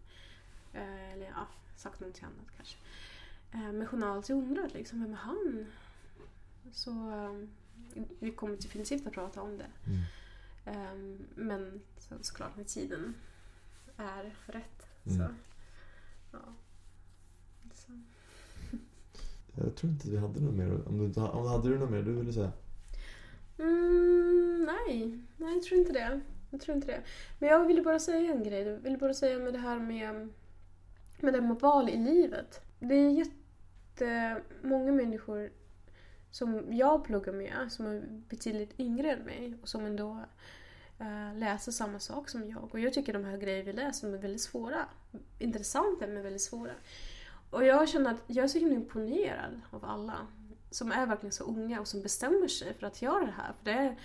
Eh, 0.73 1.12
eller 1.12 1.27
ja, 1.27 1.47
sagt 1.77 2.01
någonting 2.01 2.25
annat 2.25 2.57
kanske. 2.57 2.77
Eh, 3.53 3.73
men 3.73 3.87
hon 3.87 4.03
har 4.03 4.11
alltid 4.11 4.37
undrat 4.37 4.75
liksom, 4.75 5.01
vem 5.03 5.12
är 5.12 5.16
han? 5.16 5.66
Så 6.73 6.90
vi 8.18 8.31
kommer 8.31 8.57
definitivt 8.57 9.07
att 9.07 9.12
prata 9.12 9.42
om 9.42 9.59
det. 9.59 9.70
Mm. 9.87 10.92
Um, 10.92 11.26
men 11.35 11.81
så, 11.98 12.14
såklart 12.20 12.57
när 12.57 12.64
tiden 12.64 13.14
är 13.96 14.35
rätt. 14.46 14.87
Mm. 15.07 15.18
Så, 15.18 15.35
ja. 16.33 16.38
Så. 17.74 17.92
Jag 19.55 19.76
tror 19.76 19.92
inte 19.92 20.11
vi 20.11 20.16
hade 20.16 20.40
något 20.40 20.55
mer. 20.55 20.88
Om 20.88 20.98
du, 20.98 21.20
om 21.20 21.46
hade 21.46 21.68
du 21.68 21.79
något 21.79 21.90
mer 21.90 22.03
du 22.03 22.12
ville 22.12 22.33
säga? 22.33 22.53
Mm, 23.59 24.64
nej, 24.66 25.18
nej 25.37 25.55
jag 25.55 25.62
tror 25.62 25.81
inte 25.81 25.92
det. 25.92 26.20
Jag 26.50 26.61
tror 26.61 26.76
inte 26.76 26.87
det. 26.87 27.03
Men 27.38 27.48
jag 27.48 27.66
ville 27.66 27.83
bara 27.83 27.98
säga 27.98 28.33
en 28.33 28.42
grej. 28.42 28.62
Jag 28.62 28.79
ville 28.79 28.98
bara 28.98 29.14
säga 29.14 29.38
med 29.38 29.53
det 29.53 29.59
här 29.59 29.79
med, 29.79 30.29
med 31.20 31.33
det 31.33 31.40
med 31.40 31.61
val 31.61 31.88
i 31.88 31.96
livet. 31.96 32.61
Det 32.81 32.94
är 32.94 33.11
jättemånga 33.11 34.92
människor 34.92 35.50
som 36.31 36.77
jag 36.77 37.05
pluggar 37.05 37.33
med, 37.33 37.66
som 37.69 37.87
är 37.87 38.03
betydligt 38.29 38.81
yngre 38.81 39.12
än 39.12 39.23
mig 39.23 39.55
och 39.62 39.69
som 39.69 39.85
ändå 39.85 40.19
äh, 40.99 41.38
läser 41.38 41.73
samma 41.73 41.98
sak 41.98 42.29
som 42.29 42.48
jag. 42.48 42.69
Och 42.73 42.81
jag 42.81 42.92
tycker 42.92 43.13
de 43.13 43.25
här 43.25 43.37
grejerna 43.37 43.65
vi 43.65 43.73
läser 43.73 44.09
är 44.15 44.19
väldigt 44.19 44.42
svåra. 44.42 44.87
Intressanta 45.38 46.07
men 46.07 46.23
väldigt 46.23 46.42
svåra. 46.42 46.73
Och 47.50 47.65
jag 47.65 47.88
känner 47.88 48.11
att 48.11 48.23
jag 48.27 48.44
är 48.44 48.48
så 48.48 48.59
himla 48.59 48.75
imponerad 48.75 49.61
av 49.71 49.85
alla 49.85 50.27
som 50.71 50.92
är 50.92 51.07
verkligen 51.07 51.33
så 51.33 51.44
unga 51.44 51.81
och 51.81 51.88
som 51.88 52.02
bestämmer 52.02 52.48
sig 52.48 52.75
för 52.75 52.87
att 52.87 53.02
göra 53.02 53.27
det 53.27 53.33
här. 53.37 53.52
För 53.59 53.65
det 53.65 53.73
är, 53.73 53.98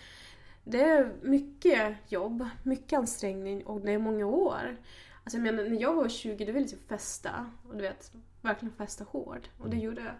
det 0.64 0.82
är 0.82 1.14
mycket 1.22 1.98
jobb, 2.08 2.50
mycket 2.64 3.00
ansträngning 3.00 3.66
och 3.66 3.82
det 3.82 3.92
är 3.92 3.98
många 3.98 4.26
år 4.26 4.78
Alltså 5.26 5.38
jag 5.38 5.44
menar, 5.44 5.70
när 5.70 5.82
jag 5.82 5.94
var 5.94 6.10
20 6.10 6.46
då 6.46 6.52
ville 6.52 6.60
jag 6.66 6.70
typ 6.70 6.88
festa. 6.90 7.52
Och 7.70 7.76
du 7.76 7.82
vet, 7.82 8.12
verkligen 8.42 8.76
festa 8.76 9.04
hård. 9.04 9.48
Och 9.58 9.70
det 9.70 9.76
Mm. 9.76 9.86
gjorde 9.86 10.02
jag. 10.02 10.14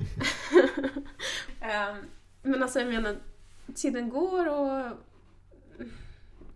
Ehm, 1.60 1.96
Men 2.42 2.62
alltså 2.62 2.80
jag 2.80 2.88
menar, 2.88 3.16
tiden 3.74 4.08
går 4.08 4.48
och... 4.48 4.96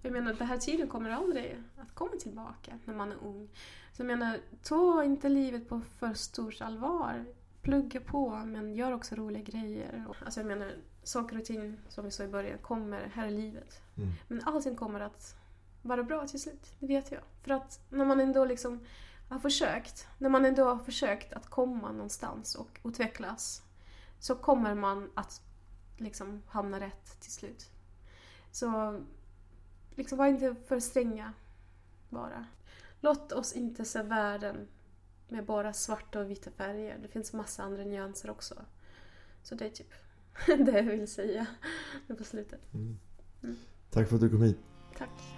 Jag 0.03 0.12
menar, 0.12 0.32
den 0.34 0.47
här 0.47 0.59
tiden 0.59 0.89
kommer 0.89 1.11
aldrig 1.11 1.62
att 1.76 1.95
komma 1.95 2.11
tillbaka 2.20 2.78
när 2.84 2.95
man 2.95 3.12
är 3.12 3.16
ung. 3.24 3.49
Så 3.93 4.03
jag 4.03 4.07
menar, 4.07 4.39
ta 4.62 5.05
inte 5.05 5.28
livet 5.28 5.68
på 5.68 5.80
för 5.99 6.14
stort 6.14 6.61
allvar. 6.61 7.24
Plugga 7.62 8.01
på, 8.01 8.30
men 8.30 8.74
gör 8.74 8.93
också 8.93 9.14
roliga 9.14 9.43
grejer. 9.43 10.05
Alltså 10.24 10.41
jag 10.41 10.47
menar, 10.47 10.72
saker 11.03 11.39
och 11.39 11.45
ting, 11.45 11.76
som 11.89 12.05
vi 12.05 12.11
sa 12.11 12.24
i 12.24 12.28
början, 12.28 12.59
kommer 12.59 13.11
här 13.14 13.28
i 13.28 13.30
livet. 13.30 13.82
Mm. 13.97 14.11
Men 14.28 14.43
allting 14.45 14.76
kommer 14.76 15.01
att 15.01 15.34
vara 15.82 16.03
bra 16.03 16.26
till 16.26 16.41
slut, 16.41 16.74
det 16.78 16.86
vet 16.86 17.12
jag. 17.12 17.20
För 17.43 17.51
att 17.51 17.80
när 17.91 18.05
man 18.05 18.20
ändå 18.20 18.45
liksom 18.45 18.80
har 19.29 19.39
försökt, 19.39 20.09
när 20.18 20.29
man 20.29 20.45
ändå 20.45 20.64
har 20.64 20.79
försökt 20.79 21.33
att 21.33 21.51
komma 21.51 21.93
någonstans 21.93 22.55
och 22.55 22.81
utvecklas, 22.85 23.62
så 24.18 24.35
kommer 24.35 24.74
man 24.74 25.11
att 25.14 25.43
liksom 25.97 26.43
hamna 26.47 26.81
rätt 26.81 27.20
till 27.20 27.33
slut. 27.33 27.70
Så 28.51 29.01
liksom 29.91 30.18
var 30.18 30.26
inte 30.26 30.55
för 30.66 30.81
stränga 30.81 31.33
bara. 32.09 32.47
Låt 33.01 33.33
oss 33.33 33.53
inte 33.53 33.85
se 33.85 34.03
världen 34.03 34.68
med 35.29 35.45
bara 35.45 35.72
svarta 35.72 36.20
och 36.20 36.31
vita 36.31 36.51
färger. 36.51 36.99
Det 37.03 37.09
finns 37.09 37.33
massa 37.33 37.62
andra 37.62 37.85
nyanser 37.85 38.31
också. 38.31 38.55
Så 39.43 39.55
det 39.55 39.66
är 39.66 39.70
typ 39.70 39.93
det 40.47 40.72
jag 40.72 40.83
vill 40.83 41.09
säga 41.09 41.47
nu 42.07 42.14
på 42.14 42.24
slutet. 42.24 42.74
Mm. 42.74 42.99
Mm. 43.43 43.57
Tack 43.91 44.09
för 44.09 44.14
att 44.14 44.20
du 44.20 44.31
kom 44.31 44.43
hit. 44.43 44.59
Tack. 44.99 45.38